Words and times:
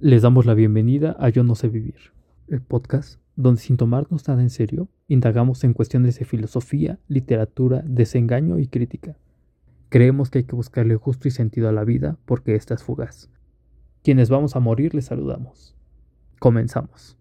Les 0.00 0.22
damos 0.22 0.44
la 0.44 0.54
bienvenida 0.54 1.16
a 1.20 1.28
Yo 1.28 1.44
No 1.44 1.54
sé 1.54 1.68
vivir, 1.68 2.12
el 2.48 2.60
podcast 2.60 3.20
donde 3.36 3.60
sin 3.60 3.76
tomarnos 3.76 4.26
nada 4.26 4.42
en 4.42 4.50
serio, 4.50 4.88
indagamos 5.06 5.62
en 5.62 5.72
cuestiones 5.72 6.18
de 6.18 6.24
filosofía, 6.24 6.98
literatura, 7.06 7.82
desengaño 7.86 8.58
y 8.58 8.66
crítica. 8.66 9.16
Creemos 9.90 10.30
que 10.30 10.38
hay 10.38 10.44
que 10.44 10.56
buscarle 10.56 10.96
gusto 10.96 11.28
y 11.28 11.30
sentido 11.30 11.68
a 11.68 11.72
la 11.72 11.84
vida 11.84 12.18
porque 12.26 12.56
esta 12.56 12.74
es 12.74 12.82
fugaz. 12.82 13.30
Quienes 14.02 14.30
vamos 14.30 14.56
a 14.56 14.60
morir 14.60 14.94
les 14.94 15.06
saludamos. 15.06 15.76
Comenzamos. 16.40 17.16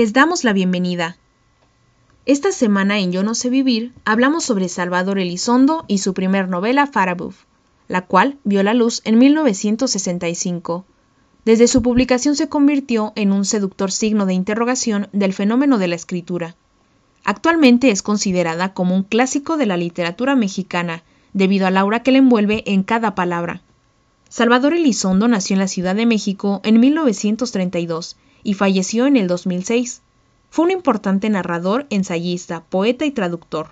Les 0.00 0.14
damos 0.14 0.44
la 0.44 0.54
bienvenida. 0.54 1.18
Esta 2.24 2.52
semana 2.52 2.98
en 3.00 3.12
Yo 3.12 3.22
no 3.22 3.34
sé 3.34 3.50
vivir 3.50 3.92
hablamos 4.06 4.44
sobre 4.44 4.70
Salvador 4.70 5.18
Elizondo 5.18 5.84
y 5.88 5.98
su 5.98 6.14
primer 6.14 6.48
novela 6.48 6.86
Farabuf, 6.86 7.44
la 7.86 8.06
cual 8.06 8.38
vio 8.42 8.62
la 8.62 8.72
luz 8.72 9.02
en 9.04 9.18
1965. 9.18 10.86
Desde 11.44 11.68
su 11.68 11.82
publicación 11.82 12.34
se 12.34 12.48
convirtió 12.48 13.12
en 13.14 13.30
un 13.30 13.44
seductor 13.44 13.92
signo 13.92 14.24
de 14.24 14.32
interrogación 14.32 15.08
del 15.12 15.34
fenómeno 15.34 15.76
de 15.76 15.88
la 15.88 15.96
escritura. 15.96 16.56
Actualmente 17.22 17.90
es 17.90 18.00
considerada 18.00 18.72
como 18.72 18.94
un 18.94 19.02
clásico 19.02 19.58
de 19.58 19.66
la 19.66 19.76
literatura 19.76 20.34
mexicana, 20.34 21.02
debido 21.34 21.66
a 21.66 21.70
la 21.70 21.80
aura 21.80 22.02
que 22.02 22.12
le 22.12 22.20
envuelve 22.20 22.62
en 22.64 22.84
cada 22.84 23.14
palabra. 23.14 23.60
Salvador 24.30 24.72
Elizondo 24.72 25.28
nació 25.28 25.56
en 25.56 25.60
la 25.60 25.68
Ciudad 25.68 25.94
de 25.94 26.06
México 26.06 26.62
en 26.64 26.80
1932 26.80 28.16
y 28.42 28.54
falleció 28.54 29.06
en 29.06 29.16
el 29.16 29.26
2006. 29.26 30.02
Fue 30.50 30.64
un 30.64 30.70
importante 30.70 31.30
narrador, 31.30 31.86
ensayista, 31.90 32.64
poeta 32.64 33.04
y 33.04 33.10
traductor. 33.10 33.68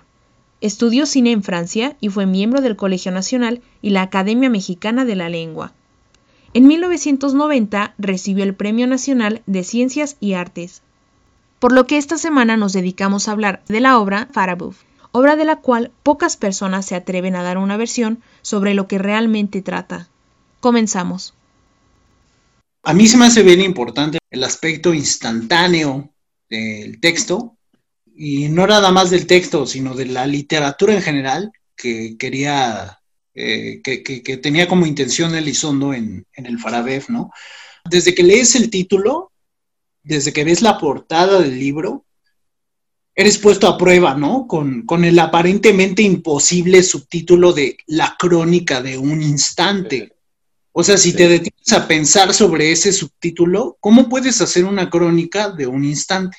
Estudió 0.61 1.05
cine 1.05 1.31
en 1.31 1.43
Francia 1.43 1.95
y 2.01 2.09
fue 2.09 2.25
miembro 2.25 2.61
del 2.61 2.75
Colegio 2.75 3.11
Nacional 3.11 3.61
y 3.81 3.91
la 3.91 4.01
Academia 4.01 4.49
Mexicana 4.49 5.05
de 5.05 5.15
la 5.15 5.29
Lengua. 5.29 5.73
En 6.53 6.67
1990 6.67 7.93
recibió 7.97 8.43
el 8.43 8.55
Premio 8.55 8.87
Nacional 8.87 9.41
de 9.45 9.63
Ciencias 9.63 10.17
y 10.19 10.33
Artes. 10.33 10.81
Por 11.59 11.73
lo 11.73 11.85
que 11.85 11.97
esta 11.97 12.17
semana 12.17 12.57
nos 12.57 12.73
dedicamos 12.73 13.27
a 13.27 13.33
hablar 13.33 13.61
de 13.67 13.79
la 13.81 13.99
obra 13.99 14.27
Farabuf, 14.31 14.83
obra 15.11 15.35
de 15.35 15.45
la 15.45 15.57
cual 15.57 15.91
pocas 16.03 16.37
personas 16.37 16.85
se 16.85 16.95
atreven 16.95 17.35
a 17.35 17.43
dar 17.43 17.57
una 17.57 17.77
versión 17.77 18.21
sobre 18.41 18.73
lo 18.73 18.87
que 18.87 18.97
realmente 18.97 19.61
trata. 19.61 20.07
Comenzamos. 20.59 21.33
A 22.83 22.93
mí 22.93 23.07
se 23.07 23.17
me 23.17 23.25
hace 23.25 23.43
bien 23.43 23.61
importante 23.61 24.19
el 24.29 24.43
aspecto 24.43 24.93
instantáneo 24.93 26.13
del 26.49 26.99
texto, 26.99 27.57
y 28.15 28.49
no 28.49 28.67
nada 28.67 28.91
más 28.91 29.09
del 29.09 29.27
texto, 29.27 29.65
sino 29.65 29.95
de 29.95 30.05
la 30.05 30.27
literatura 30.27 30.93
en 30.93 31.01
general, 31.01 31.51
que 31.75 32.17
quería, 32.17 32.99
eh, 33.33 33.81
que, 33.81 34.37
tenía 34.37 34.67
como 34.67 34.85
intención 34.85 35.35
Elizondo 35.35 35.93
en, 35.93 36.25
en 36.33 36.45
el 36.45 36.59
Farabef, 36.59 37.09
¿no? 37.09 37.31
Desde 37.89 38.13
que 38.13 38.23
lees 38.23 38.55
el 38.55 38.69
título, 38.69 39.31
desde 40.03 40.33
que 40.33 40.43
ves 40.43 40.61
la 40.61 40.77
portada 40.77 41.39
del 41.39 41.57
libro, 41.57 42.05
eres 43.15 43.37
puesto 43.37 43.67
a 43.67 43.77
prueba, 43.77 44.15
¿no? 44.15 44.47
Con, 44.47 44.85
con, 44.85 45.05
el 45.05 45.17
aparentemente 45.19 46.01
imposible 46.01 46.83
subtítulo 46.83 47.53
de 47.53 47.77
La 47.87 48.15
crónica 48.19 48.81
de 48.81 48.97
un 48.97 49.21
instante. 49.21 50.13
O 50.71 50.83
sea, 50.83 50.97
si 50.97 51.13
te 51.13 51.27
detienes 51.27 51.73
a 51.73 51.87
pensar 51.87 52.33
sobre 52.33 52.71
ese 52.71 52.93
subtítulo, 52.93 53.77
¿cómo 53.79 54.07
puedes 54.07 54.39
hacer 54.41 54.65
una 54.65 54.89
crónica 54.89 55.49
de 55.49 55.67
un 55.67 55.83
instante? 55.83 56.37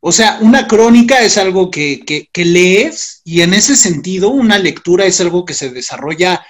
O 0.00 0.12
sea, 0.12 0.38
una 0.40 0.68
crónica 0.68 1.20
es 1.22 1.36
algo 1.36 1.70
que, 1.70 2.28
lees 2.34 3.22
y 3.24 3.40
en 3.40 3.54
ese 3.54 3.76
sentido 3.76 4.28
una 4.28 4.58
lectura 4.58 5.04
es 5.04 5.20
algo 5.20 5.44
que 5.44 5.54
se 5.54 5.70
desarrolla 5.70 6.46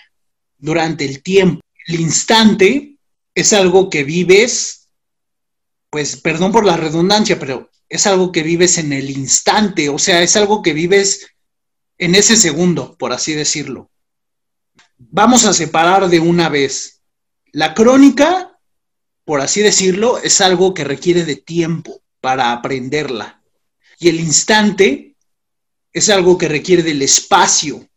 durante 0.58 1.06
el 1.06 1.22
tiempo. 1.22 1.62
El 1.86 2.00
instante 2.00 2.98
es 3.34 3.52
algo 3.52 3.88
que 3.88 4.04
vives, 4.04 4.88
pues 5.90 6.16
perdón 6.16 6.52
por 6.52 6.66
la 6.66 6.76
redundancia, 6.76 7.38
pero 7.38 7.70
es 7.88 8.06
algo 8.06 8.32
que 8.32 8.42
vives 8.42 8.76
en 8.78 8.92
el 8.92 9.10
instante, 9.10 9.88
o 9.88 9.98
sea, 9.98 10.22
es 10.22 10.36
algo 10.36 10.60
que 10.60 10.72
vives 10.72 11.26
en 11.98 12.14
ese 12.14 12.36
segundo, 12.36 12.96
por 12.98 13.12
así 13.12 13.32
decirlo 13.32 13.90
vamos 14.98 15.44
a 15.44 15.52
separar 15.52 16.08
de 16.08 16.20
una 16.20 16.48
vez. 16.48 17.02
La 17.52 17.74
crónica, 17.74 18.58
por 19.24 19.40
así 19.40 19.60
decirlo, 19.60 20.18
es 20.18 20.40
algo 20.40 20.74
que 20.74 20.84
requiere 20.84 21.24
de 21.24 21.36
tiempo 21.36 22.02
para 22.20 22.52
aprenderla. 22.52 23.42
Y 23.98 24.08
el 24.08 24.20
instante 24.20 25.16
es 25.92 26.10
algo 26.10 26.36
que 26.36 26.48
requiere 26.48 26.82
del 26.82 27.02
espacio. 27.02 27.88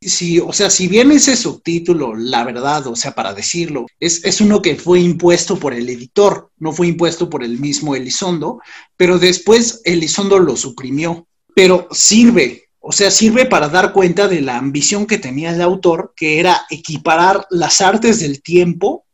Si, 0.00 0.40
o 0.40 0.52
sea, 0.52 0.70
si 0.70 0.88
bien 0.88 1.12
ese 1.12 1.36
subtítulo, 1.36 2.16
la 2.16 2.42
verdad, 2.42 2.86
o 2.86 2.96
sea, 2.96 3.14
para 3.14 3.34
decirlo, 3.34 3.86
es, 4.00 4.24
es 4.24 4.40
uno 4.40 4.62
que 4.62 4.76
fue 4.76 4.98
impuesto 5.00 5.58
por 5.58 5.74
el 5.74 5.88
editor, 5.88 6.50
no 6.56 6.72
fue 6.72 6.86
impuesto 6.86 7.28
por 7.28 7.44
el 7.44 7.58
mismo 7.58 7.94
Elizondo, 7.94 8.60
pero 8.96 9.18
después 9.18 9.82
Elizondo 9.84 10.38
lo 10.38 10.56
suprimió. 10.56 11.26
Pero 11.54 11.86
sirve, 11.90 12.69
o 12.80 12.92
sea, 12.92 13.10
sirve 13.10 13.44
para 13.44 13.68
dar 13.68 13.92
cuenta 13.92 14.26
de 14.26 14.40
la 14.40 14.56
ambición 14.56 15.06
que 15.06 15.18
tenía 15.18 15.50
el 15.50 15.60
autor, 15.60 16.14
que 16.16 16.40
era 16.40 16.66
equiparar 16.70 17.46
las 17.50 17.82
artes 17.82 18.20
del 18.20 18.42
tiempo 18.42 19.06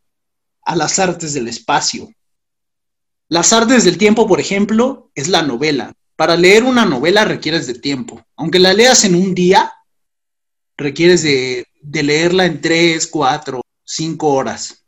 a 0.63 0.75
las 0.75 0.99
artes 0.99 1.33
del 1.33 1.49
espacio. 1.49 2.09
Las 3.27 3.51
artes 3.51 3.83
del 3.83 3.97
tiempo, 3.97 4.25
por 4.25 4.39
ejemplo, 4.39 5.11
es 5.13 5.27
la 5.27 5.41
novela. 5.41 5.93
Para 6.15 6.37
leer 6.37 6.63
una 6.63 6.85
novela 6.85 7.25
requieres 7.25 7.67
de 7.67 7.73
tiempo. 7.73 8.25
Aunque 8.37 8.57
la 8.57 8.73
leas 8.73 9.03
en 9.03 9.15
un 9.15 9.35
día, 9.35 9.73
requieres 10.77 11.23
de, 11.23 11.67
leerla 11.91 12.45
en 12.45 12.61
tres, 12.61 13.07
cuatro, 13.07 13.61
cinco 13.83 14.29
horas. 14.29 14.85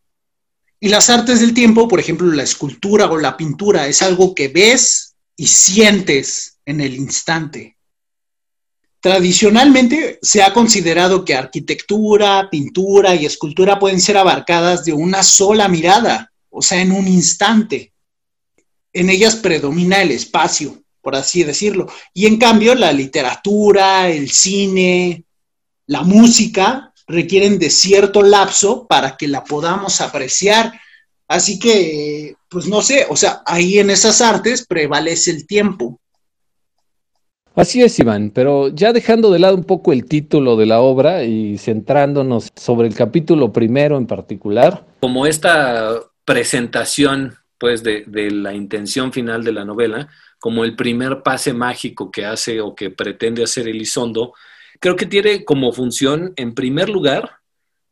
Y 0.80 0.88
las 0.88 1.10
artes 1.10 1.42
del 1.42 1.54
tiempo, 1.54 1.90
por 1.90 2.00
ejemplo, 2.00 2.28
la 2.28 2.44
escultura 2.44 3.12
o 3.12 3.18
la 3.18 3.36
pintura, 3.36 3.88
es 3.88 4.02
algo 4.02 4.34
que 4.34 4.48
ves 4.48 5.16
y 5.36 5.48
sientes 5.48 6.60
en 6.66 6.80
el 6.80 6.96
instante. 6.96 7.76
Tradicionalmente 9.02 10.20
se 10.22 10.44
ha 10.44 10.54
considerado 10.54 11.24
que 11.24 11.34
arquitectura, 11.34 12.50
pintura 12.52 13.16
y 13.16 13.26
escultura 13.26 13.80
pueden 13.80 14.02
ser 14.02 14.18
abarcadas 14.18 14.84
de 14.84 14.92
una 14.92 15.24
sola 15.24 15.70
mirada, 15.70 16.34
o 16.50 16.62
sea, 16.62 16.82
en 16.82 16.92
un 16.92 17.08
instante. 17.08 17.94
En 18.92 19.10
ellas 19.10 19.38
predomina 19.38 20.02
el 20.02 20.12
espacio, 20.12 20.84
por 21.02 21.16
así 21.16 21.44
decirlo. 21.44 21.90
Y 22.14 22.26
en 22.26 22.38
cambio, 22.38 22.76
la 22.76 22.92
literatura, 22.92 24.10
el 24.10 24.32
cine, 24.32 25.24
la 25.86 26.04
música 26.04 26.94
requieren 27.08 27.58
de 27.58 27.70
cierto 27.70 28.22
lapso 28.22 28.86
para 28.86 29.16
que 29.16 29.28
la 29.28 29.44
podamos 29.44 30.02
apreciar. 30.02 30.80
Así 31.28 31.58
que, 31.58 32.36
pues 32.50 32.68
no 32.68 32.82
sé, 32.82 33.08
o 33.10 33.16
sea, 33.16 33.42
ahí 33.46 33.80
en 33.80 33.90
esas 33.90 34.20
artes 34.20 34.66
prevalece 34.68 35.32
el 35.32 35.48
tiempo. 35.48 36.00
Así 37.56 37.82
es, 37.82 38.00
Iván, 38.00 38.32
pero 38.34 38.70
ya 38.70 38.94
dejando 38.94 39.32
de 39.32 39.40
lado 39.40 39.56
un 39.56 39.64
poco 39.64 39.92
el 39.92 40.06
título 40.06 40.56
de 40.56 40.66
la 40.66 40.80
obra 40.80 41.24
y 41.24 41.58
centrándonos 41.58 42.50
sobre 42.56 42.88
el 42.88 42.96
capítulo 42.96 43.52
primero 43.52 43.98
en 43.98 44.08
particular. 44.08 44.86
Como 45.02 45.26
esta 45.26 46.00
presentación, 46.26 47.36
pues, 47.58 47.84
de, 47.84 48.06
la 48.32 48.54
intención 48.54 49.12
final 49.12 49.44
de 49.44 49.52
la 49.52 49.66
novela, 49.66 50.08
como 50.40 50.64
el 50.64 50.76
primer 50.76 51.22
pase 51.22 51.54
mágico 51.54 52.12
que 52.12 52.26
hace 52.26 52.62
o 52.62 52.76
que 52.76 52.92
pretende 52.92 53.44
hacer 53.44 53.68
Elizondo, 53.68 54.34
creo 54.80 54.96
que 54.96 55.06
tiene 55.06 55.44
como 55.44 55.74
función, 55.74 56.34
en 56.38 56.54
primer 56.54 56.88
lugar, 56.88 57.40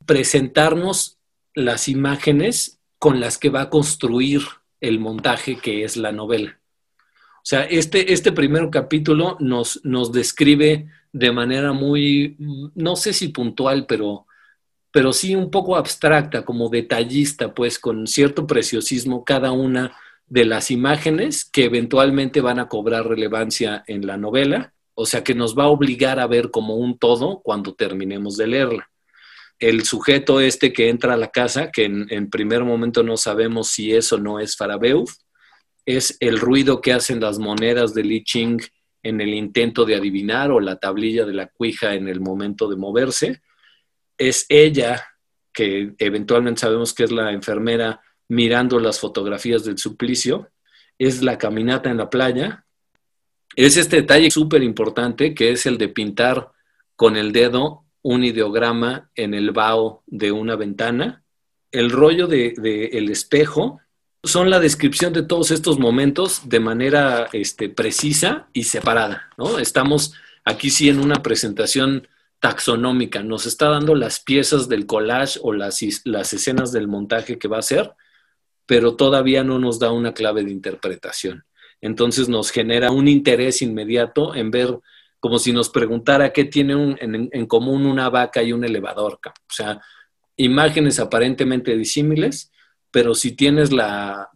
presentarnos 0.05 1.17
las 1.53 1.89
imágenes 1.89 2.79
con 2.99 3.19
las 3.19 3.37
que 3.37 3.49
va 3.49 3.61
a 3.63 3.69
construir 3.69 4.41
el 4.79 4.99
montaje 4.99 5.57
que 5.57 5.83
es 5.83 5.97
la 5.97 6.11
novela. 6.11 6.59
O 7.47 7.49
sea, 7.49 7.61
este, 7.61 8.11
este 8.11 8.33
primer 8.33 8.69
capítulo 8.69 9.37
nos, 9.39 9.79
nos 9.85 10.11
describe 10.11 10.89
de 11.13 11.31
manera 11.31 11.71
muy, 11.71 12.35
no 12.75 12.97
sé 12.97 13.13
si 13.13 13.29
puntual, 13.29 13.85
pero, 13.87 14.27
pero 14.91 15.13
sí 15.13 15.33
un 15.33 15.49
poco 15.49 15.77
abstracta, 15.77 16.43
como 16.43 16.67
detallista, 16.67 17.53
pues 17.53 17.79
con 17.79 18.05
cierto 18.05 18.45
preciosismo 18.47 19.23
cada 19.23 19.53
una 19.53 19.95
de 20.25 20.43
las 20.43 20.71
imágenes 20.71 21.45
que 21.45 21.63
eventualmente 21.63 22.41
van 22.41 22.59
a 22.59 22.67
cobrar 22.67 23.07
relevancia 23.07 23.81
en 23.87 24.05
la 24.05 24.17
novela, 24.17 24.73
o 24.93 25.05
sea 25.05 25.23
que 25.23 25.33
nos 25.33 25.57
va 25.57 25.63
a 25.63 25.69
obligar 25.69 26.19
a 26.19 26.27
ver 26.27 26.51
como 26.51 26.75
un 26.75 26.99
todo 26.99 27.39
cuando 27.39 27.75
terminemos 27.75 28.35
de 28.35 28.47
leerla. 28.47 28.89
El 29.57 29.85
sujeto 29.85 30.41
este 30.41 30.73
que 30.73 30.89
entra 30.89 31.13
a 31.13 31.17
la 31.17 31.29
casa, 31.29 31.71
que 31.71 31.85
en, 31.85 32.07
en 32.09 32.29
primer 32.29 32.65
momento 32.65 33.03
no 33.03 33.15
sabemos 33.15 33.69
si 33.69 33.93
eso 33.93 34.17
no 34.17 34.37
es 34.37 34.57
Farabeuf, 34.57 35.13
es 35.87 36.17
el 36.19 36.37
ruido 36.37 36.81
que 36.81 36.91
hacen 36.91 37.21
las 37.21 37.39
monedas 37.39 37.93
de 37.93 38.03
Li 38.03 38.21
Ching 38.21 38.59
en 39.03 39.21
el 39.21 39.33
intento 39.33 39.85
de 39.85 39.95
adivinar 39.95 40.51
o 40.51 40.59
la 40.59 40.75
tablilla 40.75 41.25
de 41.25 41.33
la 41.33 41.47
cuija 41.47 41.95
en 41.95 42.09
el 42.09 42.19
momento 42.19 42.67
de 42.67 42.75
moverse. 42.75 43.41
Es 44.17 44.45
ella 44.49 45.01
que 45.53 45.93
eventualmente 45.97 46.59
sabemos 46.59 46.93
que 46.93 47.05
es 47.05 47.11
la 47.11 47.31
enfermera 47.31 48.01
mirando 48.27 48.81
las 48.81 48.99
fotografías 48.99 49.63
del 49.63 49.77
suplicio, 49.77 50.51
es 50.99 51.23
la 51.23 51.37
caminata 51.37 51.89
en 51.89 51.97
la 51.97 52.09
playa, 52.09 52.65
es 53.55 53.77
este 53.77 54.01
detalle 54.01 54.29
súper 54.29 54.63
importante 54.63 55.33
que 55.33 55.51
es 55.51 55.65
el 55.65 55.77
de 55.77 55.87
pintar 55.87 56.51
con 56.97 57.15
el 57.15 57.31
dedo 57.31 57.85
un 58.01 58.25
ideograma 58.25 59.09
en 59.15 59.33
el 59.33 59.51
vaho 59.51 60.03
de 60.05 60.33
una 60.33 60.57
ventana. 60.57 61.23
El 61.71 61.91
rollo 61.91 62.27
del 62.27 62.55
de, 62.55 62.85
el 62.87 63.09
espejo 63.09 63.79
son 64.31 64.49
la 64.49 64.59
descripción 64.59 65.13
de 65.13 65.23
todos 65.23 65.51
estos 65.51 65.79
momentos 65.79 66.47
de 66.47 66.59
manera 66.59 67.27
este, 67.33 67.69
precisa 67.69 68.47
y 68.53 68.63
separada. 68.63 69.29
¿no? 69.37 69.59
Estamos 69.59 70.13
aquí 70.45 70.69
sí 70.69 70.89
en 70.89 70.99
una 70.99 71.21
presentación 71.21 72.07
taxonómica, 72.39 73.23
nos 73.23 73.45
está 73.45 73.69
dando 73.69 73.95
las 73.95 74.19
piezas 74.19 74.69
del 74.69 74.85
collage 74.85 75.39
o 75.41 75.53
las, 75.53 75.81
las 76.05 76.33
escenas 76.33 76.71
del 76.71 76.87
montaje 76.87 77.39
que 77.39 77.47
va 77.47 77.57
a 77.57 77.61
hacer, 77.61 77.91
pero 78.65 78.95
todavía 78.95 79.43
no 79.43 79.59
nos 79.59 79.79
da 79.79 79.91
una 79.91 80.13
clave 80.13 80.43
de 80.43 80.51
interpretación. 80.51 81.45
Entonces 81.81 82.29
nos 82.29 82.51
genera 82.51 82.91
un 82.91 83.07
interés 83.07 83.61
inmediato 83.61 84.35
en 84.35 84.51
ver 84.51 84.79
como 85.19 85.39
si 85.39 85.51
nos 85.51 85.69
preguntara 85.69 86.31
qué 86.31 86.45
tiene 86.45 86.97
en, 86.99 87.45
común 87.47 87.85
una 87.85 88.09
vaca 88.09 88.43
y 88.43 88.53
un 88.53 88.63
elevador. 88.63 89.19
O 89.25 89.53
sea, 89.53 89.81
imágenes 90.35 90.99
aparentemente 90.99 91.75
disímiles, 91.75 92.51
pero 92.97 93.13
si 93.13 93.33
tienes 93.33 93.71
la, 93.71 94.27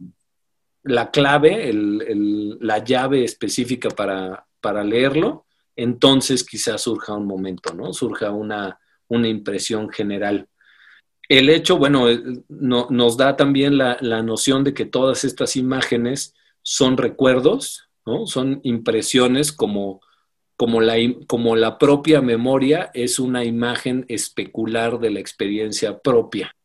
la 0.84 1.10
clave, 1.10 1.72
la 1.74 2.78
llave 2.84 3.24
específica 3.24 3.90
para, 3.90 4.46
para, 4.60 4.84
leerlo, 4.84 5.48
entonces 5.76 6.44
quizás 6.44 6.84
surja 6.84 7.16
un 7.16 7.26
momento, 7.26 7.74
¿no? 7.74 7.92
Surja 7.92 8.30
una, 8.30 8.80
una 9.08 9.28
impresión 9.28 9.90
general. 9.90 10.48
El 11.28 11.50
hecho, 11.50 11.80
bueno, 11.80 12.08
eh, 12.08 12.22
nos 12.50 13.18
da 13.18 13.36
también 13.36 13.80
la, 13.80 13.98
la 14.00 14.22
noción 14.22 14.64
de 14.64 14.76
que 14.76 14.86
todas 14.86 15.24
estas 15.24 15.56
imágenes 15.56 16.36
son 16.62 16.98
recuerdos, 16.98 17.90
¿no? 18.06 18.28
Son 18.28 18.60
impresiones 18.62 19.52
como 19.52 20.02
como 20.56 20.82
la, 20.82 20.98
como 21.26 21.56
la 21.56 21.80
propia 21.80 22.22
memoria 22.22 22.92
es 22.94 23.18
una 23.18 23.44
imagen 23.44 24.06
especular 24.08 25.00
de 25.00 25.10
la 25.10 25.20
experiencia 25.20 25.98
propia. 25.98 26.56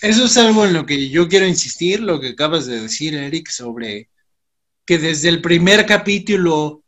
Eso 0.00 0.26
es 0.26 0.36
algo 0.36 0.64
en 0.66 0.74
lo 0.74 0.84
que 0.84 1.08
yo 1.08 1.28
quiero 1.28 1.46
insistir, 1.46 2.00
lo 2.00 2.20
que 2.20 2.28
acabas 2.28 2.66
de 2.66 2.82
decir, 2.82 3.14
Eric, 3.14 3.48
sobre 3.48 4.10
que 4.84 4.98
desde 4.98 5.28
el 5.28 5.40
primer 5.40 5.86
capítulo 5.86 6.82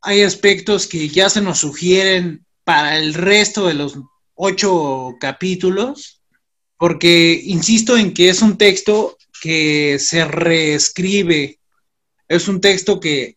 hay 0.00 0.22
aspectos 0.22 0.86
que 0.86 1.08
ya 1.08 1.28
se 1.28 1.40
nos 1.40 1.58
sugieren 1.58 2.44
para 2.64 2.98
el 2.98 3.14
resto 3.14 3.66
de 3.66 3.74
los 3.74 3.98
ocho 4.34 5.14
capítulos, 5.20 6.22
porque 6.78 7.40
insisto 7.44 7.96
en 7.96 8.12
que 8.12 8.28
es 8.28 8.42
un 8.42 8.56
texto 8.56 9.16
que 9.40 9.98
se 9.98 10.24
reescribe, 10.24 11.58
es 12.28 12.48
un 12.48 12.60
texto 12.60 13.00
que 13.00 13.36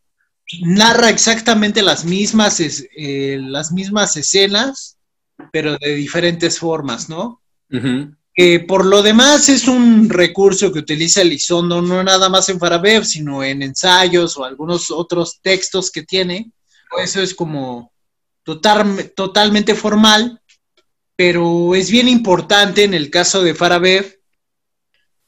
narra 0.62 1.10
exactamente 1.10 1.82
las 1.82 2.06
mismas, 2.06 2.60
eh, 2.62 3.40
las 3.42 3.72
mismas 3.72 4.16
escenas, 4.16 4.98
pero 5.52 5.78
de 5.78 5.96
diferentes 5.96 6.60
formas, 6.60 7.10
¿no? 7.10 7.42
Que 8.38 8.60
por 8.60 8.86
lo 8.86 9.02
demás 9.02 9.50
es 9.50 9.68
un 9.68 10.10
recurso 10.10 10.72
que 10.72 10.80
utiliza 10.80 11.22
Elizondo 11.22 11.82
no 11.82 12.04
nada 12.04 12.30
más 12.30 12.48
en 12.50 12.60
Farabev, 12.60 13.04
sino 13.04 13.44
en 13.44 13.64
ensayos 13.64 14.38
o 14.38 14.46
algunos 14.46 14.92
otros 14.92 15.40
textos 15.42 15.90
que 15.90 16.04
tiene. 16.04 16.52
Eso 17.04 17.22
es 17.22 17.34
como 17.34 17.92
total, 18.44 19.12
totalmente 19.16 19.74
formal, 19.74 20.40
pero 21.16 21.74
es 21.74 21.90
bien 21.90 22.08
importante 22.08 22.84
en 22.84 22.94
el 22.94 23.10
caso 23.10 23.42
de 23.42 23.56
Farabev 23.56 24.18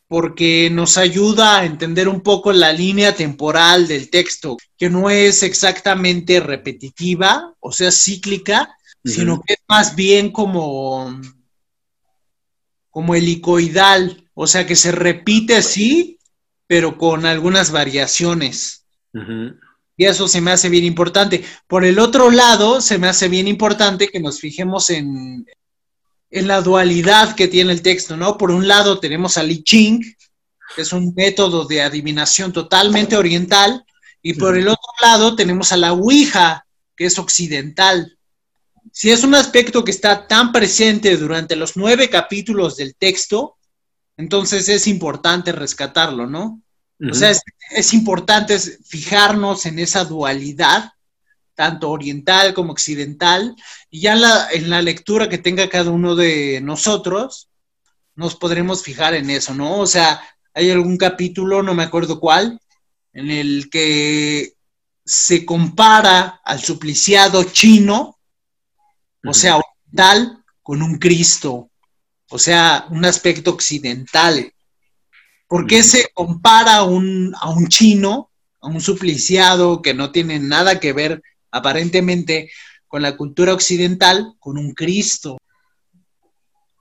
porque 0.09 0.69
nos 0.71 0.97
ayuda 0.97 1.59
a 1.59 1.65
entender 1.65 2.07
un 2.07 2.21
poco 2.21 2.51
la 2.51 2.73
línea 2.73 3.15
temporal 3.15 3.87
del 3.87 4.09
texto, 4.09 4.57
que 4.75 4.89
no 4.89 5.09
es 5.11 5.43
exactamente 5.43 6.39
repetitiva, 6.39 7.53
o 7.59 7.71
sea, 7.71 7.91
cíclica, 7.91 8.75
sino 9.05 9.39
que 9.41 9.53
es 9.53 9.59
más 9.67 9.95
bien 9.95 10.31
como, 10.31 11.21
como 12.89 13.15
helicoidal, 13.15 14.29
o 14.33 14.47
sea, 14.47 14.65
que 14.65 14.75
se 14.75 14.91
repite 14.91 15.57
así, 15.57 16.17
pero 16.67 16.97
con 16.97 17.25
algunas 17.25 17.71
variaciones. 17.71 18.85
Y 19.97 20.05
eso 20.05 20.27
se 20.27 20.39
me 20.39 20.51
hace 20.51 20.69
bien 20.69 20.85
importante. 20.85 21.43
Por 21.67 21.83
el 21.83 21.99
otro 21.99 22.31
lado, 22.31 22.79
se 22.79 22.97
me 22.97 23.07
hace 23.07 23.27
bien 23.27 23.47
importante 23.47 24.07
que 24.07 24.19
nos 24.19 24.39
fijemos 24.39 24.89
en, 24.91 25.45
en 26.29 26.47
la 26.47 26.61
dualidad 26.61 27.35
que 27.35 27.47
tiene 27.47 27.73
el 27.73 27.81
texto, 27.81 28.15
¿no? 28.15 28.37
Por 28.37 28.51
un 28.51 28.67
lado 28.67 28.99
tenemos 28.99 29.37
a 29.37 29.43
Li 29.43 29.63
Ching, 29.63 30.01
que 30.75 30.83
es 30.83 30.93
un 30.93 31.13
método 31.15 31.65
de 31.65 31.81
adivinación 31.81 32.53
totalmente 32.53 33.17
oriental, 33.17 33.83
y 34.21 34.33
por 34.33 34.57
el 34.57 34.67
otro 34.67 34.91
lado 35.01 35.35
tenemos 35.35 35.71
a 35.71 35.77
la 35.77 35.93
Ouija, 35.93 36.65
que 36.95 37.05
es 37.05 37.17
occidental. 37.17 38.18
Si 38.99 39.09
es 39.09 39.23
un 39.23 39.33
aspecto 39.33 39.85
que 39.85 39.91
está 39.91 40.27
tan 40.27 40.51
presente 40.51 41.15
durante 41.15 41.55
los 41.55 41.77
nueve 41.77 42.09
capítulos 42.09 42.75
del 42.75 42.95
texto, 42.95 43.55
entonces 44.17 44.67
es 44.67 44.87
importante 44.87 45.53
rescatarlo, 45.53 46.27
¿no? 46.27 46.61
O 47.09 47.13
sea, 47.13 47.29
es, 47.29 47.41
es 47.69 47.93
importante 47.93 48.59
fijarnos 48.59 49.65
en 49.65 49.79
esa 49.79 50.03
dualidad 50.03 50.91
tanto 51.55 51.89
oriental 51.91 52.53
como 52.53 52.73
occidental, 52.73 53.55
y 53.89 54.01
ya 54.01 54.13
en 54.51 54.69
la, 54.69 54.81
lectura 54.81 55.29
que 55.29 55.37
tenga 55.37 55.69
cada 55.69 55.91
uno 55.91 56.15
de 56.15 56.59
nosotros, 56.61 57.47
nos 58.15 58.35
podremos 58.35 58.83
fijar 58.83 59.13
en 59.13 59.29
eso, 59.29 59.53
¿no? 59.53 59.79
O 59.79 59.87
sea, 59.87 60.21
hay 60.53 60.71
algún 60.71 60.97
capítulo, 60.97 61.63
no 61.63 61.73
me 61.73 61.83
acuerdo 61.83 62.19
cuál, 62.19 62.59
en 63.13 63.31
el 63.31 63.69
que 63.69 64.55
se 65.05 65.45
compara 65.45 66.41
al 66.43 66.61
supliciado 66.61 67.45
chino, 67.45 68.18
o 69.25 69.33
sea, 69.33 69.57
oriental, 69.57 70.43
con 70.61 70.81
un 70.81 70.97
Cristo, 70.97 71.69
o 72.29 72.39
sea, 72.39 72.85
un 72.89 73.05
aspecto 73.05 73.51
occidental. 73.51 74.53
¿Por 75.47 75.65
qué 75.65 75.83
se 75.83 76.09
compara 76.13 76.77
a 76.77 76.83
un, 76.83 77.33
a 77.39 77.49
un 77.49 77.67
chino, 77.67 78.29
a 78.61 78.67
un 78.67 78.81
supliciado 78.81 79.81
que 79.81 79.93
no 79.93 80.11
tiene 80.11 80.39
nada 80.39 80.79
que 80.79 80.93
ver 80.93 81.23
aparentemente 81.51 82.49
con 82.89 83.03
la 83.03 83.15
cultura 83.15 83.53
occidental, 83.53 84.33
con 84.39 84.57
un 84.57 84.73
Cristo. 84.73 85.37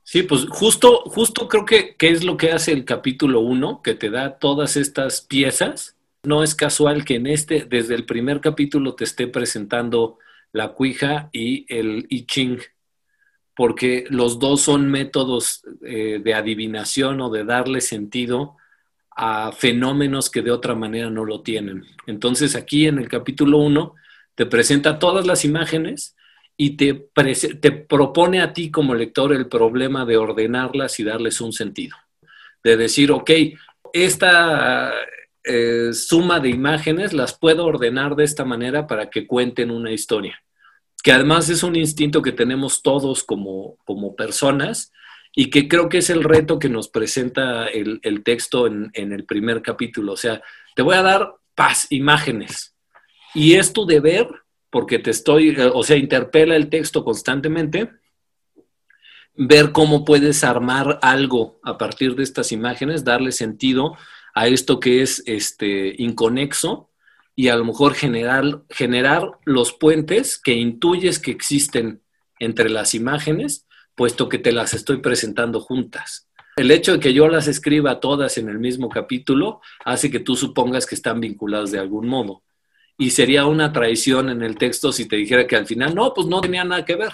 Sí, 0.02 0.22
pues 0.22 0.46
justo, 0.48 1.02
justo 1.04 1.46
creo 1.48 1.66
que, 1.66 1.94
es 2.00 2.24
lo 2.24 2.38
que 2.38 2.50
hace 2.50 2.72
el 2.72 2.86
capítulo 2.86 3.40
1, 3.40 3.82
que 3.82 3.94
te 3.94 4.08
da 4.08 4.38
todas 4.38 4.76
estas 4.78 5.20
piezas. 5.20 5.96
No 6.22 6.42
es 6.42 6.54
casual 6.54 7.04
que 7.04 7.16
en 7.16 7.26
este, 7.26 7.66
desde 7.66 7.94
el 7.94 8.06
primer 8.06 8.40
capítulo, 8.40 8.94
te 8.94 9.04
esté 9.04 9.26
presentando 9.26 10.18
la 10.52 10.72
cuija 10.72 11.30
y 11.32 11.66
el 11.68 12.06
I 12.08 12.26
Ching, 12.26 12.58
porque 13.54 14.04
los 14.08 14.38
dos 14.38 14.62
son 14.62 14.90
métodos 14.90 15.62
eh, 15.82 16.20
de 16.22 16.34
adivinación 16.34 17.20
o 17.20 17.30
de 17.30 17.44
darle 17.44 17.80
sentido 17.80 18.56
a 19.16 19.50
fenómenos 19.52 20.30
que 20.30 20.42
de 20.42 20.52
otra 20.52 20.74
manera 20.74 21.10
no 21.10 21.24
lo 21.24 21.42
tienen. 21.42 21.84
Entonces 22.06 22.54
aquí 22.54 22.86
en 22.86 22.98
el 22.98 23.08
capítulo 23.08 23.58
1 23.58 23.94
te 24.36 24.46
presenta 24.46 25.00
todas 25.00 25.26
las 25.26 25.44
imágenes 25.44 26.14
y 26.56 26.76
te, 26.76 27.08
te 27.60 27.72
propone 27.72 28.40
a 28.40 28.52
ti 28.52 28.70
como 28.70 28.94
lector 28.94 29.32
el 29.32 29.48
problema 29.48 30.04
de 30.04 30.16
ordenarlas 30.16 31.00
y 31.00 31.04
darles 31.04 31.40
un 31.40 31.52
sentido. 31.52 31.96
De 32.62 32.76
decir, 32.76 33.10
ok, 33.10 33.30
esta 33.92 34.92
eh, 35.48 35.94
suma 35.94 36.40
de 36.40 36.50
imágenes 36.50 37.14
las 37.14 37.36
puedo 37.38 37.64
ordenar 37.64 38.16
de 38.16 38.24
esta 38.24 38.44
manera 38.44 38.86
para 38.86 39.08
que 39.08 39.26
cuenten 39.26 39.70
una 39.70 39.90
historia. 39.90 40.38
Que 41.02 41.12
además 41.12 41.48
es 41.48 41.62
un 41.62 41.74
instinto 41.74 42.20
que 42.20 42.32
tenemos 42.32 42.82
todos 42.82 43.24
como, 43.24 43.78
como 43.86 44.14
personas 44.14 44.92
y 45.34 45.48
que 45.48 45.66
creo 45.66 45.88
que 45.88 45.98
es 45.98 46.10
el 46.10 46.22
reto 46.22 46.58
que 46.58 46.68
nos 46.68 46.88
presenta 46.88 47.66
el, 47.66 48.00
texto 48.24 48.66
en, 48.66 48.90
el 48.94 49.24
primer 49.24 49.62
capítulo. 49.62 50.12
O 50.12 50.16
sea, 50.16 50.42
te 50.74 50.82
voy 50.82 50.96
a 50.96 51.02
dar 51.02 51.34
paz, 51.54 51.86
imágenes. 51.90 52.76
Y 53.34 53.54
es 53.54 53.72
tu 53.72 53.86
deber, 53.86 54.28
porque 54.68 54.98
te 54.98 55.10
estoy, 55.10 55.50
eh, 55.50 55.70
o 55.72 55.82
sea, 55.82 55.96
interpela 55.96 56.56
el 56.56 56.68
texto 56.68 57.04
constantemente, 57.04 57.90
ver 59.34 59.72
cómo 59.72 60.04
puedes 60.04 60.44
armar 60.44 60.98
algo 61.00 61.58
a 61.62 61.78
partir 61.78 62.16
de 62.16 62.24
estas 62.24 62.52
imágenes, 62.52 63.04
darle 63.04 63.32
sentido 63.32 63.96
a 64.38 64.46
esto 64.46 64.78
que 64.78 65.02
es 65.02 65.24
este 65.26 65.96
inconexo 66.00 66.90
y 67.34 67.48
a 67.48 67.56
lo 67.56 67.64
mejor 67.64 67.94
generar, 67.94 68.62
generar 68.70 69.32
los 69.44 69.72
puentes 69.72 70.38
que 70.38 70.52
intuyes 70.52 71.18
que 71.18 71.32
existen 71.32 72.02
entre 72.38 72.70
las 72.70 72.94
imágenes, 72.94 73.66
puesto 73.96 74.28
que 74.28 74.38
te 74.38 74.52
las 74.52 74.74
estoy 74.74 74.98
presentando 74.98 75.58
juntas. 75.58 76.28
El 76.54 76.70
hecho 76.70 76.92
de 76.92 77.00
que 77.00 77.12
yo 77.12 77.26
las 77.26 77.48
escriba 77.48 77.98
todas 77.98 78.38
en 78.38 78.48
el 78.48 78.60
mismo 78.60 78.88
capítulo 78.88 79.60
hace 79.84 80.08
que 80.08 80.20
tú 80.20 80.36
supongas 80.36 80.86
que 80.86 80.94
están 80.94 81.18
vinculadas 81.18 81.72
de 81.72 81.80
algún 81.80 82.06
modo 82.06 82.44
y 82.96 83.10
sería 83.10 83.44
una 83.44 83.72
traición 83.72 84.30
en 84.30 84.42
el 84.42 84.56
texto 84.56 84.92
si 84.92 85.08
te 85.08 85.16
dijera 85.16 85.48
que 85.48 85.56
al 85.56 85.66
final 85.66 85.96
no, 85.96 86.14
pues 86.14 86.28
no 86.28 86.40
tenía 86.40 86.62
nada 86.62 86.84
que 86.84 86.94
ver. 86.94 87.12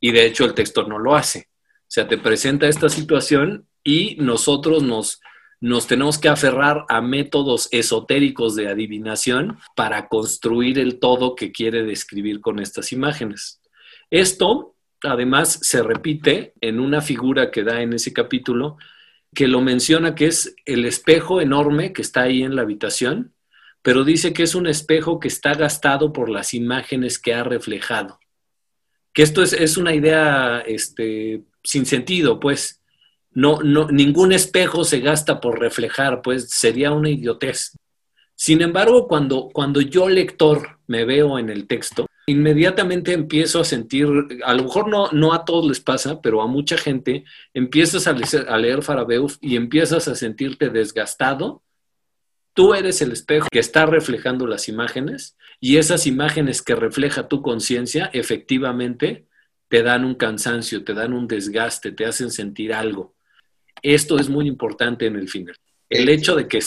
Y 0.00 0.12
de 0.12 0.24
hecho 0.24 0.46
el 0.46 0.54
texto 0.54 0.88
no 0.88 0.98
lo 0.98 1.14
hace. 1.14 1.50
O 1.80 1.90
sea, 1.90 2.08
te 2.08 2.16
presenta 2.16 2.68
esta 2.68 2.88
situación 2.88 3.68
y 3.84 4.16
nosotros 4.18 4.82
nos, 4.82 5.20
nos 5.60 5.86
tenemos 5.86 6.18
que 6.18 6.28
aferrar 6.28 6.84
a 6.88 7.00
métodos 7.00 7.68
esotéricos 7.72 8.54
de 8.54 8.68
adivinación 8.68 9.58
para 9.74 10.08
construir 10.08 10.78
el 10.78 10.98
todo 10.98 11.34
que 11.34 11.50
quiere 11.50 11.82
describir 11.82 12.40
con 12.40 12.60
estas 12.60 12.92
imágenes. 12.92 13.60
Esto, 14.10 14.76
además, 15.02 15.58
se 15.62 15.82
repite 15.82 16.54
en 16.60 16.78
una 16.78 17.00
figura 17.00 17.50
que 17.50 17.64
da 17.64 17.82
en 17.82 17.92
ese 17.92 18.12
capítulo, 18.12 18.76
que 19.34 19.48
lo 19.48 19.60
menciona 19.60 20.14
que 20.14 20.26
es 20.26 20.54
el 20.64 20.84
espejo 20.84 21.40
enorme 21.40 21.92
que 21.92 22.02
está 22.02 22.22
ahí 22.22 22.42
en 22.42 22.54
la 22.54 22.62
habitación, 22.62 23.34
pero 23.82 24.04
dice 24.04 24.32
que 24.32 24.42
es 24.42 24.54
un 24.54 24.66
espejo 24.66 25.20
que 25.20 25.28
está 25.28 25.54
gastado 25.54 26.12
por 26.12 26.28
las 26.28 26.54
imágenes 26.54 27.18
que 27.18 27.34
ha 27.34 27.44
reflejado. 27.44 28.20
Que 29.12 29.22
esto 29.22 29.42
es, 29.42 29.76
una 29.76 29.94
idea 29.94 30.60
este, 30.60 31.42
sin 31.64 31.86
sentido, 31.86 32.38
pues. 32.38 32.77
No, 33.38 33.60
no, 33.62 33.86
ningún 33.86 34.32
espejo 34.32 34.82
se 34.82 34.98
gasta 34.98 35.40
por 35.40 35.60
reflejar, 35.60 36.22
pues 36.22 36.50
sería 36.50 36.90
una 36.90 37.08
idiotez. 37.08 37.76
Sin 38.34 38.62
embargo, 38.62 39.06
cuando, 39.06 39.48
cuando 39.52 39.80
yo 39.80 40.08
lector 40.08 40.80
me 40.88 41.04
veo 41.04 41.38
en 41.38 41.48
el 41.48 41.68
texto, 41.68 42.08
inmediatamente 42.26 43.12
empiezo 43.12 43.60
a 43.60 43.64
sentir, 43.64 44.08
a 44.44 44.54
lo 44.54 44.64
mejor 44.64 44.88
no, 44.88 45.12
no 45.12 45.32
a 45.32 45.44
todos 45.44 45.68
les 45.68 45.78
pasa, 45.78 46.20
pero 46.20 46.42
a 46.42 46.48
mucha 46.48 46.76
gente, 46.76 47.22
empiezas 47.54 48.08
a 48.08 48.12
leer, 48.12 48.48
a 48.48 48.58
leer 48.58 48.82
Farabeuf 48.82 49.36
y 49.40 49.54
empiezas 49.54 50.08
a 50.08 50.16
sentirte 50.16 50.68
desgastado. 50.70 51.62
Tú 52.54 52.74
eres 52.74 53.00
el 53.02 53.12
espejo 53.12 53.46
que 53.52 53.60
está 53.60 53.86
reflejando 53.86 54.48
las 54.48 54.68
imágenes 54.68 55.36
y 55.60 55.76
esas 55.76 56.08
imágenes 56.08 56.60
que 56.60 56.74
refleja 56.74 57.28
tu 57.28 57.40
conciencia 57.40 58.10
efectivamente 58.12 59.28
te 59.68 59.84
dan 59.84 60.04
un 60.04 60.16
cansancio, 60.16 60.82
te 60.82 60.92
dan 60.92 61.12
un 61.12 61.28
desgaste, 61.28 61.92
te 61.92 62.04
hacen 62.04 62.32
sentir 62.32 62.74
algo. 62.74 63.14
Esto 63.82 64.18
es 64.18 64.28
muy 64.28 64.46
importante 64.46 65.06
en 65.06 65.16
el 65.16 65.28
final. 65.28 65.56
El 65.88 66.08
hecho 66.08 66.36
de 66.36 66.48
que, 66.48 66.60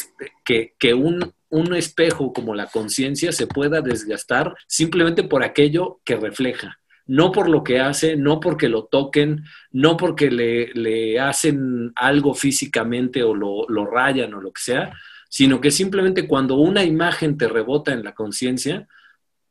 que, 0.43 0.73
que 0.79 0.93
un, 0.93 1.33
un 1.49 1.75
espejo 1.75 2.33
como 2.33 2.55
la 2.55 2.67
conciencia 2.67 3.31
se 3.31 3.45
pueda 3.45 3.81
desgastar 3.81 4.55
simplemente 4.67 5.23
por 5.23 5.43
aquello 5.43 5.99
que 6.03 6.15
refleja, 6.15 6.79
no 7.05 7.31
por 7.31 7.49
lo 7.49 7.63
que 7.63 7.79
hace, 7.79 8.15
no 8.15 8.39
porque 8.39 8.69
lo 8.69 8.85
toquen, 8.85 9.43
no 9.71 9.97
porque 9.97 10.31
le, 10.31 11.19
hacen 11.19 11.91
algo 11.95 12.33
físicamente 12.33 13.21
o 13.21 13.35
lo, 13.35 13.67
lo, 13.67 13.85
rayan 13.85 14.33
o 14.33 14.41
lo 14.41 14.51
que 14.53 14.61
sea, 14.61 14.93
sino 15.29 15.59
que 15.59 15.71
simplemente 15.71 16.27
cuando 16.27 16.55
una 16.55 16.83
imagen 16.83 17.37
te 17.37 17.47
rebota 17.47 17.91
en 17.91 18.03
la 18.03 18.13
conciencia, 18.13 18.87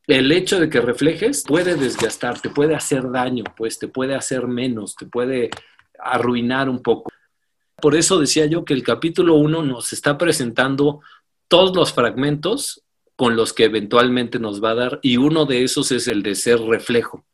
el 0.07 0.31
hecho 0.31 0.59
de 0.59 0.69
que 0.69 0.81
reflejes 0.81 1.43
puede 1.47 1.75
desgastarte, 1.75 2.49
puede 2.49 2.75
hacer 2.75 3.11
daño, 3.11 3.43
pues 3.55 3.77
te 3.77 3.87
puede 3.87 4.15
hacer 4.15 4.47
menos, 4.47 4.95
te 4.95 5.05
puede 5.05 5.51
arruinar 5.99 6.67
un 6.67 6.81
poco. 6.81 7.11
Por 7.81 7.95
eso 7.95 8.19
decía 8.19 8.45
yo 8.45 8.63
que 8.63 8.73
el 8.73 8.83
capítulo 8.83 9.35
1 9.35 9.63
nos 9.63 9.91
está 9.93 10.17
presentando 10.17 11.01
todos 11.47 11.75
los 11.75 11.93
fragmentos 11.93 12.83
con 13.15 13.35
los 13.35 13.53
que 13.53 13.65
eventualmente 13.65 14.39
nos 14.39 14.63
va 14.63 14.71
a 14.71 14.75
dar 14.75 14.99
y 15.03 15.17
uno 15.17 15.45
de 15.45 15.63
esos 15.63 15.91
es 15.91 16.07
el 16.07 16.23
de 16.23 16.35
ser 16.35 16.59
reflejo, 16.61 17.25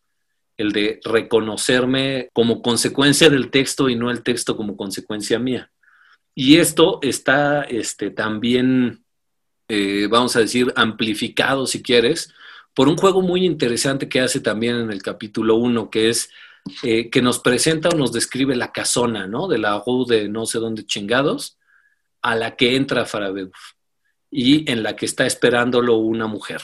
el 0.58 0.72
de 0.72 1.00
reconocerme 1.04 2.30
como 2.34 2.62
consecuencia 2.62 3.30
del 3.30 3.52
texto 3.52 3.88
y 3.90 3.96
no 3.96 4.10
el 4.10 4.24
texto 4.24 4.58
como 4.58 4.76
consecuencia 4.76 5.40
mía. 5.40 5.72
Y 6.34 6.58
esto 6.58 7.00
está 7.02 7.64
este, 7.64 8.12
también, 8.12 9.04
eh, 9.68 10.08
vamos 10.10 10.36
a 10.36 10.40
decir, 10.40 10.74
amplificado, 10.76 11.66
si 11.66 11.82
quieres, 11.82 12.34
por 12.74 12.90
un 12.90 12.98
juego 12.98 13.22
muy 13.22 13.46
interesante 13.46 14.08
que 14.08 14.20
hace 14.20 14.40
también 14.40 14.76
en 14.76 14.92
el 14.92 15.02
capítulo 15.02 15.56
1, 15.56 15.90
que 15.90 16.10
es 16.10 16.30
eh, 16.84 17.10
que 17.10 17.22
nos 17.22 17.40
presenta 17.40 17.90
o 17.90 17.98
nos 17.98 18.12
describe 18.12 18.56
la 18.56 18.72
casona, 18.72 19.28
¿no? 19.28 19.48
De 19.48 19.58
la 19.58 19.82
rue 19.86 20.06
de 20.08 20.30
no 20.30 20.46
sé 20.46 20.60
dónde 20.60 20.86
chingados, 20.86 21.58
a 22.22 22.36
la 22.36 22.56
que 22.56 22.76
entra 22.76 23.06
Farabeuf 23.06 23.56
y 24.30 24.70
en 24.70 24.84
la 24.84 24.96
que 24.96 25.06
está 25.06 25.26
esperándolo 25.26 25.98
una 25.98 26.28
mujer 26.28 26.62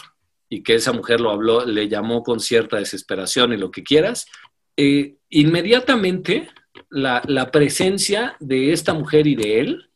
y 0.49 0.61
que 0.61 0.75
esa 0.75 0.91
mujer 0.91 1.19
lo 1.19 1.31
habló, 1.31 1.65
le 1.65 1.87
llamó 1.87 2.21
con 2.21 2.39
cierta 2.39 2.77
desesperación 2.77 3.53
y 3.53 3.57
lo 3.57 3.71
que 3.71 3.83
quieras, 3.83 4.27
eh, 4.77 5.15
inmediatamente 5.29 6.49
la, 6.89 7.21
la, 7.25 7.49
presencia 7.51 8.35
de 8.39 8.71
esta 8.71 8.93
mujer 8.93 9.25
y 9.27 9.35
de 9.35 9.59
él 9.59 9.89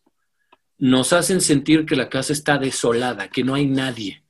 nos 0.78 1.14
hacen 1.14 1.42
sentir 1.42 1.86
que 1.86 1.96
la 1.96 2.10
casa 2.10 2.34
está 2.34 2.58
desolada, 2.58 3.30
que 3.30 3.44
no 3.44 3.56
hay 3.56 3.66
nadie, 3.66 4.24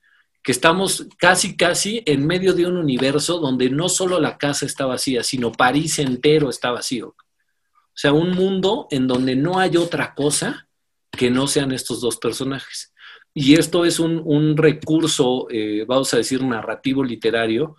que 0.47 0.53
estamos 0.53 1.05
casi, 1.17 1.57
casi 1.57 2.01
en 2.05 2.25
medio 2.25 2.53
de 2.53 2.65
un 2.65 2.77
universo 2.77 3.39
donde 3.39 3.69
no 3.69 3.89
solo 3.89 4.17
la 4.17 4.37
casa 4.37 4.65
está 4.65 4.85
vacía, 4.85 5.21
sino 5.21 5.51
París 5.51 5.99
entero 5.99 6.49
está 6.49 6.71
vacío. 6.71 7.09
O 7.09 7.93
sea, 7.93 8.13
un 8.13 8.31
mundo 8.31 8.87
en 8.89 9.07
donde 9.07 9.35
no 9.35 9.59
hay 9.59 9.75
otra 9.75 10.15
cosa 10.15 10.69
que 11.11 11.29
no 11.29 11.47
sean 11.47 11.73
estos 11.73 11.99
dos 11.99 12.15
personajes. 12.15 12.93
Y 13.33 13.55
esto 13.55 13.83
es 13.83 13.99
un, 13.99 14.55
recurso, 14.55 15.47
eh, 15.49 15.83
vamos 15.85 16.13
a 16.13 16.17
decir, 16.17 16.41
narrativo 16.41 17.03
literario, 17.03 17.75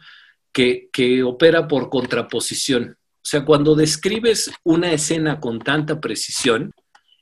que, 0.53 0.91
que 0.93 1.23
opera 1.23 1.67
por 1.67 1.89
contraposición. 1.89 2.99
O 2.99 3.25
sea, 3.25 3.47
cuando 3.47 3.77
describes 3.77 4.51
una 4.63 4.93
escena 4.93 5.41
con 5.41 5.59
tanta 5.61 6.03
precisión, 6.03 6.73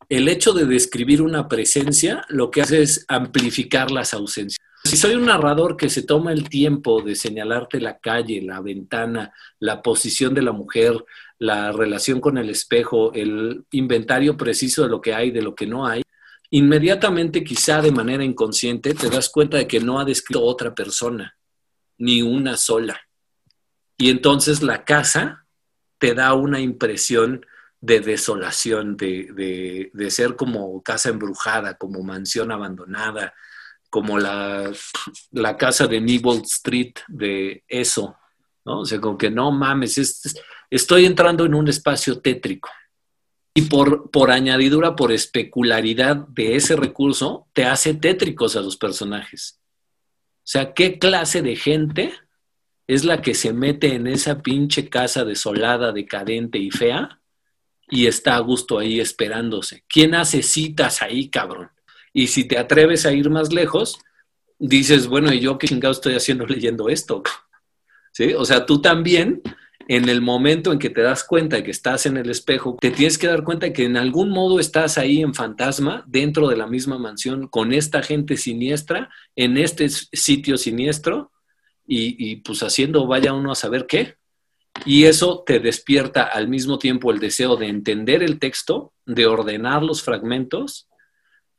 el 0.08 0.26
hecho 0.26 0.52
de 0.52 0.66
describir 0.66 1.22
una 1.22 1.46
presencia 1.46 2.24
lo 2.30 2.50
que 2.50 2.62
hace 2.62 2.82
es 2.82 3.04
amplificar 3.06 3.92
las 3.92 4.12
ausencias. 4.12 4.65
Si 4.86 4.96
soy 4.96 5.16
un 5.16 5.24
narrador 5.24 5.76
que 5.76 5.90
se 5.90 6.04
toma 6.04 6.32
el 6.32 6.48
tiempo 6.48 7.02
de 7.02 7.16
señalarte 7.16 7.80
la 7.80 7.98
calle, 7.98 8.40
la 8.40 8.60
ventana, 8.60 9.34
la 9.58 9.82
posición 9.82 10.32
de 10.32 10.42
la 10.42 10.52
mujer, 10.52 11.04
la 11.40 11.72
relación 11.72 12.20
con 12.20 12.38
el 12.38 12.50
espejo, 12.50 13.12
el 13.12 13.64
inventario 13.72 14.36
preciso 14.36 14.84
de 14.84 14.88
lo 14.88 15.00
que 15.00 15.12
hay, 15.12 15.32
de 15.32 15.42
lo 15.42 15.56
que 15.56 15.66
no 15.66 15.88
hay, 15.88 16.02
inmediatamente 16.50 17.42
quizá 17.42 17.82
de 17.82 17.90
manera 17.90 18.22
inconsciente 18.22 18.94
te 18.94 19.10
das 19.10 19.28
cuenta 19.28 19.56
de 19.56 19.66
que 19.66 19.80
no 19.80 19.98
ha 19.98 20.04
descrito 20.04 20.44
otra 20.44 20.72
persona, 20.72 21.36
ni 21.98 22.22
una 22.22 22.56
sola. 22.56 23.00
Y 23.98 24.08
entonces 24.10 24.62
la 24.62 24.84
casa 24.84 25.46
te 25.98 26.14
da 26.14 26.32
una 26.34 26.60
impresión 26.60 27.44
de 27.80 27.98
desolación, 27.98 28.96
de, 28.96 29.90
ser 30.10 30.36
como 30.36 30.80
casa 30.84 31.08
embrujada, 31.08 31.76
como 31.76 32.04
mansión 32.04 32.52
abandonada, 32.52 33.34
como 33.96 34.18
la, 34.18 34.70
la 35.30 35.56
casa 35.56 35.86
de 35.86 36.02
Newell 36.02 36.42
Street 36.42 36.92
de 37.08 37.64
eso, 37.66 38.14
¿no? 38.62 38.80
O 38.80 38.84
sea, 38.84 39.00
como 39.00 39.16
que 39.16 39.30
no 39.30 39.50
mames, 39.50 40.36
estoy 40.68 41.06
entrando 41.06 41.46
en 41.46 41.54
un 41.54 41.66
espacio 41.66 42.20
tétrico. 42.20 42.68
Y 43.54 43.62
por, 43.62 44.10
por 44.10 44.30
añadidura, 44.30 44.94
por 44.94 45.12
especularidad 45.12 46.14
de 46.28 46.56
ese 46.56 46.76
recurso, 46.76 47.48
te 47.54 47.64
hace 47.64 47.94
tétricos 47.94 48.54
a 48.54 48.60
los 48.60 48.76
personajes. 48.76 49.62
O 50.34 50.42
sea, 50.44 50.74
¿qué 50.74 50.98
clase 50.98 51.40
de 51.40 51.56
gente 51.56 52.12
es 52.86 53.02
la 53.06 53.22
que 53.22 53.32
se 53.32 53.54
mete 53.54 53.94
en 53.94 54.08
esa 54.08 54.42
pinche 54.42 54.90
casa 54.90 55.24
desolada, 55.24 55.92
decadente 55.92 56.58
y 56.58 56.70
fea 56.70 57.22
y 57.88 58.08
está 58.08 58.36
a 58.36 58.40
gusto 58.40 58.78
ahí 58.78 59.00
esperándose? 59.00 59.84
¿Quién 59.88 60.14
hace 60.14 60.42
citas 60.42 61.00
ahí, 61.00 61.30
cabrón? 61.30 61.70
Y 62.16 62.28
si 62.28 62.44
te 62.44 62.56
atreves 62.56 63.04
a 63.04 63.12
ir 63.12 63.28
más 63.28 63.52
lejos, 63.52 63.98
dices, 64.58 65.06
bueno, 65.06 65.34
¿y 65.34 65.40
yo 65.40 65.58
qué 65.58 65.68
chingado 65.68 65.92
estoy 65.92 66.14
haciendo 66.14 66.46
leyendo 66.46 66.88
esto? 66.88 67.22
¿Sí? 68.10 68.32
O 68.32 68.46
sea, 68.46 68.64
tú 68.64 68.80
también 68.80 69.42
en 69.86 70.08
el 70.08 70.22
momento 70.22 70.72
en 70.72 70.78
que 70.78 70.88
te 70.88 71.02
das 71.02 71.24
cuenta 71.24 71.56
de 71.56 71.62
que 71.62 71.70
estás 71.70 72.06
en 72.06 72.16
el 72.16 72.30
espejo, 72.30 72.78
te 72.80 72.90
tienes 72.90 73.18
que 73.18 73.26
dar 73.26 73.44
cuenta 73.44 73.66
de 73.66 73.74
que 73.74 73.84
en 73.84 73.98
algún 73.98 74.30
modo 74.30 74.58
estás 74.58 74.96
ahí 74.96 75.20
en 75.20 75.34
fantasma, 75.34 76.04
dentro 76.06 76.48
de 76.48 76.56
la 76.56 76.66
misma 76.66 76.98
mansión, 76.98 77.48
con 77.48 77.74
esta 77.74 78.02
gente 78.02 78.38
siniestra, 78.38 79.10
en 79.36 79.58
este 79.58 79.90
sitio 79.90 80.56
siniestro, 80.56 81.32
y, 81.86 82.36
pues 82.36 82.62
haciendo 82.62 83.06
vaya 83.06 83.34
uno 83.34 83.52
a 83.52 83.54
saber 83.54 83.86
qué. 83.86 84.14
Y 84.86 85.04
eso 85.04 85.44
te 85.46 85.60
despierta 85.60 86.22
al 86.22 86.48
mismo 86.48 86.78
tiempo 86.78 87.12
el 87.12 87.18
deseo 87.18 87.56
de 87.56 87.68
entender 87.68 88.22
el 88.22 88.38
texto, 88.38 88.94
de 89.04 89.26
ordenar 89.26 89.82
los 89.82 90.02
fragmentos, 90.02 90.88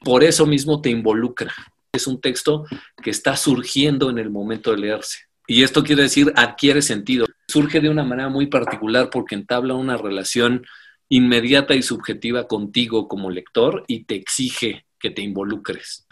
por 0.03 0.23
eso 0.23 0.45
mismo 0.45 0.81
te 0.81 0.89
involucra. 0.89 1.53
Es 1.91 2.07
un 2.07 2.21
texto 2.21 2.65
que 3.01 3.09
está 3.09 3.35
surgiendo 3.35 4.09
en 4.09 4.17
el 4.17 4.29
momento 4.29 4.71
de 4.71 4.77
leerse. 4.77 5.19
Y 5.47 5.63
esto 5.63 5.83
quiere 5.83 6.03
decir 6.03 6.31
adquiere 6.35 6.81
sentido 6.81 7.25
surge 7.47 7.79
de 7.79 7.89
una 7.89 8.03
manera 8.03 8.29
muy 8.29 8.47
particular 8.47 9.09
porque 9.09 9.35
entabla 9.35 9.73
una 9.73 9.97
relación 9.97 10.65
inmediata 11.09 11.73
y 11.75 11.81
subjetiva 11.81 12.47
contigo 12.47 13.07
como 13.07 13.31
lector 13.31 13.85
y 13.87 14.03
te 14.03 14.15
exige 14.15 14.85
que 14.99 15.11
te 15.11 15.21
involucres. 15.21 16.05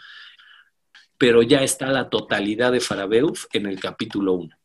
Pero 1.18 1.42
ya 1.42 1.62
está 1.62 1.86
la 1.88 2.08
totalidad 2.08 2.72
de 2.72 2.80
Farabeuf 2.80 3.44
en 3.52 3.66
el 3.66 3.78
capítulo 3.78 4.34
1. 4.34 4.56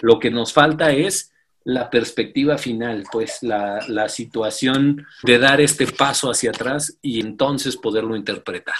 Lo 0.00 0.18
que 0.18 0.30
nos 0.30 0.52
falta 0.52 0.92
es 0.92 1.32
la 1.68 1.90
perspectiva 1.90 2.56
final, 2.56 3.04
pues 3.12 3.42
la, 3.42 4.08
situación 4.08 5.06
de 5.22 5.38
dar 5.38 5.60
este 5.60 5.86
paso 5.86 6.30
hacia 6.30 6.48
atrás 6.48 6.96
y 7.02 7.20
entonces 7.20 7.76
poderlo 7.76 8.16
interpretar. 8.16 8.74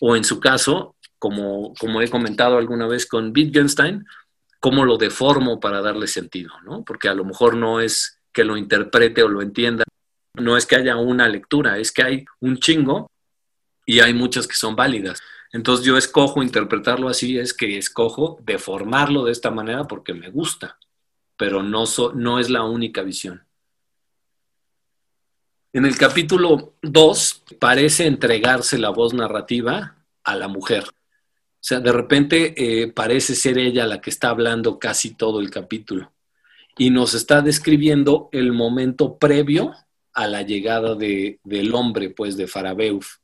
O 0.00 0.16
en 0.16 0.24
su 0.24 0.40
caso, 0.40 0.96
como, 1.18 1.74
como 1.74 2.00
he 2.00 2.08
comentado 2.08 2.56
alguna 2.56 2.86
vez 2.86 3.04
con 3.04 3.30
Wittgenstein, 3.36 4.06
cómo 4.58 4.86
lo 4.86 4.96
deformo 4.96 5.60
para 5.60 5.82
darle 5.82 6.06
sentido, 6.06 6.50
¿no? 6.64 6.82
Porque 6.82 7.10
a 7.10 7.14
lo 7.14 7.26
mejor 7.26 7.58
no 7.58 7.80
es 7.80 8.18
que 8.32 8.42
lo 8.42 8.56
interprete 8.56 9.22
o 9.22 9.28
lo 9.28 9.42
entienda. 9.42 9.84
No 10.32 10.56
es 10.56 10.64
que 10.64 10.76
haya 10.76 10.96
una 10.96 11.28
lectura, 11.28 11.76
es 11.76 11.92
que 11.92 12.04
hay 12.04 12.24
un 12.40 12.56
chingo 12.56 13.10
y 13.84 14.00
hay 14.00 14.14
muchas 14.14 14.46
que 14.46 14.56
son 14.56 14.74
válidas. 14.74 15.20
Entonces 15.52 15.84
yo 15.84 15.98
escojo 15.98 16.42
interpretarlo 16.42 17.10
así, 17.10 17.38
es 17.38 17.52
que 17.52 17.76
escojo 17.76 18.38
deformarlo 18.40 19.24
de 19.24 19.32
esta 19.32 19.50
manera 19.50 19.84
porque 19.84 20.14
me 20.14 20.30
gusta, 20.30 20.78
pero 21.36 21.62
no, 21.62 21.84
no 22.14 22.38
es 22.38 22.50
la 22.50 22.62
única 22.62 23.02
visión. 23.02 23.44
En 25.72 25.84
el 25.84 25.96
capítulo 25.96 26.74
2 26.82 27.44
parece 27.58 28.06
entregarse 28.06 28.78
la 28.78 28.90
voz 28.90 29.12
narrativa 29.12 29.96
a 30.22 30.36
la 30.36 30.48
mujer. 30.48 30.84
O 30.84 31.66
sea, 31.66 31.80
de 31.80 31.92
repente 31.92 32.54
eh, 32.56 32.92
parece 32.92 33.34
ser 33.34 33.58
ella 33.58 33.86
la 33.86 34.00
que 34.00 34.10
está 34.10 34.28
hablando 34.28 34.78
casi 34.78 35.14
todo 35.14 35.40
el 35.40 35.50
capítulo 35.50 36.12
y 36.76 36.90
nos 36.90 37.14
está 37.14 37.40
describiendo 37.42 38.28
el 38.32 38.52
momento 38.52 39.18
previo 39.18 39.72
a 40.12 40.28
la 40.28 40.42
llegada 40.42 40.94
de, 40.94 41.40
del 41.42 41.74
hombre, 41.74 42.10
pues, 42.10 42.36
de 42.36 42.46
Farabeuf. 42.46 43.16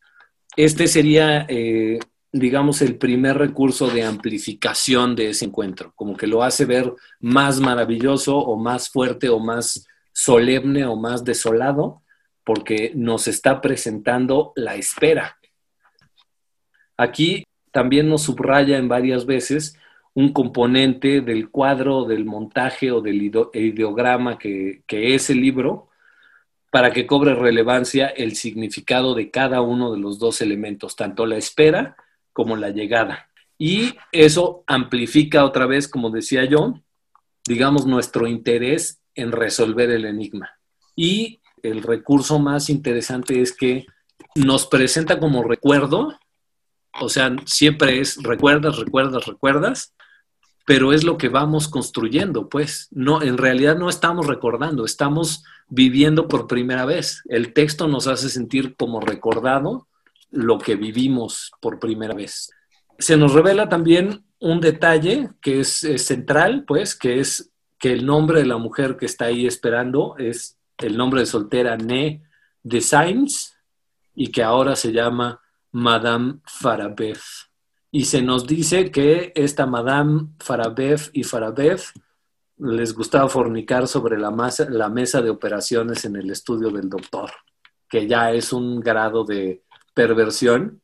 Este 0.56 0.86
sería, 0.86 1.46
eh, 1.48 1.98
digamos, 2.32 2.80
el 2.82 2.96
primer 2.96 3.38
recurso 3.38 3.88
de 3.88 4.04
amplificación 4.04 5.16
de 5.16 5.30
ese 5.30 5.46
encuentro, 5.46 5.92
como 5.96 6.16
que 6.16 6.26
lo 6.26 6.42
hace 6.42 6.64
ver 6.64 6.92
más 7.18 7.60
maravilloso 7.60 8.38
o 8.38 8.56
más 8.56 8.88
fuerte 8.88 9.28
o 9.28 9.38
más 9.38 9.86
solemne 10.12 10.84
o 10.84 10.96
más 10.96 11.24
desolado, 11.24 12.02
porque 12.44 12.92
nos 12.94 13.28
está 13.28 13.60
presentando 13.60 14.52
la 14.54 14.76
espera. 14.76 15.38
Aquí 16.96 17.44
también 17.72 18.08
nos 18.08 18.22
subraya 18.22 18.78
en 18.78 18.88
varias 18.88 19.26
veces 19.26 19.76
un 20.14 20.32
componente 20.32 21.20
del 21.20 21.50
cuadro, 21.50 22.04
del 22.04 22.24
montaje 22.24 22.90
o 22.90 23.00
del 23.00 23.22
ideograma 23.22 24.38
que, 24.38 24.82
es 24.88 25.30
el 25.30 25.40
libro, 25.40 25.88
para 26.70 26.92
que 26.92 27.06
cobre 27.06 27.34
relevancia 27.34 28.06
el 28.08 28.36
significado 28.36 29.14
de 29.14 29.30
cada 29.30 29.60
uno 29.60 29.92
de 29.92 29.98
los 29.98 30.18
dos 30.18 30.40
elementos, 30.40 30.94
tanto 30.94 31.26
la 31.26 31.36
espera 31.36 31.96
como 32.40 32.56
la 32.56 32.70
llegada. 32.70 33.28
Y 33.58 33.98
eso 34.12 34.64
amplifica 34.66 35.44
otra 35.44 35.66
vez, 35.66 35.88
como 35.88 36.08
decía 36.08 36.46
yo, 36.46 36.80
digamos, 37.46 37.84
nuestro 37.84 38.26
interés 38.26 39.02
en 39.14 39.30
resolver 39.30 39.90
el 39.90 40.06
enigma. 40.06 40.48
Y 40.96 41.42
el 41.62 41.82
recurso 41.82 42.38
más 42.38 42.70
interesante 42.70 43.42
es 43.42 43.54
que 43.54 43.84
nos 44.34 44.66
presenta 44.66 45.20
como 45.20 45.42
recuerdo, 45.42 46.18
o 46.98 47.10
sea, 47.10 47.36
siempre 47.44 48.00
es 48.00 48.22
recuerdas, 48.22 48.78
recuerdas, 48.78 49.26
recuerdas, 49.26 49.94
pero 50.64 50.94
es 50.94 51.04
lo 51.04 51.18
que 51.18 51.28
vamos 51.28 51.68
construyendo, 51.68 52.48
pues. 52.48 52.88
No, 52.90 53.20
en 53.20 53.36
realidad 53.36 53.76
no 53.76 53.90
estamos 53.90 54.26
recordando, 54.26 54.86
estamos 54.86 55.44
viviendo 55.68 56.26
por 56.26 56.46
primera 56.46 56.86
vez. 56.86 57.20
El 57.28 57.52
texto 57.52 57.86
nos 57.86 58.06
hace 58.06 58.30
sentir 58.30 58.76
como 58.76 59.02
recordado 59.02 59.89
lo 60.30 60.58
que 60.58 60.76
vivimos 60.76 61.50
por 61.60 61.78
primera 61.78 62.14
vez. 62.14 62.50
Se 62.98 63.16
nos 63.16 63.32
revela 63.32 63.68
también 63.68 64.24
un 64.38 64.60
detalle 64.60 65.30
que 65.40 65.60
es, 65.60 65.86
central, 65.96 66.64
pues, 66.66 66.94
que 66.94 67.20
es 67.20 67.50
que 67.78 67.92
el 67.92 68.04
nombre 68.06 68.40
de 68.40 68.46
la 68.46 68.58
mujer 68.58 68.96
que 68.96 69.06
está 69.06 69.26
ahí 69.26 69.46
esperando 69.46 70.14
es 70.18 70.58
el 70.78 70.96
nombre 70.96 71.20
de 71.20 71.26
soltera 71.26 71.76
Ne 71.76 72.22
de 72.62 72.80
Sainz 72.80 73.54
y 74.14 74.30
que 74.30 74.42
ahora 74.42 74.76
se 74.76 74.92
llama 74.92 75.40
Madame 75.72 76.40
Farabev. 76.44 77.20
Y 77.90 78.04
se 78.04 78.22
nos 78.22 78.46
dice 78.46 78.90
que 78.90 79.32
esta 79.34 79.66
Madame 79.66 80.28
Farabev 80.38 81.10
y 81.12 81.24
Farabev 81.24 81.80
les 82.58 82.94
gustaba 82.94 83.28
fornicar 83.28 83.88
sobre 83.88 84.18
la, 84.18 84.30
la 84.68 84.88
mesa 84.88 85.22
de 85.22 85.30
operaciones 85.30 86.04
en 86.04 86.16
el 86.16 86.30
estudio 86.30 86.70
del 86.70 86.88
doctor, 86.88 87.30
que 87.88 88.06
ya 88.06 88.32
es 88.32 88.52
un 88.52 88.80
grado 88.80 89.24
de 89.24 89.62
perversión 90.00 90.80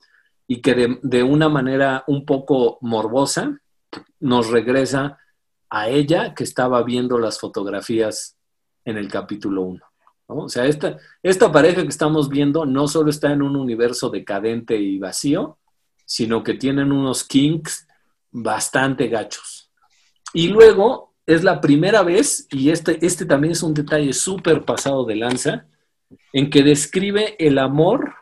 y 0.46 0.60
que 0.60 0.74
de, 0.74 0.98
de 1.02 1.22
una 1.22 1.48
manera 1.48 2.04
un 2.06 2.24
poco 2.26 2.78
morbosa 2.82 3.58
nos 4.20 4.50
regresa 4.50 5.18
a 5.70 5.88
ella 5.88 6.34
que 6.34 6.44
estaba 6.44 6.82
viendo 6.82 7.18
las 7.18 7.40
fotografías 7.40 8.36
en 8.84 8.98
el 8.98 9.08
capítulo 9.08 9.62
1. 9.62 9.84
O 10.26 10.48
sea, 10.48 10.66
esta, 10.66 10.98
esta 11.22 11.50
pareja 11.50 11.82
que 11.82 11.88
estamos 11.88 12.28
viendo 12.28 12.66
no 12.66 12.88
solo 12.88 13.10
está 13.10 13.32
en 13.32 13.42
un 13.42 13.56
universo 13.56 14.10
decadente 14.10 14.76
y 14.76 14.98
vacío, 14.98 15.58
sino 16.04 16.42
que 16.42 16.54
tienen 16.54 16.92
unos 16.92 17.24
kinks 17.24 17.86
bastante 18.30 19.08
gachos. 19.08 19.70
Y 20.32 20.48
luego 20.48 21.14
es 21.26 21.42
la 21.42 21.60
primera 21.60 22.02
vez, 22.02 22.46
y 22.50 22.70
este, 22.70 23.04
este 23.04 23.24
también 23.24 23.52
es 23.52 23.62
un 23.62 23.74
detalle 23.74 24.12
súper 24.12 24.64
pasado 24.64 25.04
de 25.04 25.16
lanza, 25.16 25.66
en 26.32 26.50
que 26.50 26.62
describe 26.62 27.36
el 27.38 27.58
amor, 27.58 28.14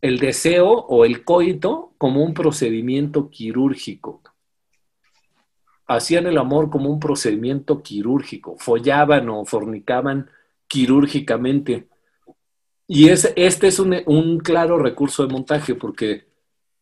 el 0.00 0.18
deseo 0.18 0.70
o 0.70 1.04
el 1.04 1.24
coito 1.24 1.92
como 1.98 2.22
un 2.22 2.34
procedimiento 2.34 3.30
quirúrgico. 3.30 4.22
Hacían 5.86 6.26
el 6.26 6.38
amor 6.38 6.70
como 6.70 6.88
un 6.90 7.00
procedimiento 7.00 7.82
quirúrgico, 7.82 8.56
follaban 8.58 9.28
o 9.28 9.44
fornicaban 9.44 10.30
quirúrgicamente. 10.68 11.88
Y 12.86 13.08
es, 13.08 13.32
este 13.36 13.68
es 13.68 13.78
un, 13.78 13.96
un 14.06 14.38
claro 14.38 14.78
recurso 14.78 15.26
de 15.26 15.32
montaje 15.32 15.74
porque 15.74 16.30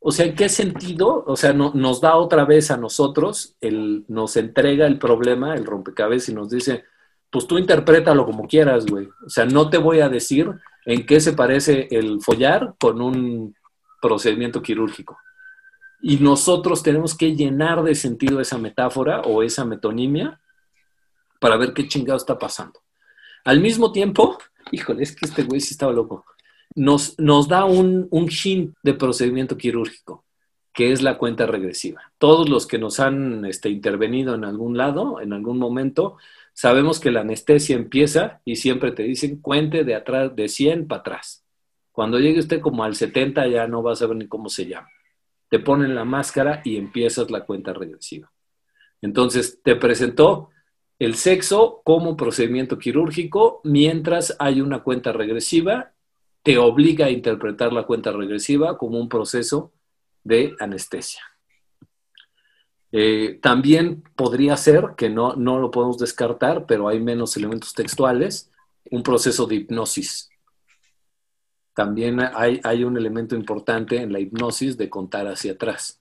o 0.00 0.12
sea, 0.12 0.26
¿en 0.26 0.36
qué 0.36 0.48
sentido? 0.48 1.24
O 1.26 1.36
sea, 1.36 1.52
no, 1.52 1.72
nos 1.74 2.00
da 2.00 2.16
otra 2.16 2.44
vez 2.44 2.70
a 2.70 2.76
nosotros, 2.76 3.56
el, 3.60 4.04
nos 4.08 4.36
entrega 4.36 4.86
el 4.86 4.98
problema, 4.98 5.54
el 5.54 5.64
rompecabezas 5.64 6.28
y 6.28 6.34
nos 6.34 6.50
dice, 6.50 6.84
pues 7.30 7.46
tú 7.46 7.58
interprétalo 7.58 8.24
como 8.24 8.46
quieras, 8.46 8.86
güey. 8.86 9.08
O 9.26 9.30
sea, 9.30 9.44
no 9.46 9.70
te 9.70 9.78
voy 9.78 10.00
a 10.00 10.08
decir 10.08 10.50
en 10.86 11.06
qué 11.06 11.20
se 11.20 11.32
parece 11.32 11.88
el 11.90 12.20
follar 12.20 12.74
con 12.78 13.00
un 13.00 13.54
procedimiento 14.00 14.62
quirúrgico. 14.62 15.18
Y 16.00 16.16
nosotros 16.16 16.82
tenemos 16.82 17.16
que 17.16 17.34
llenar 17.34 17.82
de 17.82 17.94
sentido 17.94 18.40
esa 18.40 18.58
metáfora 18.58 19.20
o 19.22 19.42
esa 19.42 19.64
metonimia 19.64 20.40
para 21.40 21.56
ver 21.56 21.72
qué 21.72 21.88
chingado 21.88 22.16
está 22.16 22.38
pasando. 22.38 22.80
Al 23.44 23.60
mismo 23.60 23.92
tiempo, 23.92 24.38
híjole, 24.70 25.02
es 25.02 25.14
que 25.14 25.26
este 25.26 25.42
güey 25.42 25.60
sí 25.60 25.72
estaba 25.72 25.92
loco 25.92 26.24
nos, 26.78 27.48
da 27.48 27.64
un, 27.64 28.08
un 28.10 28.28
hint 28.30 28.74
de 28.82 28.94
procedimiento 28.94 29.56
quirúrgico, 29.56 30.24
que 30.72 30.92
es 30.92 31.02
la 31.02 31.18
cuenta 31.18 31.46
regresiva. 31.46 32.12
Todos 32.18 32.48
los 32.48 32.66
que 32.66 32.78
nos 32.78 33.00
han 33.00 33.44
este, 33.44 33.68
intervenido 33.68 34.34
en 34.34 34.44
algún 34.44 34.76
lado, 34.76 35.20
en 35.20 35.32
algún 35.32 35.58
momento, 35.58 36.16
sabemos 36.58 36.98
que 36.98 37.12
la 37.12 37.20
anestesia 37.20 37.76
empieza 37.76 38.40
y 38.44 38.56
siempre 38.56 38.90
te 38.90 39.04
dicen 39.04 39.40
cuente 39.40 39.84
de 39.84 39.94
atrás, 39.94 40.34
de 40.34 40.48
100 40.48 40.88
para 40.88 41.02
atrás. 41.02 41.46
Cuando 41.92 42.18
llegue 42.18 42.40
usted 42.40 42.60
como 42.60 42.82
al 42.82 42.96
70 42.96 43.46
ya 43.46 43.68
no 43.68 43.80
vas 43.80 44.02
a 44.02 44.08
ver 44.08 44.16
ni 44.16 44.26
cómo 44.26 44.48
se 44.48 44.66
llama. 44.66 44.88
Te 45.48 45.60
ponen 45.60 45.94
la 45.94 46.04
máscara 46.04 46.60
y 46.64 46.76
empiezas 46.76 47.30
la 47.30 47.46
cuenta 47.46 47.72
regresiva. 47.72 48.32
Entonces, 49.00 49.60
te 49.62 49.76
presentó 49.76 50.48
el 50.98 51.14
sexo 51.14 51.80
como 51.84 52.16
procedimiento 52.16 52.76
quirúrgico 52.76 53.60
mientras 53.62 54.34
hay 54.40 54.60
una 54.60 54.82
cuenta 54.82 55.12
regresiva 55.12 55.92
te 56.42 56.58
obliga 56.58 57.06
a 57.06 57.10
interpretar 57.10 57.72
la 57.72 57.84
cuenta 57.84 58.10
regresiva 58.10 58.76
como 58.78 58.98
un 58.98 59.08
proceso 59.08 59.72
de 60.24 60.56
anestesia. 60.58 61.22
Eh, 62.90 63.38
también 63.42 64.02
podría 64.16 64.56
ser, 64.56 64.94
que 64.96 65.10
no, 65.10 65.34
no 65.34 65.58
lo 65.58 65.70
podemos 65.70 65.98
descartar, 65.98 66.66
pero 66.66 66.88
hay 66.88 67.00
menos 67.00 67.36
elementos 67.36 67.74
textuales, 67.74 68.50
un 68.90 69.02
proceso 69.02 69.46
de 69.46 69.56
hipnosis. 69.56 70.30
También 71.74 72.20
hay, 72.20 72.60
hay 72.64 72.84
un 72.84 72.96
elemento 72.96 73.36
importante 73.36 73.98
en 73.98 74.12
la 74.12 74.20
hipnosis 74.20 74.76
de 74.76 74.88
contar 74.88 75.26
hacia 75.26 75.52
atrás. 75.52 76.00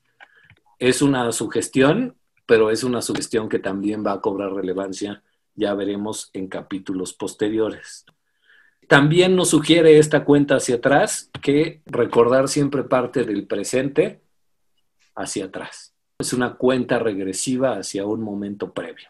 Es 0.80 1.02
una 1.02 1.32
sugestión, 1.32 2.16
pero 2.46 2.72
es 2.72 2.84
una 2.84 3.02
sugestión 3.02 3.50
que 3.50 3.60
también 3.60 4.06
va 4.06 4.14
a 4.14 4.22
cobrar 4.22 4.54
relevancia, 4.54 5.24
ya 5.56 5.74
veremos 5.74 6.30
en 6.34 6.48
capítulos 6.48 7.14
posteriores. 7.14 8.06
También 8.88 9.36
nos 9.36 9.50
sugiere 9.50 10.00
esta 10.00 10.24
cuenta 10.24 10.56
hacia 10.56 10.76
atrás 10.76 11.30
que 11.42 11.82
recordar 11.86 12.48
siempre 12.48 12.84
parte 12.84 13.24
del 13.24 13.46
presente 13.46 14.22
hacia 15.14 15.46
atrás. 15.46 15.97
Es 16.20 16.34
una 16.34 16.56
cuenta 16.56 16.98
regresiva 16.98 17.78
hacia 17.78 18.06
un 18.06 18.22
momento 18.22 18.74
previo. 18.74 19.10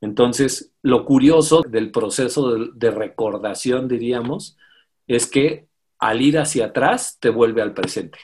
Entonces, 0.00 0.72
lo 0.82 1.04
curioso 1.04 1.62
del 1.62 1.92
proceso 1.92 2.56
de, 2.56 2.90
recordación, 2.90 3.86
diríamos, 3.86 4.58
es 5.06 5.28
que 5.28 5.68
al 6.00 6.20
ir 6.20 6.40
hacia 6.40 6.66
atrás 6.66 7.18
te 7.20 7.30
vuelve 7.30 7.62
al 7.62 7.74
presente. 7.74 8.18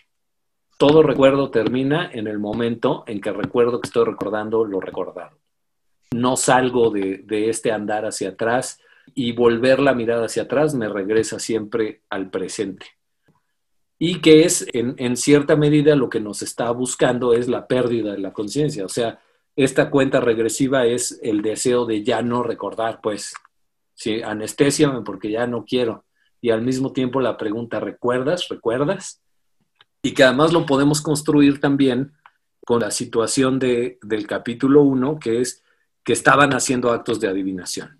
Todo 0.79 1.05
recuerdo 1.05 1.53
termina 1.53 2.11
en 2.13 2.27
el 2.27 2.41
momento 2.41 3.05
en 3.07 3.21
que 3.21 3.33
recuerdo 3.33 3.81
que 3.81 3.87
estoy 3.87 4.05
recordando 4.05 4.65
lo 4.65 4.81
recordado. 4.81 5.39
No 6.13 6.37
salgo 6.37 6.91
de, 6.91 7.25
este 7.49 7.71
andar 7.71 8.05
hacia 8.05 8.31
atrás 8.31 8.81
y 9.15 9.31
volver 9.31 9.79
la 9.79 9.95
mirada 9.95 10.27
hacia 10.27 10.43
atrás 10.43 10.75
me 10.75 10.89
regresa 10.89 11.39
siempre 11.39 12.03
al 12.11 12.31
presente. 12.31 12.98
Y 13.99 14.21
que 14.21 14.45
es, 14.45 14.67
en, 14.73 15.17
cierta 15.17 15.57
medida, 15.57 15.97
lo 15.97 16.09
que 16.09 16.21
nos 16.21 16.43
está 16.43 16.71
buscando 16.71 17.33
es 17.33 17.49
la 17.49 17.67
pérdida 17.67 18.13
de 18.13 18.19
la 18.19 18.33
conciencia. 18.33 18.85
O 18.85 18.89
sea, 18.89 19.21
esta 19.57 19.91
cuenta 19.91 20.21
regresiva 20.21 20.87
es 20.87 21.19
el 21.23 21.43
deseo 21.43 21.85
de 21.85 22.05
ya 22.05 22.23
no 22.23 22.43
recordar, 22.43 23.01
pues. 23.03 23.35
Sí, 23.95 24.23
anestésiame 24.23 25.03
porque 25.03 25.33
ya 25.33 25.49
no 25.49 25.65
quiero. 25.65 26.05
Y 26.41 26.51
al 26.51 26.63
mismo 26.63 26.93
tiempo 26.93 27.21
la 27.21 27.37
pregunta, 27.37 27.81
¿recuerdas? 27.81 28.49
¿Recuerdas? 28.49 29.21
Y 30.03 30.15
que 30.15 30.23
además 30.23 30.53
lo 30.53 30.65
podemos 30.65 31.01
construir 31.01 31.61
también 31.61 32.13
con 32.65 32.81
la 32.81 32.93
situación 32.93 33.59
de, 33.59 33.99
del 34.03 34.29
capítulo 34.29 34.83
1, 34.83 35.19
que 35.19 35.41
es 35.41 35.65
que 36.05 36.13
estaban 36.13 36.53
haciendo 36.53 36.93
actos 36.93 37.19
de 37.19 37.27
adivinación. 37.27 37.98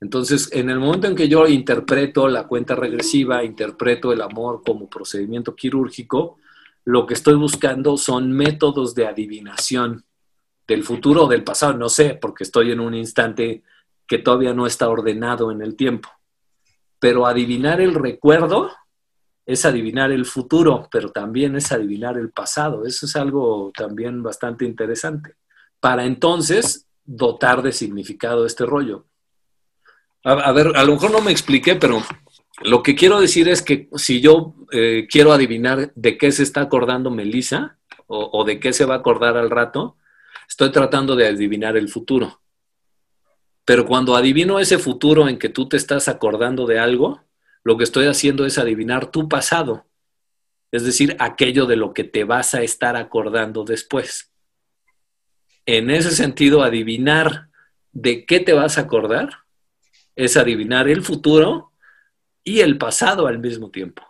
Entonces, 0.00 0.50
en 0.52 0.68
el 0.68 0.78
momento 0.78 1.06
en 1.06 1.14
que 1.14 1.28
yo 1.28 1.46
interpreto 1.46 2.28
la 2.28 2.46
cuenta 2.46 2.74
regresiva, 2.74 3.44
interpreto 3.44 4.12
el 4.12 4.20
amor 4.20 4.62
como 4.64 4.90
procedimiento 4.90 5.54
quirúrgico, 5.54 6.36
lo 6.84 7.06
que 7.06 7.14
estoy 7.14 7.34
buscando 7.34 7.96
son 7.96 8.30
métodos 8.30 8.94
de 8.94 9.06
adivinación 9.06 10.04
del 10.68 10.84
futuro 10.84 11.24
o 11.24 11.28
del 11.28 11.44
pasado, 11.44 11.74
no 11.74 11.88
sé, 11.88 12.18
porque 12.20 12.44
estoy 12.44 12.72
en 12.72 12.80
un 12.80 12.94
instante 12.94 13.62
que 14.06 14.18
todavía 14.18 14.52
no 14.52 14.66
está 14.66 14.88
ordenado 14.88 15.50
en 15.50 15.62
el 15.62 15.76
tiempo. 15.76 16.08
Pero 16.98 17.26
adivinar 17.26 17.80
el 17.80 17.94
recuerdo 17.94 18.70
es 19.44 19.64
adivinar 19.64 20.10
el 20.12 20.26
futuro, 20.26 20.88
pero 20.90 21.10
también 21.10 21.56
es 21.56 21.70
adivinar 21.72 22.18
el 22.18 22.30
pasado. 22.30 22.84
Eso 22.84 23.06
es 23.06 23.16
algo 23.16 23.72
también 23.76 24.22
bastante 24.22 24.64
interesante. 24.64 25.34
Para 25.80 26.04
entonces 26.04 26.86
dotar 27.04 27.62
de 27.62 27.72
significado 27.72 28.44
este 28.44 28.66
rollo. 28.66 29.06
A, 30.28 30.50
ver, 30.50 30.72
a 30.74 30.82
lo 30.82 30.94
mejor 30.94 31.12
no 31.12 31.20
me 31.20 31.30
expliqué, 31.30 31.76
pero 31.76 32.02
lo 32.64 32.82
que 32.82 32.96
quiero 32.96 33.20
decir 33.20 33.48
es 33.48 33.62
que 33.62 33.88
si 33.94 34.20
yo 34.20 34.56
eh, 34.72 35.06
quiero 35.08 35.32
adivinar 35.32 35.92
de 35.94 36.18
qué 36.18 36.32
se 36.32 36.42
está 36.42 36.62
acordando 36.62 37.12
Melissa 37.12 37.78
o, 38.08 38.30
o, 38.32 38.44
de 38.44 38.58
qué 38.58 38.72
se 38.72 38.84
va 38.84 38.96
a 38.96 38.98
acordar 38.98 39.36
al 39.36 39.50
rato, 39.50 39.96
estoy 40.48 40.72
tratando 40.72 41.14
de 41.14 41.28
adivinar 41.28 41.76
el 41.76 41.88
futuro. 41.88 42.40
Pero 43.64 43.86
cuando 43.86 44.16
adivino 44.16 44.58
ese 44.58 44.78
futuro 44.78 45.28
en 45.28 45.38
que 45.38 45.48
tú 45.48 45.68
te 45.68 45.76
estás 45.76 46.08
acordando 46.08 46.66
de 46.66 46.80
algo, 46.80 47.22
lo 47.62 47.76
que 47.76 47.84
estoy 47.84 48.06
haciendo 48.06 48.46
es 48.46 48.58
adivinar 48.58 49.12
tu 49.12 49.28
pasado, 49.28 49.86
es 50.72 50.82
decir, 50.84 51.14
aquello 51.20 51.66
de 51.66 51.76
lo 51.76 51.94
que 51.94 52.02
te 52.02 52.24
vas 52.24 52.52
a 52.52 52.62
estar 52.62 52.96
acordando 52.96 53.62
después. 53.62 54.32
En 55.66 55.88
ese 55.88 56.10
sentido, 56.10 56.64
adivinar 56.64 57.48
de 57.92 58.26
qué 58.26 58.40
te 58.40 58.54
vas 58.54 58.76
a 58.76 58.80
acordar 58.80 59.45
es 60.16 60.36
adivinar 60.36 60.88
el 60.88 61.02
futuro 61.02 61.72
y 62.42 62.60
el 62.60 62.78
pasado 62.78 63.26
al 63.26 63.38
mismo 63.38 63.70
tiempo. 63.70 64.02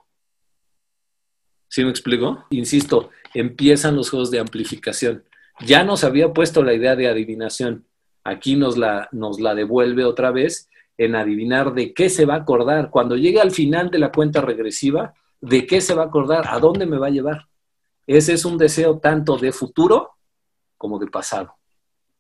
¿Sí 1.69 1.85
me 1.85 1.91
explico? 1.91 2.45
Insisto, 2.51 3.11
empiezan 3.35 3.97
los 3.97 4.09
juegos 4.09 4.31
de 4.31 4.39
amplificación. 4.39 5.25
Ya 5.61 5.83
nos 5.85 6.05
había 6.05 6.33
puesto 6.33 6.63
la 6.63 6.75
idea 6.75 6.95
de 6.95 7.09
adivinación. 7.09 7.87
Aquí 8.23 8.57
nos 8.57 8.79
la, 8.79 9.09
nos 9.13 9.41
la 9.41 9.55
devuelve 9.55 10.05
otra 10.05 10.31
vez 10.31 10.69
en 10.97 11.17
adivinar 11.17 11.75
de 11.75 11.93
qué 11.93 12.09
se 12.09 12.25
va 12.25 12.35
a 12.35 12.39
acordar. 12.39 12.91
Cuando 12.91 13.17
llegue 13.17 13.41
al 13.41 13.51
final 13.51 13.91
de 13.91 13.99
la 13.99 14.13
cuenta 14.13 14.41
regresiva, 14.41 15.15
de 15.41 15.67
qué 15.67 15.81
se 15.81 15.95
va 15.95 16.05
a 16.05 16.07
acordar, 16.07 16.45
a 16.49 16.59
dónde 16.61 16.87
me 16.87 16.99
va 16.99 17.09
a 17.09 17.11
llevar. 17.11 17.49
Ese 18.07 18.35
es 18.35 18.45
un 18.45 18.57
deseo 18.57 18.99
tanto 18.99 19.37
de 19.37 19.53
futuro 19.53 20.13
como 20.77 20.99
de 20.99 21.09
pasado. 21.09 21.57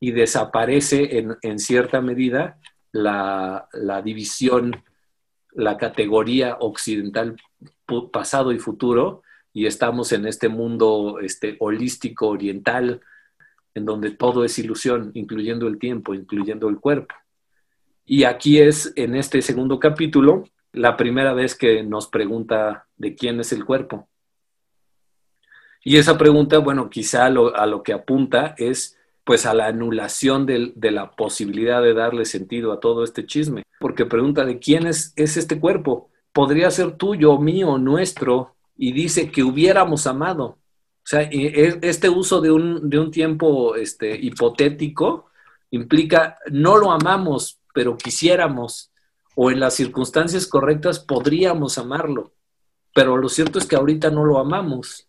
Y 0.00 0.10
desaparece 0.10 1.18
en, 1.18 1.36
en 1.42 1.58
cierta 1.58 2.00
medida 2.00 2.58
la, 3.02 3.68
división, 4.04 4.82
la 5.52 5.76
categoría 5.76 6.56
occidental, 6.60 7.36
pasado 8.12 8.52
y 8.52 8.58
futuro, 8.58 9.22
y 9.52 9.66
estamos 9.66 10.12
en 10.12 10.26
este 10.26 10.48
mundo 10.48 11.18
este, 11.20 11.56
holístico 11.60 12.28
oriental, 12.28 13.00
en 13.74 13.84
donde 13.84 14.10
todo 14.10 14.44
es 14.44 14.58
ilusión, 14.58 15.10
incluyendo 15.14 15.66
el 15.66 15.78
tiempo, 15.78 16.14
incluyendo 16.14 16.68
el 16.68 16.78
cuerpo. 16.78 17.14
Y 18.04 18.24
aquí 18.24 18.58
es, 18.58 18.92
en 18.96 19.14
este 19.14 19.42
segundo 19.42 19.78
capítulo, 19.78 20.44
la 20.72 20.96
primera 20.96 21.32
vez 21.32 21.54
que 21.54 21.82
nos 21.82 22.08
pregunta 22.08 22.86
de 22.96 23.14
quién 23.14 23.40
es 23.40 23.52
el 23.52 23.64
cuerpo. 23.64 24.08
Y 25.82 25.96
esa 25.96 26.18
pregunta, 26.18 26.58
bueno, 26.58 26.90
quizá 26.90 27.26
a 27.26 27.30
lo 27.30 27.82
que 27.82 27.92
apunta 27.92 28.54
es 28.58 28.95
pues 29.26 29.44
a 29.44 29.54
la 29.54 29.66
anulación 29.66 30.46
de, 30.46 30.72
la 30.92 31.10
posibilidad 31.10 31.82
de 31.82 31.94
darle 31.94 32.24
sentido 32.24 32.70
a 32.70 32.78
todo 32.78 33.02
este 33.02 33.26
chisme. 33.26 33.64
Porque 33.80 34.06
pregunta 34.06 34.44
de 34.44 34.60
quién 34.60 34.86
es, 34.86 35.12
es 35.16 35.36
este 35.36 35.58
cuerpo. 35.58 36.10
Podría 36.32 36.70
ser 36.70 36.92
tuyo, 36.92 37.36
mío, 37.36 37.76
nuestro, 37.76 38.54
y 38.76 38.92
dice 38.92 39.32
que 39.32 39.42
hubiéramos 39.42 40.06
amado. 40.06 40.44
O 40.44 40.58
sea, 41.08 41.22
este 41.22 42.08
uso 42.08 42.40
de 42.40 42.52
un, 42.52 42.88
de 42.88 43.00
un 43.00 43.10
tiempo 43.10 43.74
este, 43.74 44.16
hipotético 44.16 45.26
implica 45.72 46.38
no 46.52 46.76
lo 46.76 46.92
amamos, 46.92 47.58
pero 47.74 47.96
quisiéramos, 47.96 48.92
o 49.34 49.50
en 49.50 49.58
las 49.58 49.74
circunstancias 49.74 50.46
correctas 50.46 51.00
podríamos 51.00 51.78
amarlo. 51.78 52.30
Pero 52.94 53.16
lo 53.16 53.28
cierto 53.28 53.58
es 53.58 53.66
que 53.66 53.74
ahorita 53.74 54.08
no 54.08 54.24
lo 54.24 54.38
amamos. 54.38 55.08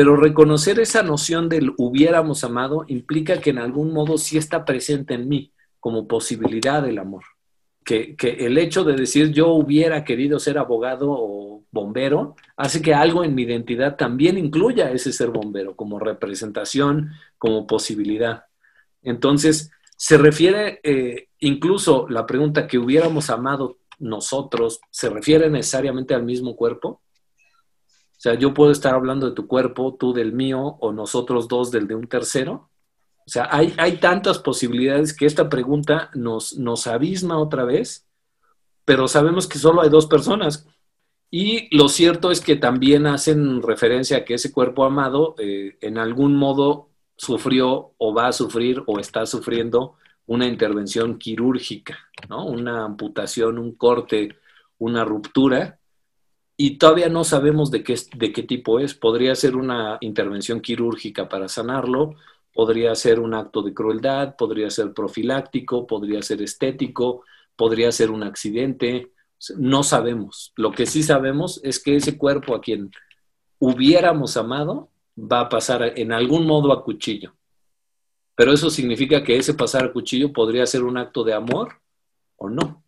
Pero 0.00 0.16
reconocer 0.16 0.80
esa 0.80 1.02
noción 1.02 1.50
del 1.50 1.74
hubiéramos 1.76 2.42
amado 2.42 2.86
implica 2.88 3.38
que 3.38 3.50
en 3.50 3.58
algún 3.58 3.92
modo 3.92 4.16
sí 4.16 4.38
está 4.38 4.64
presente 4.64 5.12
en 5.12 5.28
mí 5.28 5.52
como 5.78 6.08
posibilidad 6.08 6.82
del 6.82 6.98
amor. 6.98 7.22
Que, 7.84 8.16
el 8.22 8.56
hecho 8.56 8.82
de 8.82 8.96
decir 8.96 9.30
yo 9.30 9.48
hubiera 9.48 10.02
querido 10.02 10.38
ser 10.38 10.56
abogado 10.56 11.10
o 11.10 11.64
bombero 11.70 12.34
hace 12.56 12.80
que 12.80 12.94
algo 12.94 13.24
en 13.24 13.34
mi 13.34 13.42
identidad 13.42 13.96
también 13.96 14.38
incluya 14.38 14.90
ese 14.90 15.12
ser 15.12 15.28
bombero 15.28 15.76
como 15.76 15.98
representación, 15.98 17.10
como 17.36 17.66
posibilidad. 17.66 18.44
Entonces, 19.02 19.70
se 19.98 20.16
refiere 20.16 20.80
eh, 20.82 21.28
incluso 21.40 22.08
la 22.08 22.24
pregunta 22.24 22.66
que 22.66 22.78
hubiéramos 22.78 23.28
amado 23.28 23.76
nosotros, 23.98 24.80
¿se 24.88 25.10
refiere 25.10 25.50
necesariamente 25.50 26.14
al 26.14 26.24
mismo 26.24 26.56
cuerpo? 26.56 27.02
O 28.20 28.22
sea, 28.22 28.34
yo 28.34 28.52
puedo 28.52 28.70
estar 28.70 28.94
hablando 28.94 29.26
de 29.26 29.34
tu 29.34 29.46
cuerpo, 29.46 29.96
tú 29.98 30.12
del 30.12 30.34
mío 30.34 30.76
o 30.80 30.92
nosotros 30.92 31.48
dos 31.48 31.70
del 31.70 31.86
de 31.86 31.94
un 31.94 32.06
tercero. 32.06 32.68
O 33.16 33.30
sea, 33.30 33.48
hay, 33.50 33.72
hay 33.78 33.96
tantas 33.96 34.38
posibilidades 34.38 35.16
que 35.16 35.24
esta 35.24 35.48
pregunta 35.48 36.10
nos, 36.12 36.58
nos 36.58 36.86
abisma 36.86 37.38
otra 37.38 37.64
vez, 37.64 38.06
pero 38.84 39.08
sabemos 39.08 39.46
que 39.46 39.56
solo 39.56 39.80
hay 39.80 39.88
dos 39.88 40.04
personas. 40.04 40.66
Y 41.30 41.74
lo 41.74 41.88
cierto 41.88 42.30
es 42.30 42.42
que 42.42 42.56
también 42.56 43.06
hacen 43.06 43.62
referencia 43.62 44.18
a 44.18 44.24
que 44.26 44.34
ese 44.34 44.52
cuerpo 44.52 44.84
amado 44.84 45.34
eh, 45.38 45.78
en 45.80 45.96
algún 45.96 46.36
modo 46.36 46.90
sufrió 47.16 47.94
o 47.96 48.12
va 48.12 48.26
a 48.26 48.32
sufrir 48.32 48.82
o 48.86 48.98
está 48.98 49.24
sufriendo 49.24 49.94
una 50.26 50.46
intervención 50.46 51.16
quirúrgica, 51.16 51.96
¿no? 52.28 52.44
Una 52.44 52.84
amputación, 52.84 53.56
un 53.56 53.76
corte, 53.76 54.36
una 54.76 55.06
ruptura 55.06 55.79
y 56.62 56.76
todavía 56.76 57.08
no 57.08 57.24
sabemos 57.24 57.70
de 57.70 57.82
qué, 57.82 57.98
de 58.16 58.32
qué 58.34 58.42
tipo 58.42 58.80
es. 58.80 58.92
Podría 58.92 59.34
ser 59.34 59.56
una 59.56 59.96
intervención 60.02 60.60
quirúrgica 60.60 61.26
para 61.26 61.48
sanarlo, 61.48 62.16
podría 62.52 62.94
ser 62.94 63.18
un 63.18 63.32
acto 63.32 63.62
de 63.62 63.72
crueldad, 63.72 64.36
podría 64.36 64.68
ser 64.68 64.92
profiláctico, 64.92 65.86
podría 65.86 66.20
ser 66.20 66.42
estético, 66.42 67.24
podría 67.56 67.90
ser 67.92 68.10
un 68.10 68.24
accidente. 68.24 69.10
No 69.56 69.82
sabemos. 69.82 70.52
Lo 70.54 70.70
que 70.70 70.84
sí 70.84 71.02
sabemos 71.02 71.62
es 71.64 71.82
que 71.82 71.96
ese 71.96 72.18
cuerpo 72.18 72.54
a 72.54 72.60
quien 72.60 72.90
hubiéramos 73.58 74.36
amado 74.36 74.90
va 75.16 75.40
a 75.40 75.48
pasar 75.48 75.98
en 75.98 76.12
algún 76.12 76.46
modo 76.46 76.74
a 76.74 76.84
cuchillo. 76.84 77.32
Pero 78.34 78.52
eso 78.52 78.68
significa 78.68 79.24
que 79.24 79.38
ese 79.38 79.54
pasar 79.54 79.86
a 79.86 79.92
cuchillo 79.94 80.30
podría 80.30 80.66
ser 80.66 80.82
un 80.82 80.98
acto 80.98 81.24
de 81.24 81.32
amor 81.32 81.80
o 82.36 82.50
no. 82.50 82.84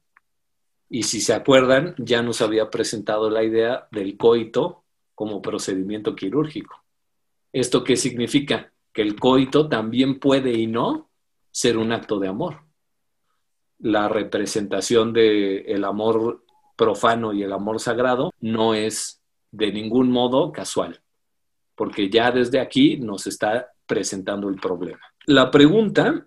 Y 0.95 1.05
si 1.05 1.23
se 1.23 1.33
acuerdan, 1.33 1.95
ya 1.97 2.21
nos 2.21 2.43
había 2.43 2.69
presentado 2.69 3.31
la 3.31 3.43
idea 3.43 3.89
del 3.91 4.19
coito 4.19 4.85
como 5.15 5.41
procedimiento 5.41 6.15
quirúrgico. 6.15 6.85
¿Esto 7.51 7.83
qué 7.83 7.97
significa? 7.97 8.75
Que 8.93 9.01
el 9.01 9.19
coito 9.19 9.71
también 9.71 10.21
puede 10.21 10.53
y 10.53 10.67
no 10.67 11.09
ser 11.51 11.79
un 11.79 11.93
acto 11.93 12.19
de 12.19 12.29
amor. 12.29 12.61
La 13.79 14.11
representación 14.11 15.15
del 15.15 15.65
el 15.67 15.83
amor 15.87 16.45
profano 16.77 17.33
y 17.33 17.43
el 17.43 17.55
amor 17.55 17.81
sagrado 17.81 18.35
no 18.41 18.75
es 18.75 19.23
de 19.51 19.73
ningún 19.73 20.11
modo 20.11 20.53
casual, 20.53 21.01
porque 21.75 22.11
ya 22.11 22.31
desde 22.31 22.61
aquí 22.61 22.99
nos 22.99 23.27
está 23.27 23.73
presentando 23.87 24.51
el 24.51 24.57
problema. 24.57 25.01
La 25.25 25.51
pregunta 25.51 26.27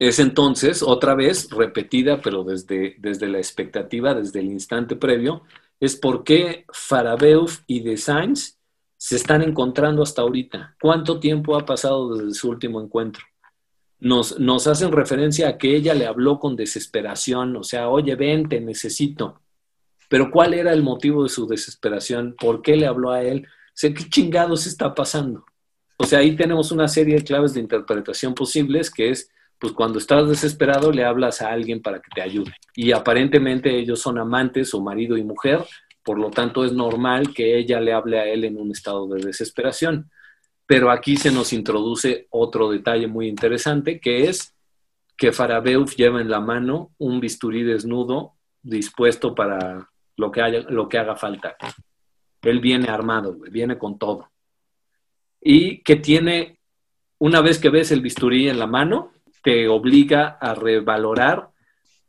es 0.00 0.18
entonces, 0.18 0.82
otra 0.82 1.14
vez, 1.14 1.50
repetida, 1.50 2.22
pero 2.22 2.42
desde, 2.42 2.96
desde 2.98 3.28
la 3.28 3.36
expectativa, 3.36 4.14
desde 4.14 4.40
el 4.40 4.46
instante 4.46 4.96
previo, 4.96 5.42
es 5.78 5.94
por 5.94 6.24
qué 6.24 6.64
Farabeuf 6.72 7.60
y 7.66 7.80
De 7.80 7.98
Sainz 7.98 8.58
se 8.96 9.16
están 9.16 9.42
encontrando 9.42 10.02
hasta 10.02 10.22
ahorita. 10.22 10.74
¿Cuánto 10.80 11.20
tiempo 11.20 11.54
ha 11.54 11.66
pasado 11.66 12.16
desde 12.16 12.32
su 12.32 12.48
último 12.48 12.80
encuentro? 12.80 13.22
Nos, 13.98 14.40
nos 14.40 14.66
hacen 14.66 14.90
referencia 14.90 15.48
a 15.48 15.58
que 15.58 15.76
ella 15.76 15.92
le 15.92 16.06
habló 16.06 16.38
con 16.38 16.56
desesperación, 16.56 17.54
o 17.56 17.62
sea, 17.62 17.90
oye, 17.90 18.14
ven, 18.14 18.48
te 18.48 18.58
necesito. 18.58 19.42
Pero 20.08 20.30
¿cuál 20.30 20.54
era 20.54 20.72
el 20.72 20.82
motivo 20.82 21.24
de 21.24 21.28
su 21.28 21.46
desesperación? 21.46 22.34
¿Por 22.40 22.62
qué 22.62 22.74
le 22.74 22.86
habló 22.86 23.10
a 23.10 23.22
él? 23.22 23.46
O 23.46 23.72
sea, 23.74 23.92
¿qué 23.92 24.08
chingados 24.08 24.66
está 24.66 24.94
pasando? 24.94 25.44
O 25.98 26.04
sea, 26.04 26.20
ahí 26.20 26.34
tenemos 26.36 26.72
una 26.72 26.88
serie 26.88 27.16
de 27.16 27.24
claves 27.24 27.52
de 27.52 27.60
interpretación 27.60 28.34
posibles 28.34 28.90
que 28.90 29.10
es 29.10 29.30
pues 29.60 29.74
cuando 29.74 29.98
estás 29.98 30.26
desesperado 30.26 30.90
le 30.90 31.04
hablas 31.04 31.42
a 31.42 31.52
alguien 31.52 31.82
para 31.82 32.00
que 32.00 32.08
te 32.14 32.22
ayude. 32.22 32.52
Y 32.74 32.92
aparentemente 32.92 33.78
ellos 33.78 34.00
son 34.00 34.18
amantes 34.18 34.72
o 34.72 34.80
marido 34.80 35.18
y 35.18 35.22
mujer, 35.22 35.64
por 36.02 36.18
lo 36.18 36.30
tanto 36.30 36.64
es 36.64 36.72
normal 36.72 37.34
que 37.34 37.58
ella 37.58 37.78
le 37.78 37.92
hable 37.92 38.18
a 38.18 38.24
él 38.24 38.44
en 38.44 38.56
un 38.56 38.70
estado 38.70 39.06
de 39.08 39.20
desesperación. 39.20 40.10
Pero 40.66 40.90
aquí 40.90 41.16
se 41.16 41.30
nos 41.30 41.52
introduce 41.52 42.26
otro 42.30 42.70
detalle 42.70 43.06
muy 43.06 43.28
interesante, 43.28 44.00
que 44.00 44.28
es 44.28 44.54
que 45.16 45.30
Farabeuf 45.30 45.94
lleva 45.94 46.22
en 46.22 46.30
la 46.30 46.40
mano 46.40 46.92
un 46.96 47.20
bisturí 47.20 47.62
desnudo 47.62 48.36
dispuesto 48.62 49.34
para 49.34 49.90
lo 50.16 50.32
que, 50.32 50.40
haya, 50.40 50.60
lo 50.70 50.88
que 50.88 50.96
haga 50.96 51.16
falta. 51.16 51.54
Él 52.40 52.60
viene 52.60 52.88
armado, 52.88 53.36
viene 53.50 53.76
con 53.76 53.98
todo. 53.98 54.30
Y 55.38 55.82
que 55.82 55.96
tiene, 55.96 56.60
una 57.18 57.42
vez 57.42 57.58
que 57.58 57.68
ves 57.68 57.90
el 57.90 58.00
bisturí 58.00 58.48
en 58.48 58.58
la 58.58 58.66
mano, 58.66 59.12
te 59.42 59.68
obliga 59.68 60.38
a 60.40 60.54
revalorar 60.54 61.50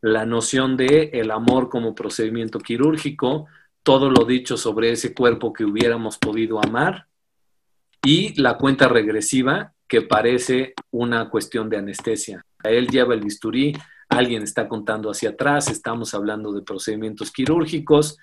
la 0.01 0.25
noción 0.25 0.77
de 0.77 1.11
el 1.13 1.31
amor 1.31 1.69
como 1.69 1.93
procedimiento 1.93 2.59
quirúrgico, 2.59 3.47
todo 3.83 4.09
lo 4.09 4.25
dicho 4.25 4.57
sobre 4.57 4.91
ese 4.91 5.13
cuerpo 5.13 5.53
que 5.53 5.63
hubiéramos 5.63 6.17
podido 6.17 6.63
amar 6.63 7.07
y 8.03 8.39
la 8.41 8.57
cuenta 8.57 8.87
regresiva 8.87 9.73
que 9.87 10.01
parece 10.01 10.73
una 10.89 11.29
cuestión 11.29 11.69
de 11.69 11.77
anestesia. 11.77 12.45
Él 12.63 12.87
lleva 12.87 13.13
el 13.13 13.21
bisturí, 13.21 13.75
alguien 14.09 14.43
está 14.43 14.67
contando 14.67 15.11
hacia 15.11 15.31
atrás, 15.31 15.69
estamos 15.69 16.13
hablando 16.13 16.51
de 16.51 16.61
procedimientos 16.61 17.31
quirúrgicos. 17.31 18.17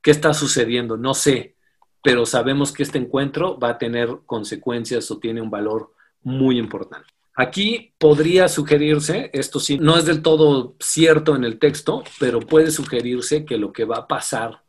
¿Qué 0.00 0.10
está 0.10 0.34
sucediendo? 0.34 0.96
No 0.96 1.14
sé, 1.14 1.54
pero 2.02 2.26
sabemos 2.26 2.72
que 2.72 2.82
este 2.82 2.98
encuentro 2.98 3.58
va 3.58 3.70
a 3.70 3.78
tener 3.78 4.20
consecuencias 4.26 5.10
o 5.10 5.18
tiene 5.18 5.40
un 5.40 5.50
valor 5.50 5.92
muy 6.22 6.58
importante. 6.58 7.08
Aquí 7.34 7.94
podría 7.98 8.48
sugerirse, 8.48 9.30
esto 9.32 9.58
sí, 9.58 9.78
no 9.78 9.96
es 9.96 10.04
del 10.04 10.20
todo 10.20 10.76
cierto 10.78 11.34
en 11.34 11.44
el 11.44 11.58
texto, 11.58 12.04
pero 12.18 12.40
puede 12.40 12.70
sugerirse 12.70 13.44
que 13.46 13.56
lo 13.56 13.72
que 13.72 13.84
va 13.84 13.98
a 13.98 14.06
pasar 14.06 14.62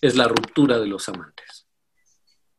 es 0.00 0.16
la 0.16 0.28
ruptura 0.28 0.78
de 0.78 0.86
los 0.86 1.08
amantes. 1.08 1.66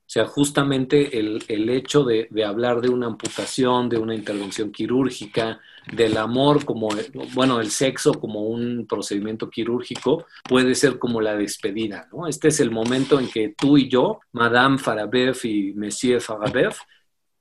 O 0.08 0.10
sea, 0.16 0.26
justamente 0.28 1.18
el, 1.20 1.70
hecho 1.70 2.04
de, 2.04 2.30
hablar 2.46 2.80
de 2.80 2.90
una 2.90 3.08
amputación, 3.08 3.90
de 3.90 3.98
una 3.98 4.14
intervención 4.14 4.72
quirúrgica, 4.72 5.60
del 5.92 6.18
amor 6.18 6.64
como, 6.64 6.90
bueno, 7.34 7.60
el 7.60 7.72
sexo 7.72 8.14
como 8.14 8.44
un 8.44 8.86
procedimiento 8.88 9.50
quirúrgico, 9.50 10.26
puede 10.48 10.76
ser 10.76 11.00
como 11.00 11.22
la 11.22 11.36
despedida, 11.36 12.08
¿no? 12.14 12.28
Este 12.28 12.50
es 12.50 12.60
el 12.60 12.72
momento 12.72 13.20
en 13.20 13.30
que 13.30 13.56
tú 13.58 13.78
y 13.78 13.90
yo, 13.90 14.20
Madame 14.32 14.78
Farabev 14.78 15.38
y 15.44 15.74
Monsieur 15.74 16.22
Farabev, 16.22 16.76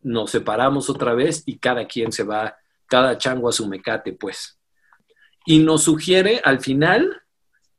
nos 0.05 0.31
separamos 0.31 0.89
otra 0.89 1.15
vez 1.15 1.43
y 1.47 1.59
cada 1.59 1.87
quien 1.87 2.13
se 2.13 2.23
va, 2.23 2.57
cada 2.87 3.19
chango 3.19 3.49
a 3.49 3.53
su 3.53 3.67
mecate, 3.67 4.13
pues. 4.13 4.61
Y 5.47 5.59
nos 5.59 5.83
sugiere 5.83 6.41
al 6.45 6.61
final 6.61 7.23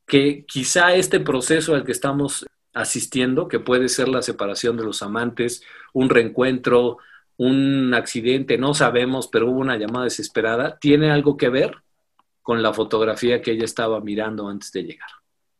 que 0.06 0.44
quizá 0.46 0.94
este 0.94 1.20
proceso 1.20 1.74
al 1.74 1.84
que 1.84 1.92
estamos 1.92 2.44
asistiendo, 2.74 3.48
que 3.48 3.60
puede 3.60 3.88
ser 3.88 4.08
la 4.08 4.22
separación 4.22 4.76
de 4.76 4.84
los 4.84 5.02
amantes, 5.02 5.62
un 5.92 6.10
reencuentro, 6.10 6.98
un 7.38 7.94
accidente, 7.94 8.58
no 8.58 8.74
sabemos, 8.74 9.28
pero 9.28 9.50
hubo 9.50 9.60
una 9.60 9.76
llamada 9.76 10.04
desesperada, 10.04 10.78
tiene 10.78 11.10
algo 11.10 11.36
que 11.36 11.48
ver 11.48 11.76
con 12.42 12.62
la 12.62 12.72
fotografía 12.72 13.40
que 13.40 13.52
ella 13.52 13.64
estaba 13.64 14.00
mirando 14.00 14.48
antes 14.48 14.72
de 14.72 14.84
llegar 14.84 15.10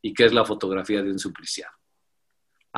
y 0.02 0.12
que 0.12 0.24
es 0.24 0.32
la 0.32 0.44
fotografía 0.44 1.02
de 1.02 1.10
un 1.10 1.18
supliciado 1.18 1.75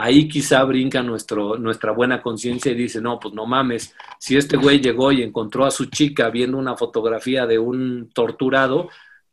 ahí 0.01 0.29
quizá 0.29 0.63
brinca 0.63 1.03
nuestra 1.03 1.93
buena 1.93 2.23
conciencia 2.23 2.71
y 2.71 2.77
dice, 2.77 3.01
no, 3.01 3.19
pues 3.19 3.35
no 3.35 3.47
mames, 3.47 3.95
si 4.21 4.37
este 4.37 4.57
güey 4.57 4.81
llegó 4.81 5.11
y 5.11 5.23
encontró 5.23 5.65
a 5.65 5.73
su 5.73 5.87
chica 5.87 6.31
viendo 6.31 6.57
una 6.57 6.77
fotografía 6.77 7.47
de 7.47 7.59
un 7.59 8.09
torturado, 8.15 8.89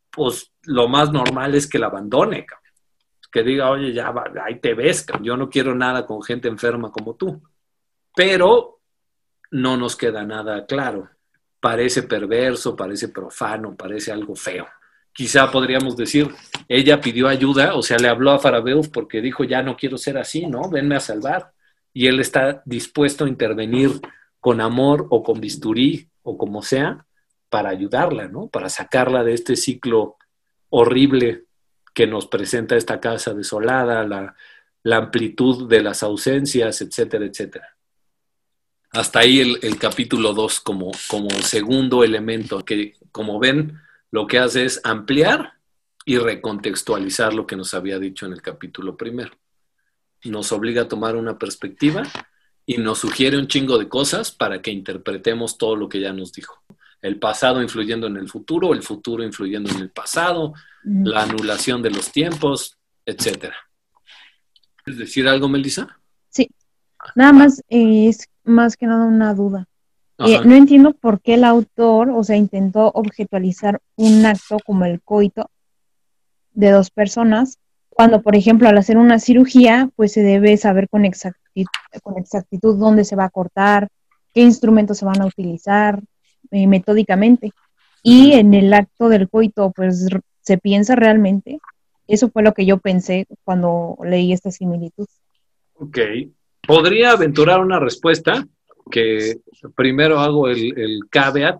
pues 0.10 0.52
lo 0.64 0.88
más 0.88 1.12
normal 1.12 1.54
es 1.54 1.68
que 1.68 1.78
la 1.78 1.88
abandone, 1.88 2.48
que 3.32 3.44
diga, 3.44 3.70
oye, 3.70 3.94
ya, 3.94 4.12
ahí 4.44 4.60
te 4.60 4.74
ves, 4.74 5.06
yo 5.22 5.38
no 5.38 5.50
quiero 5.50 5.76
nada 5.76 6.06
con 6.06 6.24
gente 6.24 6.48
enferma 6.48 6.92
como 6.92 7.16
tú. 7.16 7.44
Pero 8.16 8.80
no 9.52 9.78
nos 9.78 9.96
queda 9.96 10.24
nada 10.24 10.66
claro. 10.66 11.10
Parece 11.60 12.04
perverso, 12.04 12.76
parece 12.76 13.10
profano, 13.10 13.76
parece 13.76 14.12
algo 14.12 14.36
feo 14.36 14.66
quizá 15.16 15.50
podríamos 15.50 15.96
decir, 15.96 16.30
ella 16.68 17.00
pidió 17.00 17.30
ayuda, 17.30 17.76
o 17.76 17.82
sea, 17.82 17.98
le 17.98 18.10
habló 18.10 18.32
a 18.32 18.40
Farabeuf 18.40 18.90
porque 18.90 19.22
dijo, 19.22 19.46
ya 19.46 19.64
no 19.64 19.78
quiero 19.78 19.98
ser 19.98 20.18
así, 20.18 20.46
¿no? 20.46 20.70
Venme 20.70 20.98
a 20.98 21.00
salvar. 21.00 21.54
Y 21.94 22.08
él 22.08 22.20
está 22.20 22.62
dispuesto 22.66 23.24
a 23.24 23.30
intervenir 23.30 23.92
con 24.42 24.60
amor 24.60 25.08
o 25.10 25.24
con 25.24 25.40
bisturí 25.40 26.10
o 26.22 26.38
como 26.38 26.62
sea 26.62 27.06
para 27.50 27.70
ayudarla, 27.70 28.28
¿no? 28.28 28.48
Para 28.48 28.68
sacarla 28.68 29.24
de 29.24 29.34
este 29.34 29.56
ciclo 29.56 30.18
horrible 30.70 31.46
que 31.94 32.08
nos 32.08 32.28
presenta 32.28 32.76
esta 32.76 33.00
casa 33.00 33.34
desolada, 33.34 34.04
la, 34.04 34.36
amplitud 34.98 35.70
de 35.70 35.82
las 35.82 36.04
ausencias, 36.04 36.82
etcétera, 36.82 37.26
etcétera. 37.26 37.70
Hasta 38.92 39.20
ahí 39.20 39.40
el, 39.40 39.60
el 39.62 39.78
capítulo 39.80 40.34
2 40.34 40.60
como, 40.60 40.92
como 41.08 41.30
segundo 41.30 42.04
elemento, 42.04 42.66
que 42.66 42.96
como 43.12 43.40
ven, 43.40 43.80
lo 44.12 44.28
que 44.28 44.40
hace 44.40 44.66
es 44.66 44.82
ampliar 44.84 45.54
y 46.06 46.18
recontextualizar 46.18 47.34
lo 47.34 47.48
que 47.48 47.56
nos 47.56 47.74
había 47.74 48.00
dicho 48.00 48.26
en 48.26 48.34
el 48.34 48.42
capítulo 48.42 48.96
primero. 48.96 49.32
Nos 50.24 50.52
obliga 50.52 50.84
a 50.84 50.88
tomar 50.88 51.16
una 51.16 51.38
perspectiva 51.38 52.04
y 52.66 52.78
nos 52.78 53.00
sugiere 53.00 53.38
un 53.38 53.48
chingo 53.48 53.78
de 53.78 53.90
cosas 53.90 54.32
para 54.32 54.62
que 54.62 54.72
interpretemos 54.72 55.58
todo 55.58 55.76
lo 55.76 55.90
que 55.90 56.00
ya 56.00 56.14
nos 56.14 56.32
dijo. 56.32 56.64
El 57.02 57.20
pasado 57.20 57.62
influyendo 57.62 58.08
en 58.08 58.18
el 58.18 58.30
futuro, 58.30 58.74
el 58.74 58.82
futuro 58.82 59.24
influyendo 59.24 59.70
en 59.72 59.78
el 59.78 59.92
pasado, 59.92 60.54
la 60.84 61.24
anulación 61.24 61.82
de 61.82 61.92
los 61.92 62.12
tiempos, 62.12 62.78
etc. 63.06 63.52
¿Quieres 64.84 65.00
decir 65.00 65.28
algo, 65.28 65.48
Melissa? 65.48 66.00
Sí. 66.30 66.50
Nada 67.14 67.34
más 67.34 67.60
eh, 67.70 68.08
es 68.10 68.28
más 68.44 68.76
que 68.76 68.88
nada 68.88 69.06
una 69.06 69.34
duda. 69.34 69.68
Eh, 70.20 70.40
no 70.46 70.56
entiendo 70.56 70.94
por 70.94 71.20
qué 71.22 71.34
el 71.34 71.44
autor, 71.44 72.10
o 72.10 72.24
sea, 72.24 72.38
intentó 72.38 72.92
objetualizar 72.94 73.82
un 73.98 74.26
acto 74.26 74.58
como 74.66 74.86
el 74.86 75.02
coito 75.02 75.50
de 76.54 76.72
dos 76.72 76.90
personas, 76.90 77.60
cuando, 77.90 78.22
por 78.22 78.36
ejemplo, 78.36 78.68
al 78.68 78.78
hacer 78.78 78.98
una 78.98 79.20
cirugía, 79.20 79.90
pues 79.96 80.12
se 80.12 80.22
debe 80.22 80.58
saber 80.58 80.90
con 80.90 81.06
exactitud, 81.06 81.70
con 82.04 82.18
exactitud 82.18 82.78
dónde 82.78 83.06
se 83.06 83.16
va 83.16 83.26
a 83.26 83.30
cortar, 83.30 83.88
qué 84.34 84.42
instrumentos 84.42 84.98
se 84.98 85.06
van 85.06 85.22
a 85.22 85.26
utilizar 85.26 86.02
eh, 86.52 86.68
metódicamente. 86.68 87.52
Y 88.04 88.34
en 88.34 88.54
el 88.54 88.74
acto 88.74 89.08
del 89.08 89.30
coito, 89.30 89.72
pues 89.72 90.08
se 90.42 90.58
piensa 90.58 90.96
realmente. 90.96 91.60
Eso 92.08 92.30
fue 92.30 92.44
lo 92.44 92.54
que 92.54 92.66
yo 92.66 92.80
pensé 92.80 93.28
cuando 93.46 93.98
leí 94.04 94.34
esta 94.34 94.52
similitud. 94.52 95.08
Ok. 95.76 95.98
¿Podría 96.68 97.12
aventurar 97.12 97.62
una 97.62 97.80
respuesta? 97.80 98.46
Que 98.90 99.40
primero 99.76 100.20
hago 100.20 100.48
el, 100.48 100.78
el 100.78 101.00
caveat, 101.10 101.60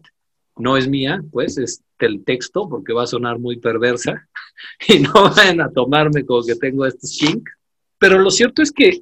no 0.58 0.78
es 0.78 0.88
mía, 0.88 1.24
pues 1.32 1.58
es 1.58 1.84
del 2.00 2.24
texto, 2.24 2.70
porque 2.70 2.94
va 2.94 3.04
a 3.04 3.08
sonar 3.08 3.40
muy 3.40 3.58
perversa, 3.58 4.28
y 4.88 5.00
no 5.00 5.14
vayan 5.14 5.62
a 5.62 5.70
tomarme 5.70 6.26
como 6.26 6.44
que 6.44 6.56
tengo 6.56 6.86
este 6.86 7.08
chink. 7.08 7.50
Pero 7.98 8.20
lo 8.20 8.30
cierto 8.30 8.62
es 8.62 8.72
que 8.72 9.02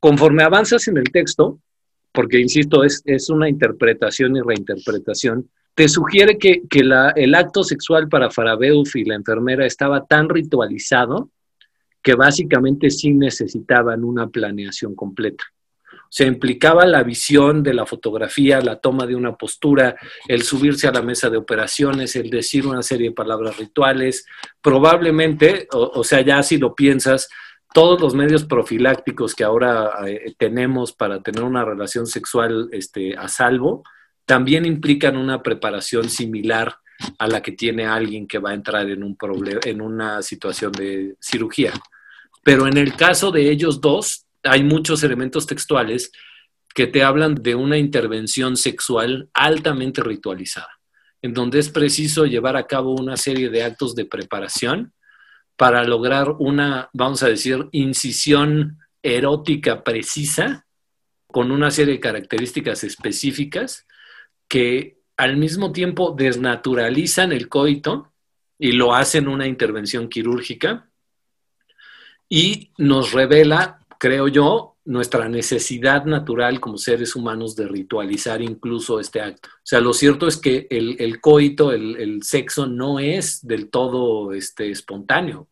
conforme 0.00 0.42
avanzas 0.42 0.88
en 0.88 0.98
el 0.98 1.10
texto, 1.10 1.60
porque 2.12 2.40
insisto, 2.40 2.84
es, 2.84 3.02
es 3.06 3.30
una 3.30 3.48
interpretación 3.48 4.36
y 4.36 4.40
reinterpretación, 4.40 5.48
te 5.74 5.88
sugiere 5.88 6.36
que, 6.36 6.62
que 6.68 6.84
la, 6.84 7.10
el 7.10 7.34
acto 7.34 7.64
sexual 7.64 8.08
para 8.08 8.30
Farabeuf 8.30 8.94
y 8.96 9.04
la 9.04 9.14
enfermera 9.14 9.64
estaba 9.64 10.04
tan 10.04 10.28
ritualizado 10.28 11.30
que 12.02 12.14
básicamente 12.14 12.90
sí 12.90 13.12
necesitaban 13.12 14.04
una 14.04 14.28
planeación 14.28 14.94
completa 14.94 15.44
se 16.12 16.26
implicaba 16.26 16.84
la 16.84 17.02
visión 17.02 17.62
de 17.62 17.72
la 17.72 17.86
fotografía, 17.86 18.60
la 18.60 18.76
toma 18.76 19.06
de 19.06 19.16
una 19.16 19.34
postura, 19.34 19.96
el 20.28 20.42
subirse 20.42 20.86
a 20.86 20.92
la 20.92 21.00
mesa 21.00 21.30
de 21.30 21.38
operaciones, 21.38 22.14
el 22.16 22.28
decir 22.28 22.66
una 22.66 22.82
serie 22.82 23.08
de 23.08 23.14
palabras 23.14 23.56
rituales. 23.56 24.26
Probablemente, 24.60 25.68
o, 25.72 26.04
sea, 26.04 26.20
ya 26.20 26.42
si 26.42 26.58
lo 26.58 26.74
piensas, 26.74 27.30
todos 27.72 27.98
los 27.98 28.14
medios 28.14 28.44
profilácticos 28.44 29.34
que 29.34 29.42
ahora 29.42 29.90
eh, 30.06 30.34
tenemos 30.36 30.92
para 30.92 31.22
tener 31.22 31.44
una 31.44 31.64
relación 31.64 32.06
sexual 32.06 32.68
este, 32.72 33.16
a 33.16 33.28
salvo, 33.28 33.82
también 34.26 34.66
implican 34.66 35.16
una 35.16 35.42
preparación 35.42 36.10
similar 36.10 36.76
a 37.18 37.26
la 37.26 37.40
que 37.40 37.52
tiene 37.52 37.86
alguien 37.86 38.26
que 38.26 38.38
va 38.38 38.50
a 38.50 38.54
entrar 38.54 38.90
en, 38.90 39.02
un 39.02 39.16
en 39.64 39.80
una 39.80 40.20
situación 40.20 40.72
de 40.72 41.16
cirugía. 41.20 41.72
Pero 42.44 42.66
en 42.66 42.76
el 42.76 42.96
caso 42.96 43.30
de 43.30 43.50
ellos 43.50 43.80
dos, 43.80 44.26
hay 44.42 44.62
muchos 44.62 45.02
elementos 45.02 45.46
textuales 45.46 46.12
que 46.74 46.86
te 46.86 47.02
hablan 47.02 47.34
de 47.34 47.54
una 47.54 47.78
intervención 47.78 48.56
sexual 48.56 49.28
altamente 49.34 50.02
ritualizada, 50.02 50.70
en 51.20 51.34
donde 51.34 51.58
es 51.58 51.68
preciso 51.68 52.24
llevar 52.24 52.56
a 52.56 52.66
cabo 52.66 52.94
una 52.94 53.16
serie 53.16 53.50
de 53.50 53.62
actos 53.62 53.94
de 53.94 54.06
preparación 54.06 54.92
para 55.56 55.84
lograr 55.84 56.30
una, 56.38 56.88
vamos 56.92 57.22
a 57.22 57.28
decir, 57.28 57.68
incisión 57.72 58.78
erótica 59.02 59.84
precisa 59.84 60.66
con 61.26 61.50
una 61.50 61.70
serie 61.70 61.94
de 61.94 62.00
características 62.00 62.84
específicas 62.84 63.86
que 64.48 64.98
al 65.16 65.36
mismo 65.36 65.72
tiempo 65.72 66.14
desnaturalizan 66.16 67.32
el 67.32 67.48
coito 67.48 68.12
y 68.58 68.72
lo 68.72 68.94
hacen 68.94 69.28
una 69.28 69.46
intervención 69.46 70.08
quirúrgica 70.08 70.88
y 72.28 72.70
nos 72.78 73.12
revela, 73.12 73.81
creo 74.02 74.26
yo, 74.26 74.78
nuestra 74.84 75.28
necesidad 75.28 76.06
natural 76.06 76.58
como 76.58 76.76
seres 76.76 77.14
humanos 77.14 77.54
de 77.54 77.68
ritualizar 77.68 78.42
incluso 78.42 78.98
este 78.98 79.20
acto. 79.20 79.48
O 79.48 79.62
sea, 79.62 79.80
lo 79.80 79.94
cierto 79.94 80.26
es 80.26 80.38
que 80.38 80.66
el, 80.70 81.20
coito, 81.20 81.70
el, 81.70 82.20
sexo, 82.24 82.66
no 82.66 82.98
es 82.98 83.46
del 83.46 83.70
todo 83.70 84.32
este, 84.32 84.72
espontáneo. 84.72 85.46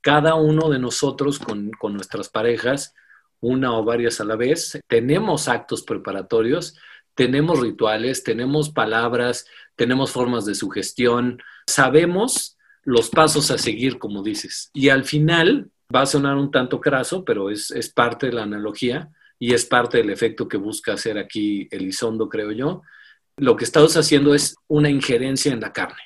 Cada 0.00 0.36
uno 0.36 0.70
de 0.70 0.78
nosotros 0.78 1.38
con, 1.38 1.70
con 1.72 1.92
nuestras 1.92 2.30
parejas, 2.30 2.94
una 3.40 3.76
o 3.76 3.84
varias 3.84 4.22
a 4.22 4.24
la 4.24 4.36
vez, 4.36 4.80
tenemos 4.88 5.46
actos 5.46 5.82
preparatorios, 5.82 6.78
tenemos 7.14 7.60
rituales, 7.60 8.24
tenemos 8.24 8.70
palabras, 8.70 9.44
tenemos 9.74 10.12
formas 10.12 10.46
de 10.46 10.54
sugestión, 10.54 11.42
sabemos 11.66 12.56
los 12.84 13.10
pasos 13.10 13.50
a 13.50 13.58
seguir, 13.58 13.98
como 13.98 14.22
dices. 14.22 14.70
Y 14.72 14.88
al 14.88 15.04
final, 15.04 15.70
Va 15.94 16.02
a 16.02 16.06
sonar 16.06 16.36
un 16.36 16.50
tanto 16.50 16.80
craso, 16.80 17.24
pero 17.24 17.50
es, 17.50 17.92
parte 17.94 18.26
de 18.26 18.32
la 18.32 18.42
analogía 18.42 19.10
y 19.38 19.54
es 19.54 19.64
parte 19.64 19.98
del 19.98 20.10
efecto 20.10 20.48
que 20.48 20.56
busca 20.56 20.94
hacer 20.94 21.18
aquí 21.18 21.68
Elizondo, 21.70 22.28
creo 22.28 22.52
yo. 22.52 22.82
Lo 23.36 23.56
que 23.56 23.64
estamos 23.64 23.96
haciendo 23.96 24.34
es 24.34 24.56
una 24.66 24.90
injerencia 24.90 25.52
en 25.52 25.60
la 25.60 25.72
carne. 25.72 26.02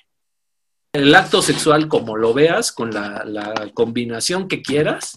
El 0.93 1.14
acto 1.14 1.40
sexual, 1.40 1.88
como 1.88 2.16
lo 2.16 2.35
veas, 2.35 2.73
con 2.73 2.90
la, 2.90 3.25
la 3.25 3.71
combinación 3.73 4.49
que 4.49 4.61
quieras, 4.61 5.16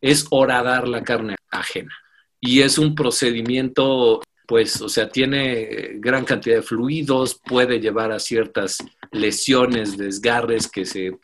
es 0.00 0.26
horadar 0.30 0.86
la 0.86 1.02
carne 1.02 1.36
ajena. 1.50 1.94
Y 2.40 2.60
es 2.62 2.78
un 2.78 2.94
procedimiento, 2.94 4.22
pues, 4.46 4.80
o 4.80 4.88
sea, 4.88 5.08
tiene 5.08 5.96
gran 5.96 6.24
cantidad 6.24 6.56
de 6.56 6.62
fluidos, 6.62 7.40
puede 7.44 7.80
llevar 7.80 8.12
a 8.12 8.20
ciertas 8.20 8.78
lesiones, 9.10 9.98
desgarres 9.98 10.68
que 10.68 10.84
se 10.84 11.18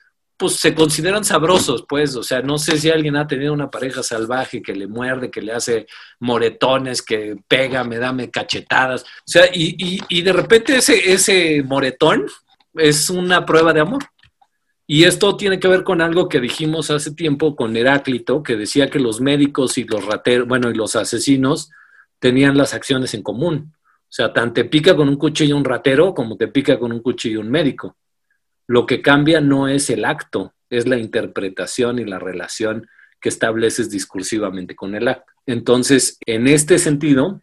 pues 0.45 0.61
se 0.61 0.75
consideran 0.75 1.25
sabrosos, 1.25 1.87
pues, 1.89 2.15
o 2.17 2.23
sea, 2.23 2.43
no 2.43 2.59
sé 2.59 2.77
si 2.79 2.91
alguien 2.91 3.17
ha 3.17 3.27
tenido 3.27 3.55
una 3.55 3.71
pareja 3.71 4.03
salvaje 4.03 4.61
que 4.61 4.75
le 4.75 4.87
muerde, 4.87 5.31
que 5.31 5.41
le 5.41 5.53
hace 5.53 5.87
moretones, 6.21 7.01
que 7.01 7.37
pega, 7.49 7.83
me 7.83 7.97
da 7.97 8.15
cachetadas, 8.31 9.05
o 9.05 9.07
sea, 9.25 9.47
y, 9.47 10.03
y, 10.07 10.21
de 10.21 10.33
repente 10.35 10.77
ese, 10.77 11.13
ese 11.13 11.63
moretón 11.63 12.27
es 12.75 13.09
una 13.09 13.47
prueba 13.47 13.73
de 13.73 13.81
amor. 13.81 14.05
Y 14.87 15.05
esto 15.05 15.35
tiene 15.35 15.59
que 15.59 15.69
ver 15.69 15.83
con 15.83 16.03
algo 16.03 16.29
que 16.29 16.41
dijimos 16.41 16.91
hace 16.91 17.15
tiempo 17.15 17.57
con 17.57 17.75
Heráclito, 17.75 18.43
que 18.43 18.57
decía 18.57 18.91
que 18.91 18.99
los 18.99 19.23
médicos 19.23 19.79
y 19.79 19.85
los 19.85 20.05
rateros, 20.05 20.47
bueno, 20.47 20.69
y 20.69 20.75
los 20.75 20.95
asesinos 20.95 21.71
tenían 22.19 22.59
las 22.59 22.75
acciones 22.75 23.15
en 23.15 23.23
común. 23.23 23.73
O 23.75 24.13
sea, 24.17 24.31
tanto 24.35 24.61
te 24.61 24.67
pica 24.67 24.95
con 24.95 25.09
un 25.09 25.17
cuchillo 25.17 25.57
un 25.57 25.65
ratero 25.65 26.13
como 26.13 26.37
te 26.37 26.49
pica 26.49 26.79
con 26.79 26.93
un 26.93 27.01
cuchillo 27.01 27.41
un 27.41 27.51
médico. 27.51 27.97
Lo 28.67 28.87
que 28.87 29.03
cambia 29.03 29.41
no 29.41 29.69
es 29.69 29.91
el 29.91 30.05
acto, 30.05 30.55
es 30.71 30.87
la 30.87 30.99
interpretación 30.99 31.99
y 31.99 32.05
la 32.05 32.19
relación 32.19 32.87
que 33.21 33.29
estableces 33.29 33.91
discursivamente 33.91 34.75
con 34.75 34.95
el 34.95 35.09
acto. 35.09 35.33
Entonces, 35.47 36.19
en 36.27 36.47
este 36.47 36.79
sentido, 36.79 37.43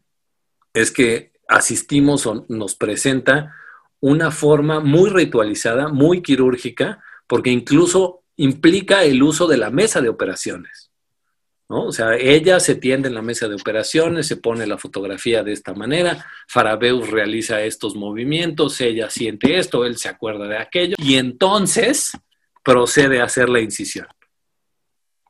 es 0.74 0.92
que 0.92 1.32
asistimos 1.48 2.26
o 2.26 2.46
nos 2.50 2.76
presenta 2.76 3.56
una 4.00 4.32
forma 4.32 4.80
muy 4.80 5.10
ritualizada, 5.10 5.88
muy 5.88 6.22
quirúrgica, 6.22 7.04
porque 7.28 7.52
incluso 7.52 8.24
implica 8.36 9.04
el 9.04 9.22
uso 9.22 9.48
de 9.48 9.58
la 9.58 9.70
mesa 9.70 10.02
de 10.02 10.10
operaciones. 10.10 10.91
O 11.80 11.92
sea, 11.92 12.16
ella 12.16 12.60
se 12.60 12.76
tiende 12.76 13.08
en 13.08 13.16
la 13.16 13.22
mesa 13.22 13.48
de 13.48 13.56
operaciones, 13.56 14.28
se 14.28 14.38
pone 14.38 14.68
la 14.68 14.78
fotografía 14.78 15.44
de 15.44 15.54
esta 15.54 15.74
manera, 15.74 16.26
Farabeus 16.48 17.10
realiza 17.10 17.62
estos 17.62 17.96
movimientos, 17.96 18.80
ella 18.82 19.10
siente 19.10 19.58
esto, 19.58 19.86
él 19.86 19.98
se 19.98 20.10
acuerda 20.10 20.48
de 20.48 20.58
aquello, 20.58 20.96
y 20.98 21.16
entonces 21.16 22.12
procede 22.64 23.22
a 23.22 23.26
hacer 23.26 23.50
la 23.50 23.62
incisión. 23.62 24.08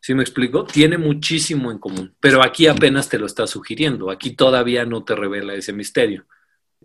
¿Sí 0.01 0.15
me 0.15 0.23
explico? 0.23 0.63
Tiene 0.63 0.97
muchísimo 0.97 1.71
en 1.71 1.77
común, 1.77 2.15
pero 2.19 2.43
aquí 2.43 2.67
apenas 2.67 3.07
te 3.07 3.19
lo 3.19 3.27
está 3.27 3.45
sugiriendo, 3.45 4.09
aquí 4.09 4.35
todavía 4.35 4.85
no 4.85 5.03
te 5.03 5.15
revela 5.15 5.53
ese 5.53 5.73
misterio. 5.73 6.25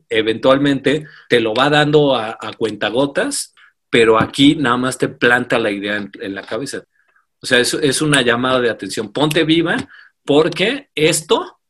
Eventualmente 0.08 1.06
te 1.28 1.40
lo 1.40 1.54
va 1.54 1.70
dando 1.70 2.14
a, 2.14 2.38
cuentagotas, 2.58 3.54
pero 3.88 4.20
aquí 4.20 4.54
nada 4.56 4.76
más 4.76 4.98
te 4.98 5.08
planta 5.08 5.58
la 5.58 5.70
idea 5.70 5.96
en 5.96 6.34
la 6.34 6.42
cabeza. 6.42 6.84
O 7.46 7.48
sea, 7.48 7.60
es, 7.60 8.02
una 8.02 8.22
llamada 8.22 8.60
de 8.60 8.68
atención. 8.68 9.12
Ponte 9.12 9.44
viva 9.44 9.76
porque 10.24 10.90
esto 10.96 11.60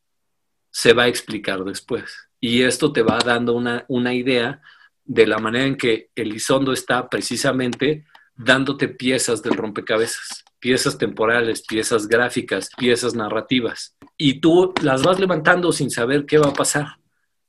se 0.71 0.93
va 0.93 1.03
a 1.03 1.07
explicar 1.07 1.63
después. 1.63 2.29
Y 2.39 2.63
esto 2.63 2.91
te 2.91 3.03
va 3.03 3.19
dando 3.19 3.53
una, 3.53 3.85
una 3.87 4.11
idea 4.11 4.59
de 5.05 5.27
la 5.27 5.37
manera 5.37 5.65
en 5.65 5.77
que 5.77 6.09
Elizondo 6.15 6.73
está 6.73 7.07
precisamente 7.07 8.05
dándote 8.35 8.87
piezas 8.87 9.43
del 9.43 9.53
rompecabezas, 9.53 10.43
piezas 10.57 10.97
temporales, 10.97 11.61
piezas 11.61 12.07
gráficas, 12.07 12.71
piezas 12.75 13.13
narrativas. 13.13 13.95
Y 14.17 14.39
tú 14.39 14.73
las 14.81 15.03
vas 15.03 15.19
levantando 15.19 15.71
sin 15.71 15.91
saber 15.91 16.25
qué 16.25 16.39
va 16.39 16.47
a 16.49 16.53
pasar. 16.53 16.97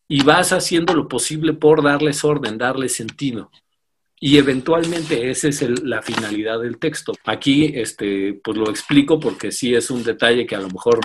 Y 0.07 0.23
vas 0.23 0.53
haciendo 0.53 0.95
lo 0.95 1.09
posible 1.09 1.55
por 1.55 1.83
darles 1.83 2.23
orden, 2.27 2.59
darles 2.59 2.95
sentido. 2.95 3.51
Y 4.21 4.39
eventualmente 4.39 5.31
esa 5.31 5.49
es 5.49 5.63
la 5.83 6.03
finalidad 6.03 6.61
del 6.61 6.79
texto. 6.79 7.13
Aquí, 7.25 7.73
este, 7.75 8.41
pues 8.43 8.57
lo 8.57 8.69
explico 8.69 9.21
porque 9.21 9.53
sí 9.53 9.75
es 9.75 9.91
un 9.91 10.03
detalle 10.03 10.47
que 10.47 10.57
a 10.57 10.61
lo 10.61 10.69
mejor 10.69 11.01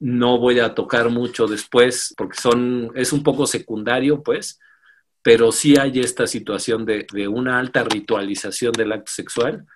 no 0.00 0.38
voy 0.38 0.60
a 0.60 0.74
tocar 0.74 1.10
mucho 1.10 1.46
después, 1.46 2.14
porque 2.16 2.38
son, 2.40 2.90
es 2.94 3.12
un 3.12 3.22
poco 3.22 3.46
secundario, 3.46 4.22
pues, 4.22 4.60
pero 5.22 5.52
sí 5.52 5.76
hay 5.76 6.00
esta 6.00 6.26
situación 6.26 6.84
de, 6.84 7.06
de 7.12 7.28
una 7.28 7.58
alta 7.58 7.84
ritualización 7.84 8.72
del 8.72 8.92
acto 8.92 9.12
sexual 9.12 9.66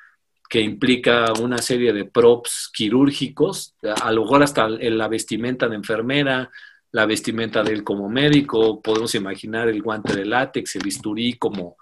que 0.49 0.61
implica 0.61 1.33
una 1.41 1.59
serie 1.59 1.93
de 1.93 2.07
props 2.07 2.71
quirúrgicos, 2.73 3.75
a 3.83 4.11
lo 4.13 4.23
mejor 4.23 4.43
hasta 4.43 4.69
la 4.69 5.09
vestimenta 5.09 5.69
de 5.69 5.77
enfermera, 5.77 6.51
la 6.91 7.05
vestimenta 7.05 7.63
de 7.63 7.75
él 7.75 7.85
como 7.85 8.09
médico, 8.09 8.81
podemos 8.81 9.15
imaginar 9.15 9.69
el 9.69 9.83
guante 9.83 10.17
de 10.17 10.25
látex, 10.25 10.77
el 10.77 10.83
bisturí 10.83 11.35
como 11.35 11.77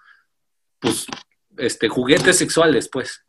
pues, 0.80 1.06
este, 1.56 1.88
juguetes 1.88 2.36
sexuales, 2.38 2.88
pues, 2.90 3.24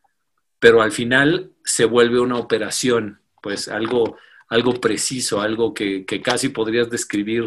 pero 0.60 0.82
al 0.82 0.92
final 0.92 1.54
se 1.64 1.86
vuelve 1.86 2.20
una 2.20 2.38
operación, 2.38 3.22
pues 3.42 3.68
algo, 3.68 4.18
algo 4.50 4.74
preciso, 4.82 5.42
algo 5.42 5.74
que, 5.74 6.06
casi 6.24 6.50
podrías 6.50 6.90
describir 6.90 7.46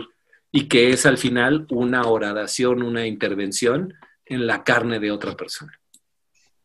y 0.52 0.68
que 0.68 0.90
es 0.90 1.06
al 1.06 1.18
final 1.18 1.66
una 1.70 2.02
horadación, 2.02 2.82
una 2.82 3.06
intervención 3.06 3.94
en 4.24 4.46
la 4.46 4.64
carne 4.64 5.00
de 5.00 5.10
otra 5.10 5.36
persona. 5.36 5.78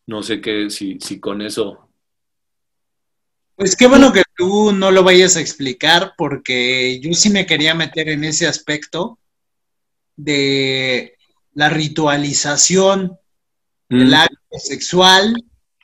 No 0.08 0.22
sé 0.22 0.40
qué, 0.40 0.70
si, 0.70 1.00
si 1.00 1.20
con 1.20 1.42
eso. 1.42 1.90
Pues 3.56 3.76
qué 3.76 3.88
bueno 3.88 4.12
que 4.12 4.24
tú 4.36 4.72
no 4.72 4.92
lo 4.92 5.04
vayas 5.04 5.36
a 5.36 5.42
explicar, 5.42 6.14
porque 6.18 7.00
yo 7.00 7.14
sí 7.14 7.30
me 7.30 7.46
quería 7.46 7.74
meter 7.74 8.10
en 8.10 8.24
ese 8.24 8.48
aspecto 8.48 9.18
de 10.16 11.18
la 11.54 11.70
ritualización 11.70 13.18
el 13.90 14.14
acto 14.14 14.58
sexual 14.58 15.36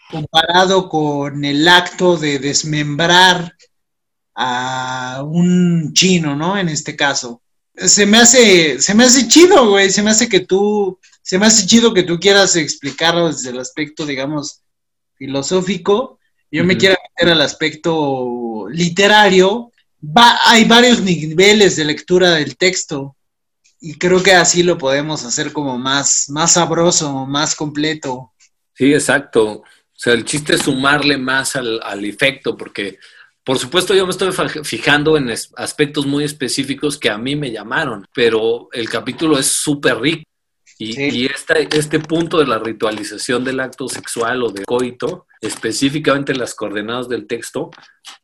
comparado 0.09 0.89
con 0.89 1.45
el 1.45 1.67
acto 1.67 2.17
de 2.17 2.39
desmembrar 2.39 3.55
a 4.35 5.23
un 5.25 5.93
chino, 5.93 6.35
¿no? 6.35 6.57
En 6.57 6.69
este 6.69 6.95
caso. 6.95 7.41
Se 7.75 8.05
me 8.05 8.17
hace, 8.17 8.81
se 8.81 8.93
me 8.93 9.05
hace 9.05 9.27
chido, 9.27 9.69
güey, 9.69 9.89
se 9.89 10.03
me 10.03 10.11
hace 10.11 10.27
que 10.27 10.41
tú, 10.41 10.99
se 11.21 11.39
me 11.39 11.45
hace 11.45 11.65
chido 11.65 11.93
que 11.93 12.03
tú 12.03 12.19
quieras 12.19 12.55
explicarlo 12.55 13.27
desde 13.27 13.51
el 13.51 13.59
aspecto, 13.59 14.05
digamos, 14.05 14.61
filosófico. 15.15 16.19
Yo 16.51 16.65
me 16.65 16.75
quiero 16.75 16.95
meter 17.15 17.31
al 17.31 17.41
aspecto 17.41 18.67
literario. 18.69 19.71
Va, 20.03 20.37
hay 20.45 20.65
varios 20.65 20.99
niveles 21.01 21.77
de 21.77 21.85
lectura 21.85 22.31
del 22.31 22.57
texto 22.57 23.15
y 23.83 23.97
creo 23.97 24.21
que 24.21 24.33
así 24.33 24.61
lo 24.61 24.77
podemos 24.77 25.25
hacer 25.25 25.51
como 25.51 25.77
más, 25.79 26.29
más 26.29 26.53
sabroso, 26.53 27.25
más 27.25 27.55
completo. 27.55 28.31
Sí, 28.75 28.93
exacto. 28.93 29.43
O 29.53 29.63
sea, 29.95 30.13
el 30.13 30.23
chiste 30.23 30.53
es 30.53 30.61
sumarle 30.61 31.17
más 31.17 31.55
al, 31.55 32.05
efecto, 32.05 32.55
porque 32.55 32.99
por 33.43 33.57
supuesto 33.57 33.95
yo 33.95 34.05
me 34.05 34.11
estoy 34.11 34.31
fijando 34.63 35.17
en 35.17 35.33
aspectos 35.57 36.05
muy 36.05 36.23
específicos 36.23 36.97
que 36.97 37.09
a 37.09 37.17
mí 37.17 37.35
me 37.35 37.51
llamaron, 37.51 38.05
pero 38.13 38.69
el 38.71 38.87
capítulo 38.87 39.39
es 39.39 39.47
súper 39.47 39.99
rico. 39.99 40.23
Y, 40.77 41.25
este 41.25 41.99
punto 41.99 42.39
de 42.39 42.47
la 42.47 42.57
ritualización 42.57 43.43
del 43.43 43.59
acto 43.59 43.87
sexual 43.87 44.43
o 44.43 44.51
de 44.51 44.63
coito, 44.63 45.27
específicamente 45.39 46.31
en 46.31 46.39
las 46.39 46.55
coordenadas 46.55 47.07
del 47.07 47.27
texto, 47.27 47.69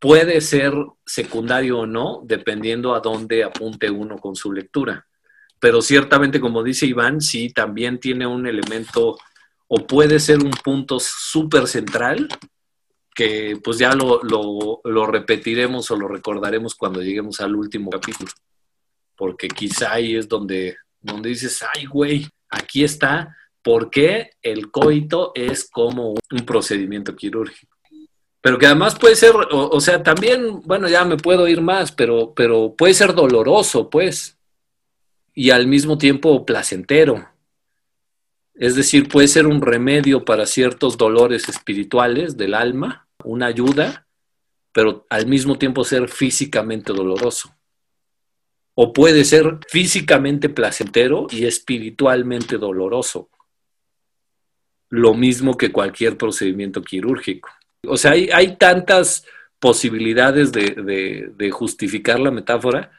puede 0.00 0.40
ser 0.40 0.72
secundario 1.06 1.80
o 1.80 1.86
no, 1.86 2.22
dependiendo 2.24 2.94
a 2.94 3.00
dónde 3.00 3.44
apunte 3.44 3.90
uno 3.90 4.18
con 4.18 4.34
su 4.34 4.52
lectura 4.52 5.07
pero 5.60 5.82
ciertamente, 5.82 6.40
como 6.40 6.62
dice 6.62 6.86
Iván, 6.86 7.20
sí, 7.20 7.50
también 7.50 7.98
tiene 7.98 8.26
un 8.26 8.46
elemento 8.46 9.18
o 9.68 9.86
puede 9.86 10.18
ser 10.18 10.38
un 10.38 10.50
punto 10.50 10.98
súper 11.00 11.66
central 11.66 12.28
que 13.14 13.58
pues 13.62 13.78
ya 13.78 13.94
lo, 13.94 14.22
lo, 14.22 15.06
repetiremos 15.06 15.90
o 15.90 15.96
lo 15.96 16.06
recordaremos 16.06 16.76
cuando 16.76 17.02
lleguemos 17.02 17.40
al 17.40 17.56
último 17.56 17.90
capítulo, 17.90 18.30
porque 19.16 19.48
quizá 19.48 19.94
ahí 19.94 20.14
es 20.14 20.28
donde, 20.28 20.76
donde 21.00 21.30
dices, 21.30 21.64
ay, 21.74 21.86
güey, 21.86 22.28
aquí 22.48 22.84
está 22.84 23.36
por 23.60 23.90
qué 23.90 24.30
el 24.40 24.70
coito 24.70 25.32
es 25.34 25.68
como 25.68 26.14
un 26.30 26.46
procedimiento 26.46 27.16
quirúrgico. 27.16 27.76
Pero 28.40 28.56
que 28.56 28.66
además 28.66 28.96
puede 28.96 29.16
ser, 29.16 29.34
o, 29.50 29.80
sea, 29.80 30.00
también, 30.00 30.62
bueno, 30.62 30.88
ya 30.88 31.04
me 31.04 31.16
puedo 31.16 31.48
ir 31.48 31.60
más, 31.60 31.90
pero, 31.90 32.32
pero 32.34 32.74
puede 32.78 32.94
ser 32.94 33.14
doloroso, 33.14 33.90
pues, 33.90 34.37
y 35.38 35.52
al 35.52 35.68
mismo 35.68 35.98
tiempo 35.98 36.44
placentero. 36.44 37.28
Es 38.54 38.74
decir, 38.74 39.08
puede 39.08 39.28
ser 39.28 39.46
un 39.46 39.62
remedio 39.62 40.24
para 40.24 40.46
ciertos 40.46 40.98
dolores 40.98 41.48
espirituales 41.48 42.36
del 42.36 42.54
alma, 42.54 43.06
una 43.22 43.46
ayuda, 43.46 44.08
pero 44.72 45.06
al 45.08 45.28
mismo 45.28 45.56
tiempo 45.56 45.84
ser 45.84 46.08
físicamente 46.08 46.92
doloroso. 46.92 47.54
O 48.74 48.92
puede 48.92 49.22
ser 49.22 49.60
físicamente 49.68 50.48
placentero 50.48 51.28
y 51.30 51.44
espiritualmente 51.46 52.58
doloroso. 52.58 53.30
Lo 54.90 55.14
mismo 55.14 55.56
que 55.56 55.70
cualquier 55.70 56.18
procedimiento 56.18 56.82
quirúrgico. 56.82 57.48
O 57.86 57.96
sea, 57.96 58.10
hay, 58.10 58.56
tantas 58.56 59.24
posibilidades 59.60 60.50
de, 60.50 61.50
justificar 61.52 62.18
la 62.18 62.32
metáfora 62.32 62.90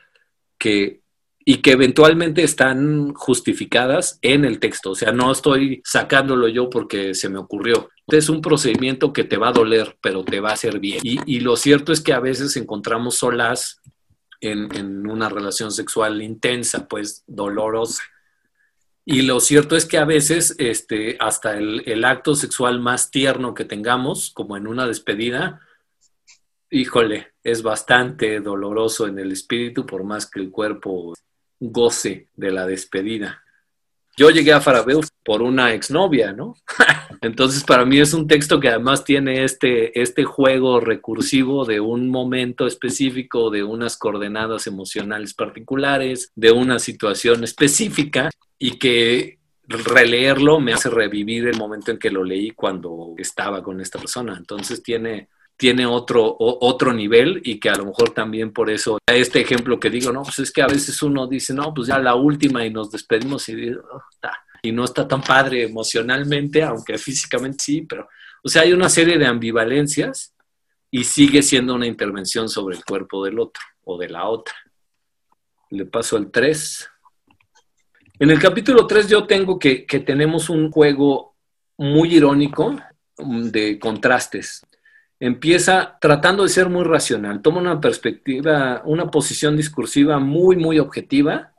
que, 0.57 1.01
y 1.49 1.63
que 1.63 1.71
eventualmente 1.71 2.43
están 2.43 3.11
justificadas 3.15 4.19
en 4.21 4.45
el 4.45 4.59
texto. 4.59 4.91
O 4.91 4.95
sea, 4.95 5.11
no 5.11 5.31
estoy 5.31 5.81
sacándolo 5.83 6.47
yo 6.47 6.69
porque 6.69 7.15
se 7.15 7.27
me 7.27 7.39
ocurrió. 7.39 7.89
Es 8.05 8.29
un 8.29 8.39
procedimiento 8.39 9.13
que 9.13 9.23
te 9.23 9.37
va 9.37 9.47
a 9.47 9.53
doler, 9.53 9.97
pero 9.99 10.23
te 10.23 10.41
va 10.41 10.51
a 10.51 10.53
hacer 10.53 10.79
bien. 10.79 10.99
Y, 11.03 11.39
lo 11.39 11.55
cierto 11.55 11.91
es 11.91 12.01
que 12.01 12.13
a 12.13 12.19
veces 12.19 12.55
encontramos 12.55 13.15
solas 13.15 13.81
en, 14.41 15.09
una 15.09 15.27
relación 15.27 15.71
sexual 15.71 16.21
intensa, 16.21 16.87
pues 16.87 17.23
dolorosa 17.25 18.03
y 19.03 19.23
lo 19.23 19.39
cierto 19.39 19.75
es 19.75 19.87
que 19.87 19.97
a 19.97 20.05
veces 20.05 20.53
este, 20.59 21.17
hasta 21.19 21.57
el, 21.57 22.05
acto 22.05 22.35
sexual 22.35 22.79
más 22.79 23.09
tierno 23.09 23.55
que 23.55 23.65
tengamos, 23.65 24.29
como 24.35 24.55
en 24.55 24.67
una 24.67 24.85
despedida, 24.85 25.61
híjole, 26.69 27.33
es 27.43 27.63
bastante 27.63 28.39
doloroso 28.39 29.07
en 29.07 29.17
el 29.17 29.31
espíritu 29.31 29.87
por 29.87 30.03
más 30.03 30.29
que 30.29 30.41
el 30.41 30.51
cuerpo 30.51 31.15
goce 31.59 32.27
de 32.35 32.51
la 32.51 32.65
despedida. 32.65 33.43
Yo 34.17 34.29
llegué 34.29 34.51
a 34.51 34.59
Farabeuf 34.59 35.07
por 35.23 35.41
una 35.41 35.73
exnovia, 35.73 36.33
¿no? 36.33 36.55
Entonces 37.21 37.63
para 37.63 37.85
mí 37.85 37.99
es 37.99 38.13
un 38.13 38.27
texto 38.27 38.59
que 38.59 38.67
además 38.67 39.05
tiene 39.05 39.45
este, 39.45 39.97
este 40.01 40.25
juego 40.25 40.81
recursivo 40.81 41.63
de 41.63 41.79
un 41.79 42.09
momento 42.09 42.67
específico, 42.67 43.49
de 43.49 43.63
unas 43.63 43.97
coordenadas 43.97 44.67
emocionales 44.67 45.33
particulares, 45.33 46.33
de 46.35 46.51
una 46.51 46.79
situación 46.79 47.45
específica 47.45 48.29
y 48.57 48.77
que 48.77 49.39
releerlo 49.69 50.59
me 50.59 50.73
hace 50.73 50.89
revivir 50.89 51.47
el 51.47 51.57
momento 51.57 51.91
en 51.91 51.99
que 51.99 52.09
lo 52.09 52.23
leí 52.23 52.51
cuando 52.51 53.13
estaba 53.17 53.63
con 53.63 53.79
esta 53.79 53.99
persona. 53.99 54.35
Entonces 54.37 54.83
tiene, 54.83 55.29
tiene 55.59 55.85
otro, 55.85 56.37
otro 56.39 56.93
nivel 56.93 57.41
y 57.43 57.59
que 57.59 57.69
a 57.69 57.75
lo 57.75 57.87
mejor 57.87 58.11
también 58.11 58.53
por 58.53 58.69
eso, 58.69 58.97
este 59.05 59.41
ejemplo 59.41 59.77
que 59.77 59.89
digo, 59.89 60.09
no, 60.13 60.23
pues 60.23 60.39
es 60.39 60.53
que 60.53 60.61
a 60.61 60.67
veces 60.67 61.03
uno 61.03 61.27
dice, 61.27 61.53
no, 61.53 61.73
pues 61.73 61.89
ya 61.89 61.99
la 61.99 62.15
última 62.15 62.65
y 62.65 62.69
nos 62.69 62.89
despedimos 62.89 63.49
y, 63.49 63.71
oh, 63.73 64.01
y 64.61 64.71
no 64.71 64.85
está 64.85 65.05
tan 65.05 65.21
padre 65.21 65.63
emocionalmente, 65.63 66.63
aunque 66.63 66.97
físicamente 66.97 67.57
sí, 67.61 67.81
pero, 67.81 68.07
o 68.41 68.47
sea, 68.47 68.61
hay 68.61 68.71
una 68.71 68.87
serie 68.87 69.17
de 69.17 69.25
ambivalencias 69.25 70.33
y 70.89 71.03
sigue 71.03 71.41
siendo 71.41 71.75
una 71.75 71.87
intervención 71.87 72.47
sobre 72.47 72.77
el 72.77 72.85
cuerpo 72.85 73.25
del 73.25 73.37
otro 73.37 73.61
o 73.83 73.97
de 73.97 74.07
la 74.07 74.29
otra. 74.29 74.55
Le 75.71 75.85
paso 75.87 76.15
al 76.15 76.31
3. 76.31 76.89
En 78.19 78.31
el 78.31 78.39
capítulo 78.39 78.87
3 78.87 79.09
yo 79.09 79.27
tengo 79.27 79.59
que, 79.59 79.85
tenemos 80.05 80.49
un 80.49 80.71
juego 80.71 81.35
muy 81.77 82.15
irónico 82.15 82.77
mm, 83.17 83.49
de 83.49 83.77
contrastes. 83.77 84.65
Empieza 85.19 85.97
tratando 85.99 86.43
de 86.43 86.49
ser 86.49 86.69
muy 86.69 86.83
racional, 86.83 87.41
toma 87.41 87.59
una 87.59 87.81
perspectiva, 87.81 88.81
una 88.85 89.11
posición 89.11 89.57
discursiva 89.57 90.19
muy, 90.19 90.55
muy 90.55 90.79
objetiva, 90.79 91.53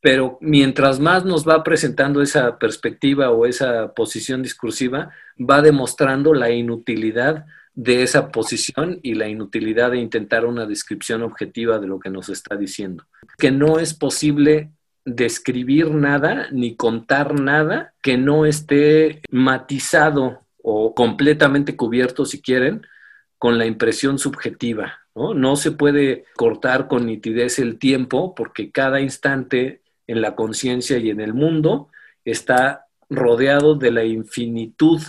pero 0.00 0.38
mientras 0.40 1.00
más 1.00 1.24
nos 1.24 1.46
va 1.46 1.62
presentando 1.62 2.22
esa 2.22 2.58
perspectiva 2.58 3.30
o 3.30 3.44
esa 3.44 3.92
posición 3.92 4.42
discursiva, 4.42 5.10
va 5.38 5.60
demostrando 5.62 6.32
la 6.32 6.50
inutilidad 6.50 7.44
de 7.74 8.02
esa 8.02 8.30
posición 8.30 8.98
y 9.02 9.14
la 9.14 9.28
inutilidad 9.28 9.90
de 9.90 9.98
intentar 9.98 10.44
una 10.44 10.66
descripción 10.66 11.22
objetiva 11.22 11.78
de 11.78 11.86
lo 11.86 11.98
que 11.98 12.10
nos 12.10 12.28
está 12.28 12.56
diciendo. 12.56 13.04
Que 13.38 13.50
no 13.50 13.78
es 13.78 13.94
posible 13.94 14.70
describir 15.04 15.90
nada 15.90 16.48
ni 16.52 16.76
contar 16.76 17.38
nada 17.38 17.94
que 18.02 18.16
no 18.16 18.46
esté 18.46 19.22
matizado 19.30 20.46
o 20.62 20.94
completamente 20.94 21.76
cubierto, 21.76 22.24
si 22.24 22.40
quieren, 22.40 22.86
con 23.38 23.58
la 23.58 23.66
impresión 23.66 24.18
subjetiva. 24.18 25.00
¿no? 25.14 25.34
no 25.34 25.56
se 25.56 25.72
puede 25.72 26.24
cortar 26.36 26.88
con 26.88 27.06
nitidez 27.06 27.58
el 27.58 27.78
tiempo 27.78 28.34
porque 28.34 28.70
cada 28.70 29.00
instante 29.00 29.82
en 30.06 30.20
la 30.20 30.34
conciencia 30.34 30.98
y 30.98 31.10
en 31.10 31.20
el 31.20 31.34
mundo 31.34 31.88
está 32.24 32.86
rodeado 33.08 33.74
de 33.74 33.90
la 33.90 34.04
infinitud 34.04 35.00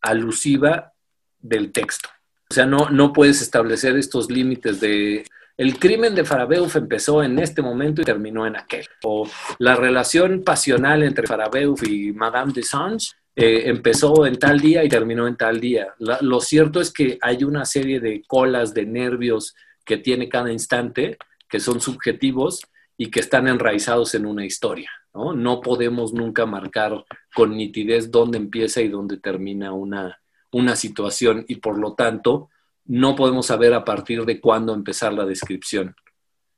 alusiva 0.00 0.92
del 1.40 1.72
texto. 1.72 2.08
O 2.50 2.54
sea, 2.54 2.66
no, 2.66 2.90
no 2.90 3.12
puedes 3.12 3.42
establecer 3.42 3.96
estos 3.96 4.30
límites 4.30 4.80
de 4.80 5.24
el 5.56 5.78
crimen 5.78 6.16
de 6.16 6.24
Farabeuf 6.24 6.74
empezó 6.74 7.22
en 7.22 7.38
este 7.38 7.62
momento 7.62 8.02
y 8.02 8.04
terminó 8.04 8.44
en 8.46 8.56
aquel. 8.56 8.86
O 9.04 9.28
la 9.58 9.76
relación 9.76 10.42
pasional 10.42 11.04
entre 11.04 11.28
Farabeuf 11.28 11.84
y 11.84 12.12
Madame 12.12 12.52
de 12.52 12.64
Sange 12.64 13.12
eh, 13.36 13.62
empezó 13.66 14.26
en 14.26 14.38
tal 14.38 14.60
día 14.60 14.84
y 14.84 14.88
terminó 14.88 15.26
en 15.26 15.36
tal 15.36 15.60
día. 15.60 15.94
lo 15.98 16.40
cierto 16.40 16.80
es 16.80 16.92
que 16.92 17.18
hay 17.20 17.42
una 17.44 17.64
serie 17.64 18.00
de 18.00 18.22
colas 18.26 18.74
de 18.74 18.86
nervios 18.86 19.54
que 19.84 19.98
tiene 19.98 20.28
cada 20.28 20.52
instante 20.52 21.18
que 21.48 21.60
son 21.60 21.80
subjetivos 21.80 22.62
y 22.96 23.10
que 23.10 23.20
están 23.20 23.48
enraizados 23.48 24.14
en 24.14 24.26
una 24.26 24.44
historia. 24.44 24.90
¿no? 25.14 25.32
no 25.32 25.60
podemos 25.60 26.12
nunca 26.12 26.46
marcar 26.46 27.04
con 27.34 27.56
nitidez 27.56 28.10
dónde 28.10 28.38
empieza 28.38 28.80
y 28.80 28.88
dónde 28.88 29.18
termina 29.18 29.72
una, 29.72 30.20
una 30.50 30.76
situación 30.76 31.44
y 31.48 31.56
por 31.56 31.78
lo 31.78 31.94
tanto 31.94 32.50
no 32.86 33.14
podemos 33.14 33.46
saber 33.46 33.72
a 33.74 33.84
partir 33.84 34.24
de 34.24 34.40
cuándo 34.40 34.74
empezar 34.74 35.12
la 35.12 35.24
descripción. 35.24 35.94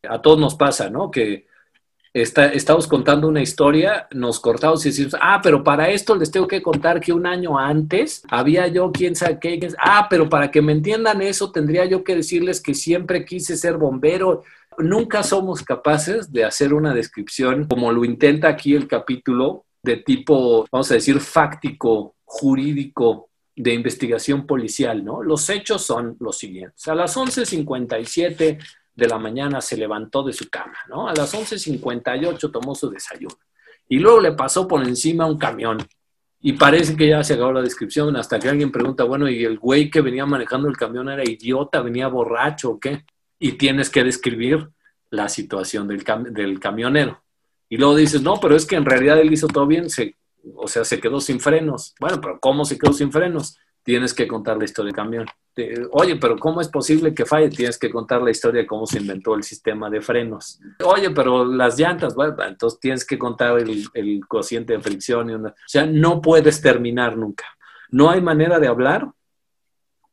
A 0.08 0.20
todos 0.20 0.38
nos 0.38 0.54
pasa, 0.54 0.90
¿no? 0.90 1.10
Que 1.10 1.46
estamos 2.22 2.86
contando 2.86 3.28
una 3.28 3.42
historia, 3.42 4.08
nos 4.12 4.40
cortamos 4.40 4.84
y 4.86 4.88
decimos, 4.88 5.16
ah, 5.20 5.40
pero 5.42 5.62
para 5.62 5.90
esto 5.90 6.14
les 6.16 6.30
tengo 6.30 6.46
que 6.46 6.62
contar 6.62 7.00
que 7.00 7.12
un 7.12 7.26
año 7.26 7.58
antes 7.58 8.22
había 8.30 8.66
yo, 8.68 8.90
quién 8.90 9.14
sabe 9.14 9.38
qué, 9.38 9.68
ah, 9.78 10.06
pero 10.08 10.28
para 10.28 10.50
que 10.50 10.62
me 10.62 10.72
entiendan 10.72 11.20
eso 11.20 11.52
tendría 11.52 11.84
yo 11.84 12.02
que 12.02 12.16
decirles 12.16 12.62
que 12.62 12.74
siempre 12.74 13.24
quise 13.24 13.56
ser 13.56 13.76
bombero. 13.76 14.44
Nunca 14.78 15.22
somos 15.22 15.62
capaces 15.62 16.32
de 16.32 16.44
hacer 16.44 16.72
una 16.72 16.94
descripción 16.94 17.66
como 17.66 17.92
lo 17.92 18.04
intenta 18.04 18.48
aquí 18.48 18.74
el 18.74 18.88
capítulo 18.88 19.66
de 19.82 19.98
tipo, 19.98 20.66
vamos 20.72 20.90
a 20.90 20.94
decir, 20.94 21.20
fáctico, 21.20 22.16
jurídico, 22.24 23.28
de 23.54 23.72
investigación 23.72 24.46
policial, 24.46 25.02
¿no? 25.02 25.22
Los 25.22 25.48
hechos 25.48 25.82
son 25.82 26.16
los 26.20 26.36
siguientes. 26.36 26.86
A 26.88 26.94
las 26.94 27.16
11.57 27.16 28.58
de 28.96 29.06
la 29.06 29.18
mañana 29.18 29.60
se 29.60 29.76
levantó 29.76 30.22
de 30.22 30.32
su 30.32 30.48
cama, 30.48 30.76
¿no? 30.88 31.06
A 31.06 31.14
las 31.14 31.34
11.58 31.34 32.50
tomó 32.50 32.74
su 32.74 32.88
desayuno. 32.88 33.36
Y 33.88 33.98
luego 33.98 34.20
le 34.20 34.32
pasó 34.32 34.66
por 34.66 34.82
encima 34.82 35.26
un 35.26 35.38
camión. 35.38 35.78
Y 36.40 36.54
parece 36.54 36.96
que 36.96 37.08
ya 37.08 37.22
se 37.22 37.34
acabó 37.34 37.52
la 37.52 37.62
descripción 37.62 38.16
hasta 38.16 38.38
que 38.38 38.48
alguien 38.48 38.72
pregunta, 38.72 39.04
bueno, 39.04 39.28
¿y 39.28 39.44
el 39.44 39.58
güey 39.58 39.90
que 39.90 40.00
venía 40.00 40.24
manejando 40.26 40.68
el 40.68 40.76
camión 40.76 41.08
era 41.10 41.22
idiota, 41.28 41.82
venía 41.82 42.08
borracho 42.08 42.70
o 42.70 42.80
qué? 42.80 43.04
Y 43.38 43.52
tienes 43.52 43.90
que 43.90 44.02
describir 44.02 44.70
la 45.10 45.28
situación 45.28 45.86
del, 45.86 46.02
camionero. 46.58 47.22
Y 47.68 47.76
luego 47.76 47.96
dices, 47.96 48.22
no, 48.22 48.40
pero 48.40 48.56
es 48.56 48.64
que 48.64 48.76
en 48.76 48.84
realidad 48.84 49.18
él 49.18 49.32
hizo 49.32 49.46
todo 49.46 49.66
bien, 49.66 49.88
o 50.54 50.68
sea, 50.68 50.84
se 50.84 51.00
quedó 51.00 51.20
sin 51.20 51.40
frenos. 51.40 51.94
Bueno, 52.00 52.20
pero 52.20 52.38
¿cómo 52.40 52.64
se 52.64 52.78
quedó 52.78 52.92
sin 52.92 53.12
frenos? 53.12 53.58
Tienes 53.82 54.14
que 54.14 54.26
contar 54.26 54.56
la 54.56 54.64
historia 54.64 54.88
del 54.88 54.96
camión. 54.96 55.26
Oye, 55.92 56.16
pero 56.16 56.38
¿cómo 56.38 56.60
es 56.60 56.68
posible 56.68 57.14
que 57.14 57.24
falle? 57.24 57.48
Tienes 57.48 57.78
que 57.78 57.90
contar 57.90 58.20
la 58.20 58.30
historia 58.30 58.62
de 58.62 58.66
cómo 58.66 58.86
se 58.86 58.98
inventó 58.98 59.34
el 59.34 59.42
sistema 59.42 59.88
de 59.88 60.02
frenos. 60.02 60.60
Oye, 60.84 61.10
pero 61.10 61.44
las 61.46 61.78
llantas, 61.78 62.14
bueno, 62.14 62.36
entonces 62.46 62.78
tienes 62.78 63.06
que 63.06 63.18
contar 63.18 63.58
el, 63.58 64.20
cociente 64.28 64.74
de 64.74 64.80
fricción. 64.80 65.30
Y 65.30 65.34
o 65.34 65.54
sea, 65.66 65.86
no 65.86 66.20
puedes 66.20 66.60
terminar 66.60 67.16
nunca. 67.16 67.44
No 67.90 68.10
hay 68.10 68.20
manera 68.20 68.58
de 68.58 68.68
hablar 68.68 69.10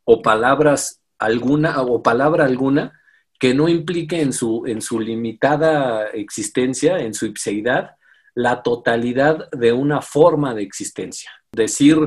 o 0.05 0.21
palabras 0.21 1.01
alguna 1.19 1.81
o 1.81 2.01
palabra 2.01 2.45
alguna 2.45 2.99
que 3.37 3.53
no 3.53 3.67
implique 3.67 4.21
en 4.21 4.31
su, 4.31 4.63
en 4.65 4.81
su 4.81 4.99
limitada 4.99 6.07
existencia, 6.07 6.99
en 6.99 7.13
su 7.13 7.25
ipseidad, 7.25 7.97
la 8.33 8.63
totalidad 8.63 9.49
de 9.51 9.73
una 9.73 10.01
forma 10.01 10.53
de 10.53 10.63
existencia. 10.63 11.31
Decir 11.51 11.97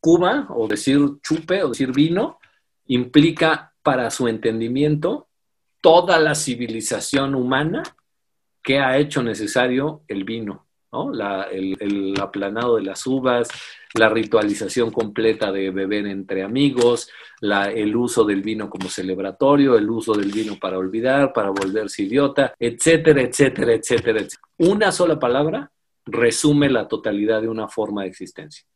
Cuba 0.00 0.48
o 0.50 0.66
decir 0.66 0.98
chupe 1.22 1.62
o 1.62 1.68
decir 1.68 1.92
vino 1.92 2.38
implica 2.94 3.72
para 3.82 4.10
su 4.10 4.28
entendimiento 4.28 5.28
toda 5.80 6.18
la 6.18 6.34
civilización 6.34 7.34
humana 7.34 7.82
que 8.62 8.78
ha 8.78 8.98
hecho 8.98 9.22
necesario 9.22 10.02
el 10.08 10.24
vino. 10.24 10.66
el, 11.50 12.14
aplanado 12.20 12.76
de 12.76 12.82
las 12.82 13.06
uvas, 13.06 13.48
la 13.94 14.10
ritualización 14.10 14.90
completa 14.90 15.50
de 15.50 15.70
beber 15.70 16.06
entre 16.06 16.42
amigos, 16.42 17.08
el 17.40 17.96
uso 17.96 18.24
del 18.24 18.42
vino 18.42 18.68
como 18.68 18.88
celebratorio, 18.90 19.76
el 19.78 19.88
uso 19.88 20.12
del 20.12 20.30
vino 20.30 20.58
para 20.60 20.76
olvidar, 20.76 21.32
para 21.32 21.48
volverse 21.48 22.02
idiota, 22.02 22.54
etcétera, 22.58 23.22
etcétera, 23.22 23.72
etcétera, 23.72 24.20
etcétera. 24.20 24.42
Una 24.58 24.92
sola 24.92 25.18
palabra 25.18 25.72
resume 26.04 26.68
la 26.68 26.86
totalidad 26.86 27.40
de 27.40 27.48
una 27.48 27.68
forma 27.68 28.02
de 28.02 28.08
existencia. 28.08 28.66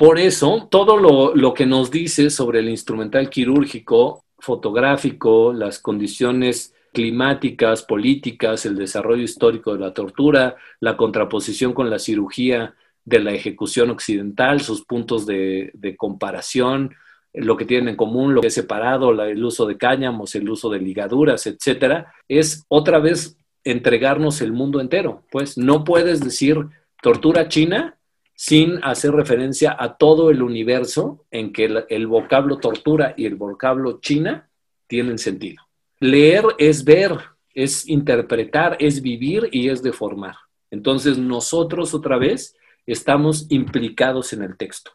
Por 0.00 0.18
eso, 0.18 0.66
todo 0.70 0.96
lo, 0.96 1.34
lo 1.36 1.52
que 1.52 1.66
nos 1.66 1.90
dice 1.90 2.30
sobre 2.30 2.60
el 2.60 2.70
instrumental 2.70 3.28
quirúrgico, 3.28 4.24
fotográfico, 4.38 5.52
las 5.52 5.78
condiciones 5.78 6.74
climáticas, 6.94 7.82
políticas, 7.82 8.64
el 8.64 8.76
desarrollo 8.76 9.22
histórico 9.22 9.74
de 9.74 9.80
la 9.80 9.92
tortura, 9.92 10.56
la 10.80 10.96
contraposición 10.96 11.74
con 11.74 11.90
la 11.90 11.98
cirugía 11.98 12.76
de 13.04 13.18
la 13.18 13.32
ejecución 13.32 13.90
occidental, 13.90 14.62
sus 14.62 14.86
puntos 14.86 15.26
de, 15.26 15.70
comparación, 15.98 16.94
lo 17.34 17.58
que 17.58 17.66
tienen 17.66 17.90
en 17.90 17.96
común, 17.96 18.32
lo 18.32 18.40
que 18.40 18.46
es 18.46 18.54
separado, 18.54 19.10
el 19.22 19.44
uso 19.44 19.66
de 19.66 19.76
cáñamos, 19.76 20.34
el 20.34 20.48
uso 20.48 20.70
de 20.70 20.78
ligaduras, 20.78 21.46
etcétera, 21.46 22.10
es 22.26 22.64
otra 22.68 23.00
vez 23.00 23.36
entregarnos 23.64 24.40
el 24.40 24.54
mundo 24.54 24.80
entero. 24.80 25.24
Pues 25.30 25.58
no 25.58 25.84
puedes 25.84 26.20
decir 26.20 26.56
tortura 27.02 27.48
china 27.48 27.98
sin 28.40 28.82
hacer 28.82 29.12
referencia 29.12 29.76
a 29.78 29.98
todo 29.98 30.30
el 30.30 30.42
universo 30.42 31.26
en 31.30 31.52
que 31.52 31.84
el 31.90 32.06
vocablo 32.06 32.56
tortura 32.56 33.12
y 33.14 33.26
el 33.26 33.34
vocablo 33.34 34.00
china 34.00 34.48
tienen 34.86 35.18
sentido. 35.18 35.62
Leer 35.98 36.44
es 36.56 36.82
ver, 36.82 37.18
es 37.52 37.86
interpretar, 37.86 38.78
es 38.80 39.02
vivir 39.02 39.50
y 39.52 39.68
es 39.68 39.82
deformar. 39.82 40.36
Entonces 40.70 41.18
nosotros 41.18 41.92
otra 41.92 42.16
vez 42.16 42.56
estamos 42.86 43.44
implicados 43.50 44.32
en 44.32 44.42
el 44.42 44.56
texto. 44.56 44.92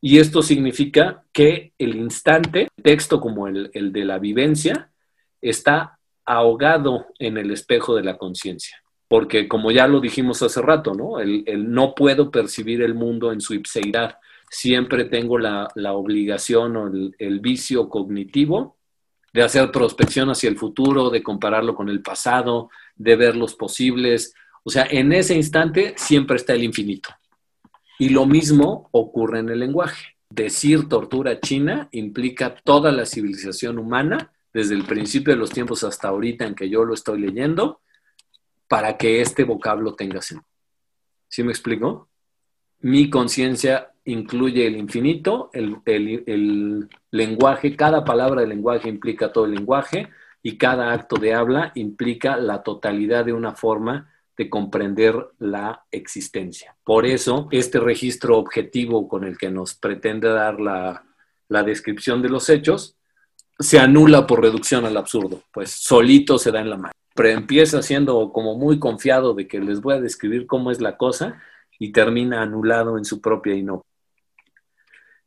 Y 0.00 0.20
esto 0.20 0.40
significa 0.40 1.24
que 1.32 1.72
el 1.78 1.96
instante, 1.96 2.68
texto 2.80 3.20
como 3.20 3.48
el, 3.48 3.72
de 3.72 4.04
la 4.04 4.20
vivencia, 4.20 4.92
está 5.42 5.98
ahogado 6.24 7.08
en 7.18 7.38
el 7.38 7.50
espejo 7.50 7.96
de 7.96 8.04
la 8.04 8.16
conciencia. 8.16 8.80
Porque 9.08 9.48
como 9.48 9.70
ya 9.70 9.88
lo 9.88 10.00
dijimos 10.00 10.42
hace 10.42 10.60
rato, 10.60 10.94
¿no? 10.94 11.18
El, 11.18 11.72
no 11.72 11.94
puedo 11.94 12.30
percibir 12.30 12.82
el 12.82 12.94
mundo 12.94 13.32
en 13.32 13.40
su 13.40 13.54
ipseidad. 13.54 14.18
Siempre 14.50 15.06
tengo 15.06 15.38
la, 15.38 15.68
obligación 15.92 16.76
o 16.76 16.90
el 17.18 17.40
vicio 17.40 17.88
cognitivo 17.88 18.78
de 19.32 19.42
hacer 19.42 19.70
prospección 19.70 20.30
hacia 20.30 20.48
el 20.48 20.56
futuro, 20.56 21.10
de 21.10 21.22
compararlo 21.22 21.74
con 21.74 21.88
el 21.88 22.02
pasado, 22.02 22.70
de 22.96 23.16
ver 23.16 23.36
los 23.36 23.54
posibles. 23.54 24.34
O 24.64 24.70
sea, 24.70 24.86
en 24.90 25.12
ese 25.12 25.34
instante 25.34 25.94
siempre 25.96 26.36
está 26.36 26.54
el 26.54 26.64
infinito. 26.64 27.10
Y 27.98 28.10
lo 28.10 28.26
mismo 28.26 28.88
ocurre 28.92 29.40
en 29.40 29.48
el 29.48 29.60
lenguaje. 29.60 30.16
Decir 30.30 30.88
tortura 30.88 31.40
china 31.40 31.88
implica 31.92 32.54
toda 32.54 32.92
la 32.92 33.06
civilización 33.06 33.78
humana, 33.78 34.32
desde 34.52 34.74
el 34.74 34.84
principio 34.84 35.32
de 35.32 35.38
los 35.38 35.50
tiempos 35.50 35.84
hasta 35.84 36.08
ahorita 36.08 36.46
en 36.46 36.54
que 36.54 36.68
yo 36.68 36.84
lo 36.84 36.94
estoy 36.94 37.20
leyendo, 37.20 37.80
para 38.68 38.96
que 38.96 39.20
este 39.20 39.44
vocablo 39.44 39.94
tenga 39.94 40.20
sentido. 40.22 40.48
¿Sí 41.28 41.42
me 41.42 41.52
explico? 41.52 42.08
Mi 42.80 43.10
conciencia 43.10 43.92
incluye 44.04 44.66
el 44.66 44.76
infinito, 44.76 45.50
el, 45.52 46.88
lenguaje, 47.10 47.76
cada 47.76 48.04
palabra 48.04 48.42
del 48.42 48.50
lenguaje 48.50 48.88
implica 48.88 49.32
todo 49.32 49.46
el 49.46 49.54
lenguaje 49.54 50.08
y 50.42 50.56
cada 50.56 50.92
acto 50.92 51.16
de 51.16 51.34
habla 51.34 51.72
implica 51.74 52.36
la 52.36 52.62
totalidad 52.62 53.24
de 53.24 53.32
una 53.32 53.54
forma 53.54 54.12
de 54.36 54.48
comprender 54.48 55.16
la 55.38 55.84
existencia. 55.90 56.76
Por 56.84 57.04
eso, 57.04 57.48
este 57.50 57.80
registro 57.80 58.38
objetivo 58.38 59.08
con 59.08 59.24
el 59.24 59.36
que 59.36 59.50
nos 59.50 59.74
pretende 59.74 60.28
dar 60.28 60.60
la, 60.60 61.04
la 61.48 61.62
descripción 61.64 62.22
de 62.22 62.28
los 62.28 62.48
hechos 62.48 62.97
se 63.58 63.78
anula 63.78 64.26
por 64.26 64.40
reducción 64.40 64.84
al 64.84 64.96
absurdo, 64.96 65.42
pues 65.52 65.70
solito 65.70 66.38
se 66.38 66.52
da 66.52 66.60
en 66.60 66.70
la 66.70 66.76
mano. 66.76 66.92
Pero 67.14 67.30
empieza 67.30 67.82
siendo 67.82 68.32
como 68.32 68.56
muy 68.56 68.78
confiado 68.78 69.34
de 69.34 69.48
que 69.48 69.58
les 69.58 69.80
voy 69.80 69.94
a 69.94 70.00
describir 70.00 70.46
cómo 70.46 70.70
es 70.70 70.80
la 70.80 70.96
cosa 70.96 71.40
y 71.78 71.90
termina 71.90 72.42
anulado 72.42 72.96
en 72.96 73.04
su 73.04 73.20
propia 73.20 73.54
inocuidad. 73.54 73.84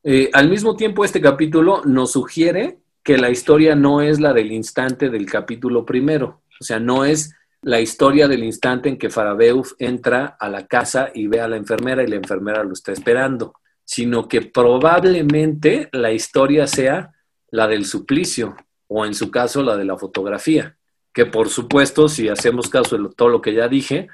Eh, 0.03 0.29
al 0.33 0.49
mismo 0.49 0.75
tiempo, 0.75 1.05
este 1.05 1.21
capítulo 1.21 1.81
nos 1.85 2.13
sugiere 2.13 2.79
que 3.03 3.17
la 3.17 3.29
historia 3.29 3.75
no 3.75 4.01
es 4.01 4.19
la 4.19 4.33
del 4.33 4.51
instante 4.51 5.09
del 5.09 5.25
capítulo 5.25 5.85
primero, 5.85 6.41
o 6.59 6.63
sea, 6.63 6.79
no 6.79 7.05
es 7.05 7.35
la 7.61 7.79
historia 7.79 8.27
del 8.27 8.43
instante 8.43 8.89
en 8.89 8.97
que 8.97 9.09
Farabeuf 9.09 9.73
entra 9.77 10.37
a 10.39 10.49
la 10.49 10.65
casa 10.65 11.11
y 11.13 11.27
ve 11.27 11.41
a 11.41 11.47
la 11.47 11.57
enfermera 11.57 12.03
y 12.03 12.07
la 12.07 12.15
enfermera 12.15 12.63
lo 12.63 12.73
está 12.73 12.91
esperando, 12.91 13.53
sino 13.83 14.27
que 14.27 14.41
probablemente 14.41 15.89
la 15.91 16.11
historia 16.11 16.65
sea 16.65 17.11
la 17.51 17.67
del 17.67 17.85
suplicio 17.85 18.55
o 18.87 19.05
en 19.05 19.13
su 19.13 19.29
caso 19.29 19.61
la 19.61 19.77
de 19.77 19.85
la 19.85 19.97
fotografía, 19.97 20.75
que 21.13 21.25
por 21.25 21.49
supuesto, 21.49 22.09
si 22.09 22.29
hacemos 22.29 22.69
caso 22.69 22.97
de 22.97 23.09
todo 23.15 23.29
lo 23.29 23.41
que 23.41 23.53
ya 23.53 23.67
dije, 23.67 24.07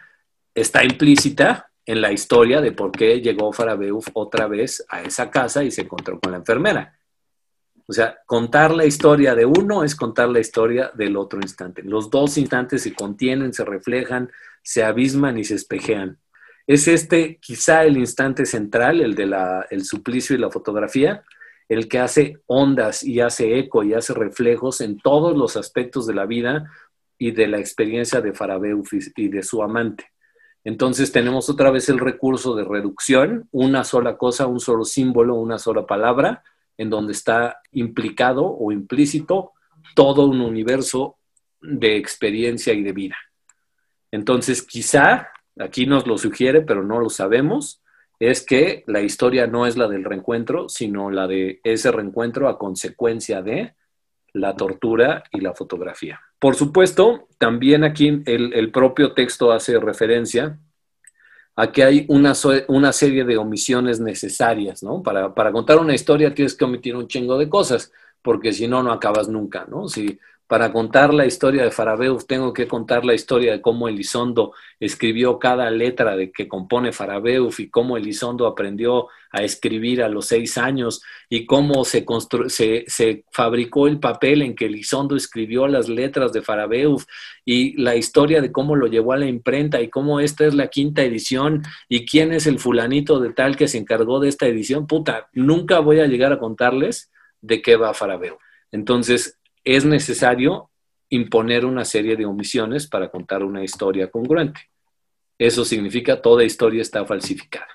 está 0.54 0.84
implícita 0.84 1.72
en 1.86 2.02
la 2.02 2.12
historia 2.12 2.60
de 2.60 2.74
por 2.74 2.92
qué 2.92 3.22
llegó 3.22 3.54
Farabeuf 3.54 4.08
otra 4.14 4.48
vez 4.48 4.86
a 4.90 5.02
esa 5.04 5.32
casa 5.32 5.64
y 5.64 5.72
se 5.72 5.82
encontró 5.82 6.20
con 6.20 6.32
la 6.32 6.40
enfermera. 6.40 6.98
O 7.88 7.94
sea, 7.94 8.18
contar 8.26 8.72
la 8.72 8.86
historia 8.86 9.34
de 9.34 9.46
uno 9.46 9.84
es 9.84 9.96
contar 9.96 10.28
la 10.28 10.40
historia 10.40 10.92
del 10.94 11.16
otro 11.16 11.40
instante. 11.40 11.82
Los 11.84 12.10
dos 12.10 12.38
instantes 12.38 12.82
se 12.84 12.94
contienen, 12.94 13.54
se 13.54 13.64
reflejan, 13.64 14.30
se 14.62 14.84
abisman 14.84 15.38
y 15.38 15.46
se 15.46 15.56
espejean. 15.56 16.20
Es 16.66 16.90
este 16.90 17.40
quizá 17.42 17.86
el 17.86 17.96
instante 17.96 18.46
central, 18.46 19.00
el 19.00 19.16
del 19.16 19.34
el 19.70 19.86
suplicio 19.86 20.36
y 20.36 20.40
la 20.40 20.52
fotografía, 20.52 21.24
el 21.70 21.88
que 21.88 22.00
hace 22.00 22.38
ondas 22.46 23.04
y 23.04 23.20
hace 23.20 23.60
eco 23.60 23.84
y 23.84 23.94
hace 23.94 24.14
reflejos 24.14 24.82
en 24.82 25.00
todos 25.00 25.38
los 25.38 25.58
aspectos 25.58 26.08
de 26.08 26.14
la 26.14 26.26
vida 26.26 26.72
y 27.18 27.32
de 27.32 27.48
la 27.48 27.60
experiencia 27.60 28.22
de 28.22 28.34
Farabeuf 28.34 28.94
y 29.16 29.28
de 29.28 29.44
su 29.44 29.62
amante. 29.62 30.12
Entonces 30.64 31.12
tenemos 31.12 31.50
otra 31.50 31.72
vez 31.72 31.90
el 31.90 32.00
recurso 32.00 32.56
de 32.56 32.66
reducción, 32.66 33.48
una 33.52 33.84
sola 33.84 34.18
cosa, 34.18 34.48
un 34.48 34.60
solo 34.60 34.84
símbolo, 34.84 35.36
una 35.36 35.58
sola 35.58 35.86
palabra, 35.86 36.44
en 36.78 36.90
donde 36.90 37.14
está 37.14 37.62
implicado 37.72 38.46
o 38.46 38.72
implícito 38.72 39.54
todo 39.96 40.26
un 40.26 40.42
universo 40.42 41.18
de 41.62 41.98
experiencia 41.98 42.74
y 42.74 42.84
de 42.84 42.92
vida. 42.92 43.16
Entonces 44.12 44.62
quizá, 44.62 45.30
aquí 45.60 45.86
nos 45.86 46.06
lo 46.06 46.18
sugiere, 46.18 46.62
pero 46.62 46.84
no 46.84 47.00
lo 47.00 47.10
sabemos, 47.10 47.82
es 48.20 48.46
que 48.46 48.84
la 48.88 49.02
historia 49.02 49.48
no 49.48 49.66
es 49.66 49.78
la 49.78 49.88
del 49.88 50.04
reencuentro, 50.04 50.70
sino 50.70 51.12
la 51.12 51.28
de 51.28 51.60
ese 51.64 51.92
reencuentro 51.92 52.48
a 52.48 52.58
consecuencia 52.58 53.42
de 53.42 53.76
la 54.34 54.56
tortura 54.56 55.24
y 55.32 55.42
la 55.42 55.54
fotografía. 55.54 56.20
Por 56.40 56.56
supuesto, 56.56 57.28
también 57.38 57.84
aquí 57.84 58.24
el, 58.26 58.72
propio 58.72 59.14
texto 59.14 59.52
hace 59.52 59.80
referencia 59.80 60.60
a 61.56 61.72
que 61.72 61.84
hay 61.84 62.06
una, 62.10 62.34
una 62.68 62.94
serie 62.94 63.24
de 63.24 63.38
omisiones 63.38 64.00
necesarias, 64.00 64.84
¿no? 64.84 65.02
Para, 65.02 65.34
para, 65.34 65.52
contar 65.52 65.80
una 65.80 65.96
historia 65.96 66.36
tienes 66.36 66.56
que 66.56 66.66
omitir 66.66 66.96
un 66.96 67.08
chingo 67.08 67.38
de 67.38 67.50
cosas, 67.50 67.92
porque 68.22 68.54
si 68.54 68.68
no, 68.68 68.84
no 68.84 68.92
acabas 68.92 69.28
nunca, 69.28 69.66
¿no? 69.68 69.88
Si, 69.88 70.20
para 70.48 70.72
contar 70.72 71.14
la 71.14 71.26
historia 71.26 71.64
de 71.64 71.72
Farabeuf 71.72 72.26
tengo 72.26 72.54
que 72.54 72.68
contar 72.68 73.04
la 73.04 73.14
historia 73.14 73.52
de 73.52 73.62
cómo 73.62 73.90
Elizondo 73.90 74.54
escribió 74.80 75.40
cada 75.40 75.70
letra 75.70 76.16
de 76.16 76.32
que 76.32 76.48
compone 76.48 76.94
Farabeuf 76.94 77.60
y 77.60 77.70
cómo 77.70 77.98
Elizondo 77.98 78.48
aprendió 78.48 79.10
a 79.32 79.44
escribir 79.44 80.02
a 80.02 80.08
los 80.08 80.28
seis 80.28 80.58
años 80.58 81.02
y 81.30 81.46
cómo 81.46 81.84
se, 81.84 82.06
se, 82.48 82.86
se 82.88 83.26
fabricó 83.30 83.88
el 83.88 84.00
papel 84.00 84.42
en 84.42 84.56
que 84.56 84.68
Elizondo 84.68 85.18
escribió 85.18 85.68
las 85.68 85.90
letras 85.90 86.32
de 86.32 86.42
Farabeuf 86.42 87.06
y 87.44 87.80
la 87.82 87.98
historia 87.98 88.42
de 88.42 88.52
cómo 88.52 88.78
lo 88.78 88.88
llevó 88.88 89.12
a 89.12 89.18
la 89.18 89.28
imprenta 89.28 89.82
y 89.82 89.90
cómo 89.90 90.22
esta 90.22 90.46
es 90.46 90.54
la 90.54 90.70
quinta 90.70 91.04
edición 91.04 91.64
y 91.90 92.06
quién 92.06 92.32
es 92.32 92.48
el 92.48 92.60
fulanito 92.60 93.20
de 93.20 93.34
tal 93.34 93.58
que 93.58 93.68
se 93.68 93.80
encargó 93.80 94.22
de 94.22 94.30
esta 94.30 94.48
edición. 94.48 94.88
Puta, 94.88 95.28
nunca 95.34 95.80
voy 95.80 96.00
a 96.00 96.08
llegar 96.08 96.32
a 96.32 96.40
contarles 96.40 97.12
de 97.42 97.62
qué 97.62 97.76
va 97.76 97.94
Farabeuf. 97.94 98.40
Entonces, 98.72 99.38
es 99.76 99.84
necesario 99.86 100.70
imponer 101.10 101.66
una 101.66 101.84
serie 101.84 102.16
de 102.16 102.26
omisiones 102.26 102.88
para 102.88 103.10
contar 103.10 103.44
una 103.44 103.64
historia 103.64 104.10
congruente. 104.10 104.62
Eso 105.38 105.66
significa 105.66 106.22
toda 106.22 106.44
historia 106.44 106.82
está 106.82 107.06
falsificada. 107.06 107.68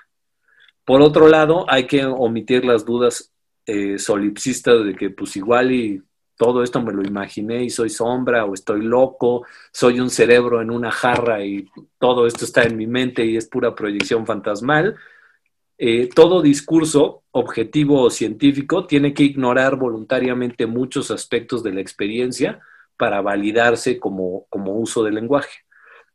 Por 0.85 1.01
otro 1.01 1.27
lado, 1.27 1.65
hay 1.69 1.87
que 1.87 2.03
omitir 2.03 2.65
las 2.65 2.83
dudas 2.83 3.31
eh, 3.65 3.97
solipsistas 3.97 4.83
de 4.83 4.95
que 4.95 5.11
pues 5.11 5.35
igual 5.37 5.71
y 5.71 6.01
todo 6.35 6.63
esto 6.63 6.81
me 6.81 6.91
lo 6.91 7.03
imaginé 7.03 7.63
y 7.63 7.69
soy 7.69 7.89
sombra 7.89 8.43
o 8.45 8.53
estoy 8.53 8.81
loco, 8.81 9.45
soy 9.71 9.99
un 9.99 10.09
cerebro 10.09 10.61
en 10.61 10.71
una 10.71 10.91
jarra 10.91 11.45
y 11.45 11.69
todo 11.99 12.25
esto 12.27 12.43
está 12.43 12.63
en 12.63 12.75
mi 12.75 12.87
mente 12.87 13.23
y 13.23 13.37
es 13.37 13.47
pura 13.47 13.73
proyección 13.75 14.25
fantasmal. 14.25 14.95
Eh, 15.85 16.07
todo 16.07 16.41
discurso 16.41 17.23
objetivo 17.31 18.03
o 18.03 18.09
científico 18.09 18.87
tiene 18.87 19.13
que 19.13 19.23
ignorar 19.23 19.75
voluntariamente 19.75 20.65
muchos 20.65 21.11
aspectos 21.11 21.61
de 21.61 21.73
la 21.73 21.81
experiencia 21.81 22.61
para 22.95 23.19
validarse 23.19 23.99
como, 23.99 24.47
uso 24.49 25.03
del 25.03 25.15
lenguaje. 25.15 25.65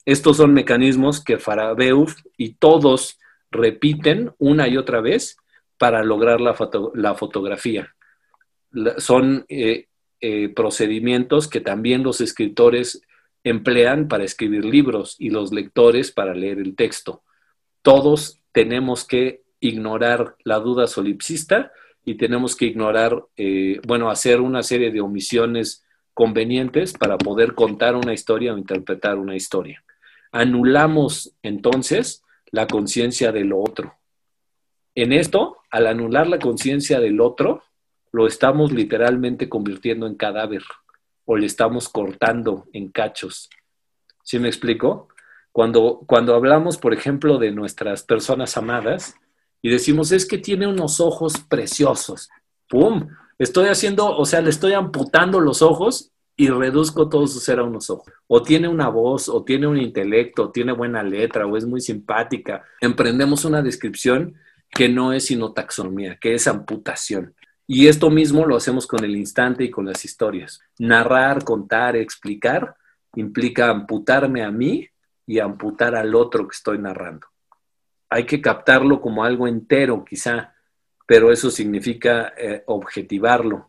Estos 0.07 0.39
son 0.39 0.55
mecanismos 0.55 1.23
que 1.23 1.37
Farabeuf 1.37 2.17
y 2.39 2.55
todos 2.55 3.19
repiten 3.51 4.33
una 4.39 4.69
y 4.69 4.79
otra 4.79 5.03
vez 5.03 5.37
para 5.77 6.03
lograr 6.03 6.41
la, 6.41 6.55
fotografía. 7.15 7.95
son 8.97 9.45
eh, 9.51 9.89
eh, 10.23 10.49
procedimientos 10.49 11.47
que 11.47 11.61
también 11.61 12.03
los 12.03 12.23
escritores 12.23 13.03
emplean 13.45 14.09
para 14.09 14.25
escribir 14.25 14.65
libros 14.65 15.15
y 15.19 15.29
los 15.29 15.53
lectores 15.53 16.11
para 16.11 16.33
leer 16.33 16.59
el 16.59 16.75
texto. 16.75 17.23
Todos 17.83 18.41
tenemos 18.53 19.07
que 19.07 19.43
ignorar 19.61 20.37
la 20.45 20.59
duda 20.59 20.87
solipsista 20.87 21.73
y 22.05 22.15
tenemos 22.15 22.57
que 22.57 22.67
ignorar, 22.67 23.25
eh, 23.37 23.81
bueno, 23.87 24.11
hacer 24.11 24.41
una 24.41 24.63
serie 24.63 24.91
de 24.91 25.01
omisiones 25.01 25.85
convenientes 26.15 26.93
para 26.93 27.19
poder 27.19 27.55
contar 27.55 27.95
una 27.95 28.13
historia 28.13 28.55
o 28.55 28.59
interpretar 28.59 29.19
una 29.19 29.37
historia. 29.37 29.85
Anulamos 30.33 31.35
entonces 31.43 32.23
la 32.51 32.67
conciencia 32.67 33.31
de 33.31 33.45
lo 33.45 33.61
otro. 33.61 33.95
En 34.95 35.13
esto, 35.13 35.59
al 35.71 35.87
anular 35.87 36.27
la 36.27 36.39
conciencia 36.39 36.99
del 36.99 37.21
otro, 37.21 37.63
lo 38.11 38.27
estamos 38.27 38.73
literalmente 38.73 39.49
convirtiendo 39.49 40.07
en 40.07 40.17
cadáver 40.17 40.63
o 41.25 41.37
le 41.37 41.47
estamos 41.47 41.89
cortando 41.89 42.67
en 42.73 42.89
cachos. 42.89 43.51
¿Sí 44.23 44.39
me 44.39 44.49
explico? 44.49 45.09
Cuando, 45.53 46.03
cuando 46.07 46.35
hablamos, 46.35 46.79
por 46.79 46.95
ejemplo, 46.95 47.39
de 47.39 47.53
nuestras 47.53 48.03
personas 48.03 48.57
amadas 48.57 49.15
y 49.63 49.71
decimos, 49.71 50.13
es 50.13 50.27
que 50.27 50.39
tiene 50.39 50.67
unos 50.67 51.01
ojos 51.01 51.35
preciosos, 51.49 52.29
¡pum! 52.69 53.09
Estoy 53.39 53.69
haciendo, 53.69 54.17
o 54.17 54.25
sea, 54.25 54.41
le 54.41 54.51
estoy 54.51 54.73
amputando 54.73 55.41
los 55.41 55.63
ojos 55.63 56.11
y 56.37 56.49
reduzco 56.49 57.09
todo 57.09 57.27
su 57.27 57.41
ser 57.41 57.59
a 57.59 57.65
unos 57.65 57.91
ojos. 57.91 58.13
O 58.27 58.43
tiene 58.43 58.69
una 58.69 58.89
voz, 58.89 59.29
o 59.29 59.45
tiene 59.45 59.67
un 59.67 59.77
intelecto, 59.77 60.45
o 60.45 60.51
tiene 60.51 60.73
buena 60.73 61.03
letra, 61.03 61.47
o 61.47 61.57
es 61.57 61.65
muy 61.65 61.81
simpática. 61.81 62.65
Emprendemos 62.81 63.45
una 63.45 63.63
descripción 63.63 64.35
que 64.71 64.89
no 64.89 65.13
es 65.13 65.27
sino 65.27 65.53
taxonomía, 65.53 66.17
que 66.21 66.35
es 66.35 66.47
amputación. 66.47 67.35
Y 67.67 67.87
esto 67.87 68.11
mismo 68.11 68.47
lo 68.47 68.57
hacemos 68.57 68.87
con 68.87 69.05
el 69.05 69.17
instante 69.17 69.65
y 69.65 69.71
con 69.71 69.87
las 69.87 70.05
historias. 70.05 70.61
Narrar, 70.79 71.45
contar, 71.45 71.97
explicar 71.97 72.77
implica 73.15 73.71
amputarme 73.71 74.43
a 74.43 74.51
mí 74.51 74.89
y 75.27 75.39
amputar 75.39 75.95
al 75.95 76.15
otro 76.15 76.47
que 76.47 76.55
estoy 76.55 76.79
narrando. 76.79 77.27
Hay 78.11 78.25
que 78.25 78.41
captarlo 78.41 79.01
como 79.01 79.25
algo 79.25 79.47
entero, 79.47 80.05
quizá, 80.05 80.55
pero 81.07 81.31
eso 81.33 81.51
significa 81.51 82.33
eh, 82.37 82.63
objetivarlo, 82.67 83.69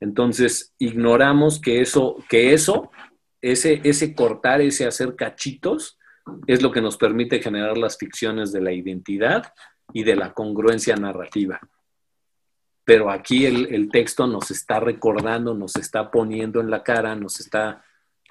entonces, 0.00 0.74
ignoramos 0.78 1.60
que 1.60 1.80
eso, 1.80 2.16
que 2.28 2.52
eso, 2.52 2.90
ese, 3.40 3.80
ese 3.84 4.14
cortar, 4.14 4.60
ese 4.60 4.86
hacer 4.86 5.16
cachitos, 5.16 5.98
es 6.46 6.62
lo 6.62 6.70
que 6.70 6.80
nos 6.80 6.96
permite 6.96 7.40
generar 7.40 7.78
las 7.78 7.96
ficciones 7.96 8.52
de 8.52 8.60
la 8.60 8.72
identidad 8.72 9.52
y 9.92 10.04
de 10.04 10.14
la 10.14 10.34
congruencia 10.34 10.94
narrativa. 10.96 11.60
Pero 12.84 13.10
aquí 13.10 13.44
el, 13.44 13.90
texto 13.90 14.26
nos 14.26 14.50
está 14.50 14.80
recordando, 14.80 15.54
nos 15.54 15.76
está 15.76 16.10
poniendo 16.10 16.60
en 16.60 16.70
la 16.70 16.82
cara, 16.82 17.14
nos 17.14 17.40
está 17.40 17.84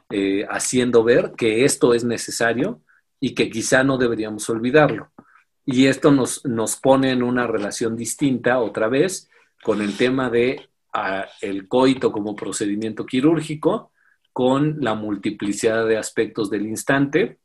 eh, 0.09 0.45
haciendo 0.49 1.03
ver 1.03 1.33
que 1.37 1.65
esto 1.65 1.93
es 1.93 2.03
necesario 2.03 2.81
y 3.19 3.35
que 3.35 3.49
quizá 3.49 3.83
no 3.83 3.97
deberíamos 3.97 4.49
olvidarlo. 4.49 5.11
Y 5.69 5.87
esto 5.87 6.11
nos, 6.11 6.45
nos 6.45 6.77
pone 6.77 7.11
en 7.11 7.21
una 7.21 7.45
relación 7.45 7.97
distinta 7.97 8.59
otra 8.59 8.87
vez 8.87 9.29
con 9.61 9.81
el 9.81 9.97
tema 9.97 10.29
de 10.29 10.69
el 11.41 11.67
coito 11.67 12.11
como 12.13 12.37
procedimiento 12.37 13.05
quirúrgico 13.05 13.91
con 14.31 14.77
la 14.79 14.95
multiplicidad 14.95 15.85
de 15.85 15.97
aspectos 15.97 16.49
del 16.49 16.65
instante 16.67 17.39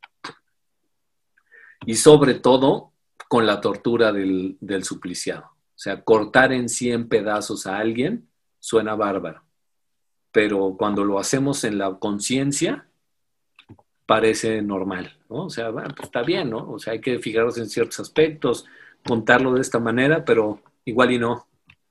y 1.85 1.95
sobre 1.95 2.35
todo 2.35 2.93
con 3.27 3.45
la 3.45 3.59
tortura 3.59 4.13
del, 4.13 4.57
del 4.61 4.85
supliciado. 4.85 5.43
O 5.43 5.79
sea, 5.83 6.01
cortar 6.01 6.53
en 6.53 6.69
100 6.69 7.09
pedazos 7.09 7.67
a 7.67 7.77
alguien 7.77 8.29
suena 8.57 8.95
bárbaro, 8.95 9.43
pero 10.31 10.77
cuando 10.77 11.03
lo 11.03 11.19
hacemos 11.19 11.65
en 11.65 11.77
la 11.77 11.93
conciencia, 11.99 12.87
parece 14.05 14.61
normal, 14.61 15.17
¿no? 15.29 15.45
O 15.45 15.49
sea, 15.49 15.69
bueno, 15.69 15.89
pues 15.95 16.07
está 16.07 16.23
bien, 16.23 16.49
¿no? 16.49 16.71
O 16.71 16.79
sea, 16.79 16.93
hay 16.93 17.01
que 17.01 17.19
fijarnos 17.19 17.57
en 17.57 17.69
ciertos 17.69 17.99
aspectos, 17.99 18.65
contarlo 19.05 19.53
de 19.53 19.61
esta 19.61 19.79
manera, 19.79 20.23
pero 20.25 20.61
igual 20.85 21.11
y 21.11 21.19
no 21.19 21.47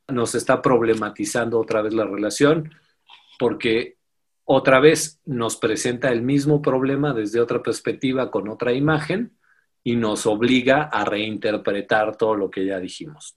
nos 0.08 0.34
está 0.34 0.60
problematizando 0.60 1.58
otra 1.58 1.82
vez 1.82 1.94
la 1.94 2.04
relación 2.04 2.70
porque 3.38 3.96
otra 4.44 4.80
vez 4.80 5.20
nos 5.24 5.56
presenta 5.56 6.10
el 6.10 6.22
mismo 6.22 6.60
problema 6.60 7.12
desde 7.12 7.40
otra 7.40 7.62
perspectiva 7.62 8.30
con 8.30 8.48
otra 8.48 8.72
imagen 8.72 9.32
y 9.84 9.96
nos 9.96 10.26
obliga 10.26 10.84
a 10.84 11.04
reinterpretar 11.04 12.16
todo 12.16 12.36
lo 12.36 12.50
que 12.50 12.66
ya 12.66 12.78
dijimos. 12.78 13.34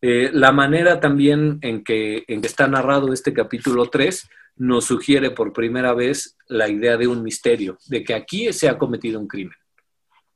Eh, 0.00 0.30
la 0.32 0.52
manera 0.52 1.00
también 1.00 1.58
en 1.62 1.84
que, 1.84 2.24
en 2.26 2.40
que 2.40 2.46
está 2.46 2.66
narrado 2.66 3.12
este 3.12 3.32
capítulo 3.32 3.86
3 3.86 4.28
nos 4.56 4.84
sugiere 4.84 5.30
por 5.30 5.52
primera 5.52 5.94
vez 5.94 6.36
la 6.46 6.68
idea 6.68 6.96
de 6.96 7.06
un 7.06 7.22
misterio, 7.22 7.78
de 7.86 8.04
que 8.04 8.14
aquí 8.14 8.52
se 8.52 8.68
ha 8.68 8.78
cometido 8.78 9.18
un 9.18 9.26
crimen, 9.26 9.56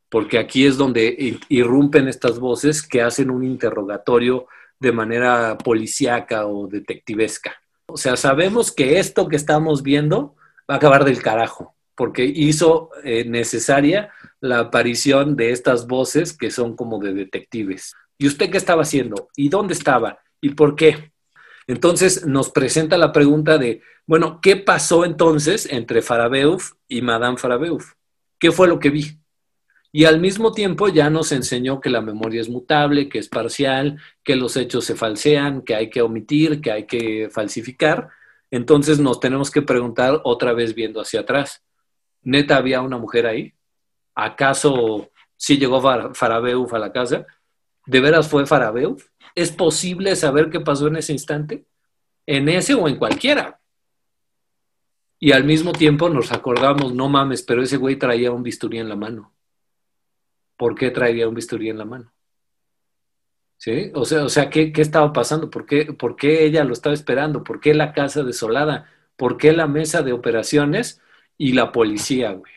porque 0.09 0.39
aquí 0.39 0.66
es 0.66 0.77
donde 0.77 1.39
irrumpen 1.49 2.09
estas 2.09 2.39
voces 2.39 2.87
que 2.87 3.03
hacen 3.03 3.31
un 3.31 3.45
interrogatorio 3.45 4.47
de 4.81 4.93
manera 4.93 5.57
policíaca 5.59 6.47
o 6.47 6.66
detectivesca. 6.66 7.55
O 7.87 7.97
sea, 7.97 8.16
sabemos 8.16 8.73
que 8.73 8.99
esto 8.99 9.29
que 9.29 9.37
estamos 9.37 9.83
viendo 9.83 10.37
va 10.69 10.75
a 10.75 10.77
acabar 10.77 11.05
del 11.05 11.23
carajo, 11.23 11.75
porque 11.95 12.25
hizo 12.25 12.91
eh, 13.03 13.25
necesaria 13.25 14.12
la 14.41 14.61
aparición 14.61 15.37
de 15.37 15.51
estas 15.53 15.87
voces 15.87 16.33
que 16.33 16.51
son 16.51 16.77
como 16.77 16.99
de 16.99 17.14
detectives. 17.14 17.95
¿Y 18.19 18.27
usted 18.27 18.51
qué 18.51 18.59
estaba 18.59 18.83
haciendo? 18.83 19.29
¿Y 19.37 19.49
dónde 19.49 19.75
estaba? 19.75 20.19
¿Y 20.41 20.51
por 20.51 20.77
qué? 20.77 21.12
Entonces 21.69 22.27
nos 22.27 22.51
presenta 22.51 22.97
la 22.97 23.12
pregunta 23.12 23.59
de, 23.59 23.83
bueno, 24.07 24.41
¿qué 24.41 24.57
pasó 24.57 25.05
entonces 25.05 25.71
entre 25.71 26.01
Farabeuf 26.01 26.73
y 26.89 27.03
Madame 27.03 27.37
Farabeuf? 27.37 27.93
¿Qué 28.39 28.51
fue 28.51 28.69
lo 28.69 28.79
que 28.79 28.89
vi? 28.89 29.21
Y 29.93 30.07
al 30.07 30.19
mismo 30.19 30.53
tiempo 30.53 30.89
ya 30.89 31.11
nos 31.11 31.31
enseñó 31.31 31.81
que 31.81 31.91
la 31.91 32.01
memoria 32.01 32.41
es 32.41 32.49
mutable, 32.49 33.11
que 33.11 33.19
es 33.19 33.29
parcial, 33.29 34.01
que 34.25 34.35
los 34.35 34.57
hechos 34.57 34.87
se 34.87 34.97
falsean, 34.97 35.61
que 35.61 35.75
hay 35.75 35.91
que 35.91 36.01
omitir, 36.01 36.62
que 36.62 36.73
hay 36.73 36.87
que 36.87 37.29
falsificar. 37.31 38.09
Entonces 38.51 38.99
nos 38.99 39.21
tenemos 39.21 39.51
que 39.51 39.61
preguntar 39.61 40.23
otra 40.25 40.55
vez 40.55 40.75
viendo 40.75 41.03
hacia 41.03 41.21
atrás. 41.21 41.62
¿Neta 42.23 42.57
había 42.57 42.81
una 42.81 42.97
mujer 42.97 43.27
ahí? 43.27 43.53
¿Acaso 44.14 45.11
sí 45.37 45.59
llegó 45.59 45.83
Farabeuf 46.14 46.73
a 46.73 46.79
la 46.79 46.93
casa? 46.93 47.27
¿De 47.85 48.01
veras 48.01 48.27
fue 48.27 48.47
Farabeuf? 48.47 49.05
¿Es 49.39 49.53
posible 49.53 50.16
saber 50.16 50.51
qué 50.51 50.61
pasó 50.61 50.89
en 50.89 50.97
ese 50.97 51.12
instante? 51.12 51.64
¿En 52.26 52.49
ese 52.49 52.74
o 52.74 52.89
en 52.89 52.97
cualquiera? 52.97 53.61
Y 55.20 55.32
al 55.32 55.45
mismo 55.45 55.72
tiempo 55.72 56.09
nos 56.09 56.32
acordamos, 56.32 56.95
no 56.95 57.09
mames, 57.09 57.43
pero 57.43 57.62
ese 57.62 57.76
güey 57.76 57.97
traía 57.97 58.32
un 58.32 58.43
bisturí 58.43 58.78
en 58.78 58.89
la 58.89 58.97
mano. 58.97 59.32
¿por 60.59 60.74
qué 60.74 60.91
traería 60.91 61.28
un 61.28 61.34
bisturí 61.34 61.70
en 61.70 61.78
la 61.78 61.86
mano? 61.86 62.12
¿Sí? 63.57 63.91
O 63.95 64.05
sea, 64.05 64.24
o 64.24 64.28
sea 64.28 64.51
¿qué, 64.51 64.72
estaba 64.76 65.12
pasando? 65.12 65.51
¿Por 65.51 65.64
qué, 65.64 65.93
¿Por 65.93 66.16
qué 66.16 66.45
ella 66.45 66.64
lo 66.64 66.74
estaba 66.74 66.95
esperando? 66.95 67.43
¿Por 67.43 67.61
qué 67.61 67.72
la 67.72 67.93
casa 67.93 68.22
desolada? 68.22 68.91
¿Por 69.16 69.36
qué 69.36 69.53
la 69.53 69.66
mesa 69.66 70.03
de 70.03 70.12
operaciones 70.12 71.01
y 71.39 71.53
la 71.53 71.72
policía, 71.72 72.32
güey? 72.32 72.53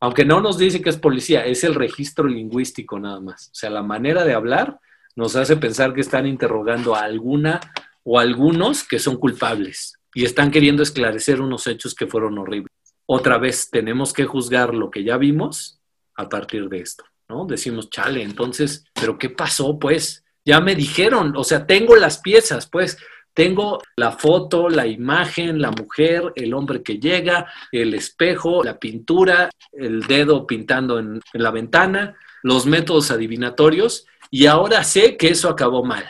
Aunque 0.00 0.24
no 0.24 0.40
nos 0.40 0.58
dice 0.58 0.82
que 0.82 0.90
es 0.90 0.98
policía, 0.98 1.46
es 1.46 1.64
el 1.64 1.74
registro 1.74 2.26
lingüístico 2.26 2.98
nada 3.00 3.20
más. 3.20 3.48
O 3.48 3.54
sea, 3.54 3.70
la 3.70 3.82
manera 3.82 4.24
de 4.24 4.34
hablar 4.34 4.78
nos 5.16 5.34
hace 5.34 5.56
pensar 5.56 5.94
que 5.94 6.02
están 6.02 6.26
interrogando 6.26 6.94
a 6.94 7.00
alguna 7.00 7.60
o 8.04 8.20
algunos 8.20 8.84
que 8.84 8.98
son 8.98 9.16
culpables 9.16 9.94
y 10.14 10.24
están 10.24 10.50
queriendo 10.50 10.82
esclarecer 10.82 11.40
unos 11.40 11.66
hechos 11.66 11.94
que 11.94 12.06
fueron 12.06 12.38
horribles. 12.38 12.72
Otra 13.06 13.38
vez, 13.38 13.70
tenemos 13.70 14.12
que 14.12 14.24
juzgar 14.24 14.74
lo 14.74 14.90
que 14.90 15.04
ya 15.04 15.16
vimos 15.16 15.80
a 16.14 16.28
partir 16.28 16.68
de 16.68 16.80
esto, 16.80 17.04
¿no? 17.28 17.46
Decimos, 17.46 17.90
chale, 17.90 18.22
entonces, 18.22 18.84
¿pero 18.94 19.18
qué 19.18 19.30
pasó? 19.30 19.78
Pues 19.78 20.24
ya 20.44 20.60
me 20.60 20.74
dijeron, 20.74 21.34
o 21.36 21.44
sea, 21.44 21.66
tengo 21.66 21.96
las 21.96 22.18
piezas, 22.18 22.68
pues 22.68 22.98
tengo 23.34 23.82
la 23.96 24.12
foto, 24.12 24.68
la 24.68 24.86
imagen, 24.86 25.60
la 25.60 25.70
mujer, 25.70 26.32
el 26.36 26.54
hombre 26.54 26.82
que 26.82 26.98
llega, 26.98 27.52
el 27.70 27.94
espejo, 27.94 28.64
la 28.64 28.78
pintura, 28.78 29.50
el 29.72 30.02
dedo 30.06 30.46
pintando 30.46 30.98
en, 30.98 31.20
en 31.32 31.42
la 31.42 31.50
ventana, 31.50 32.16
los 32.42 32.64
métodos 32.64 33.10
adivinatorios, 33.10 34.06
y 34.30 34.46
ahora 34.46 34.84
sé 34.84 35.16
que 35.16 35.28
eso 35.28 35.48
acabó 35.48 35.84
mal. 35.84 36.04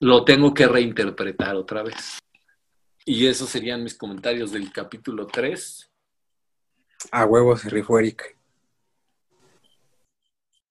Lo 0.00 0.24
tengo 0.24 0.54
que 0.54 0.66
reinterpretar 0.66 1.56
otra 1.56 1.82
vez. 1.82 2.18
Y 3.04 3.26
esos 3.26 3.48
serían 3.48 3.82
mis 3.82 3.94
comentarios 3.94 4.52
del 4.52 4.70
capítulo 4.70 5.26
3. 5.26 5.90
A 7.10 7.24
huevos, 7.24 7.64
rifó 7.64 7.98
Eric. 7.98 8.36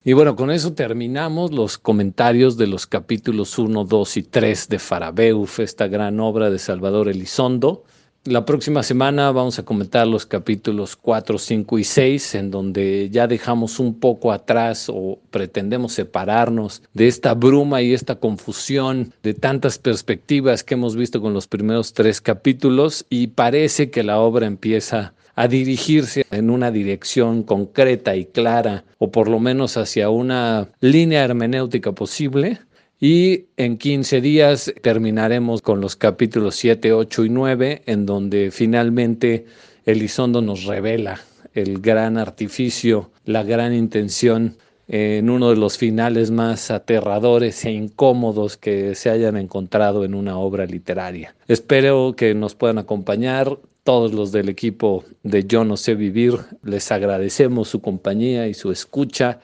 Y 0.03 0.13
bueno, 0.13 0.37
con 0.37 0.51
eso 0.51 0.73
terminamos 0.73 1.51
los 1.51 1.77
comentarios 1.77 2.55
de 2.55 2.67
los 2.67 2.87
capítulos 2.87 3.57
1, 3.59 3.83
2 3.83 4.17
y 4.17 4.23
3 4.23 4.69
de 4.69 4.79
Farabeuf, 4.79 5.59
esta 5.59 5.87
gran 5.87 6.21
obra 6.21 6.49
de 6.49 6.59
Salvador 6.59 7.09
Elizondo. 7.09 7.83
La 8.27 8.43
próxima 8.43 8.83
semana 8.83 9.31
vamos 9.31 9.57
a 9.57 9.63
comentar 9.63 10.05
los 10.05 10.25
capítulos 10.25 10.97
4, 10.97 11.37
5 11.37 11.79
y 11.79 11.83
6, 11.85 12.35
en 12.35 12.51
donde 12.51 13.09
ya 13.09 13.25
dejamos 13.25 13.79
un 13.79 14.01
poco 14.01 14.33
atrás 14.33 14.91
o 14.93 15.17
pretendemos 15.31 15.93
separarnos 15.93 16.83
de 16.93 17.07
esta 17.07 17.33
bruma 17.35 17.81
y 17.81 17.93
esta 17.93 18.15
confusión 18.15 19.13
de 19.23 19.33
tantas 19.33 19.79
perspectivas 19.79 20.65
que 20.65 20.73
hemos 20.73 20.97
visto 20.97 21.21
con 21.21 21.33
los 21.33 21.47
primeros 21.47 21.93
tres 21.93 22.19
capítulos 22.19 23.05
y 23.09 23.27
parece 23.27 23.91
que 23.91 24.03
la 24.03 24.19
obra 24.19 24.45
empieza 24.45 25.13
a 25.37 25.47
dirigirse 25.47 26.25
en 26.29 26.49
una 26.49 26.69
dirección 26.69 27.43
concreta 27.43 28.17
y 28.17 28.25
clara, 28.25 28.83
o 28.97 29.09
por 29.09 29.29
lo 29.29 29.39
menos 29.39 29.77
hacia 29.77 30.09
una 30.09 30.67
línea 30.81 31.23
hermenéutica 31.23 31.93
posible, 31.93 32.59
y 32.99 33.45
en 33.57 33.77
15 33.77 34.21
días 34.21 34.73
terminaremos 34.81 35.61
con 35.61 35.81
los 35.81 35.95
capítulos 35.95 36.55
7, 36.55 36.93
8 36.93 37.25
y 37.25 37.29
9, 37.29 37.83
en 37.85 38.05
donde 38.05 38.49
finalmente 38.51 39.45
Elizondo 39.85 40.41
nos 40.41 40.65
revela 40.65 41.21
el 41.53 41.79
gran 41.79 42.17
artificio, 42.17 43.11
la 43.25 43.43
gran 43.43 43.73
intención 43.73 44.57
en 44.87 45.29
uno 45.29 45.49
de 45.49 45.57
los 45.57 45.77
finales 45.77 46.31
más 46.31 46.71
aterradores 46.71 47.65
e 47.65 47.71
incómodos 47.71 48.57
que 48.57 48.95
se 48.95 49.09
hayan 49.09 49.35
encontrado 49.37 50.05
en 50.05 50.13
una 50.13 50.37
obra 50.37 50.65
literaria. 50.65 51.35
Espero 51.47 52.15
que 52.15 52.33
nos 52.33 52.55
puedan 52.55 52.77
acompañar 52.77 53.57
todos 53.83 54.13
los 54.13 54.31
del 54.31 54.49
equipo 54.49 55.03
de 55.23 55.45
Yo 55.45 55.63
No 55.63 55.77
sé 55.77 55.95
vivir. 55.95 56.39
Les 56.63 56.91
agradecemos 56.91 57.69
su 57.69 57.81
compañía 57.81 58.47
y 58.47 58.53
su 58.53 58.71
escucha. 58.71 59.39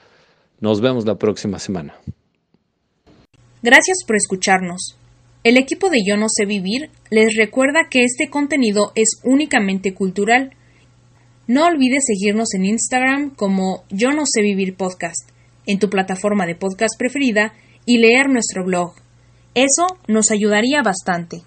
Nos 0.60 0.80
vemos 0.80 1.04
la 1.04 1.18
próxima 1.18 1.58
semana. 1.58 1.94
Gracias 3.64 4.04
por 4.06 4.16
escucharnos. 4.16 4.98
El 5.42 5.56
equipo 5.56 5.88
de 5.88 6.02
Yo 6.06 6.18
No 6.18 6.26
sé 6.28 6.44
vivir 6.44 6.90
les 7.08 7.34
recuerda 7.34 7.88
que 7.88 8.04
este 8.04 8.28
contenido 8.28 8.92
es 8.94 9.22
únicamente 9.24 9.94
cultural. 9.94 10.50
No 11.46 11.64
olvides 11.64 12.04
seguirnos 12.06 12.52
en 12.52 12.66
Instagram 12.66 13.30
como 13.30 13.84
Yo 13.88 14.10
No 14.10 14.24
sé 14.26 14.42
vivir 14.42 14.76
podcast, 14.76 15.30
en 15.64 15.78
tu 15.78 15.88
plataforma 15.88 16.44
de 16.44 16.56
podcast 16.56 16.98
preferida 16.98 17.54
y 17.86 17.96
leer 17.96 18.28
nuestro 18.28 18.66
blog. 18.66 18.96
Eso 19.54 19.86
nos 20.08 20.30
ayudaría 20.30 20.82
bastante. 20.82 21.40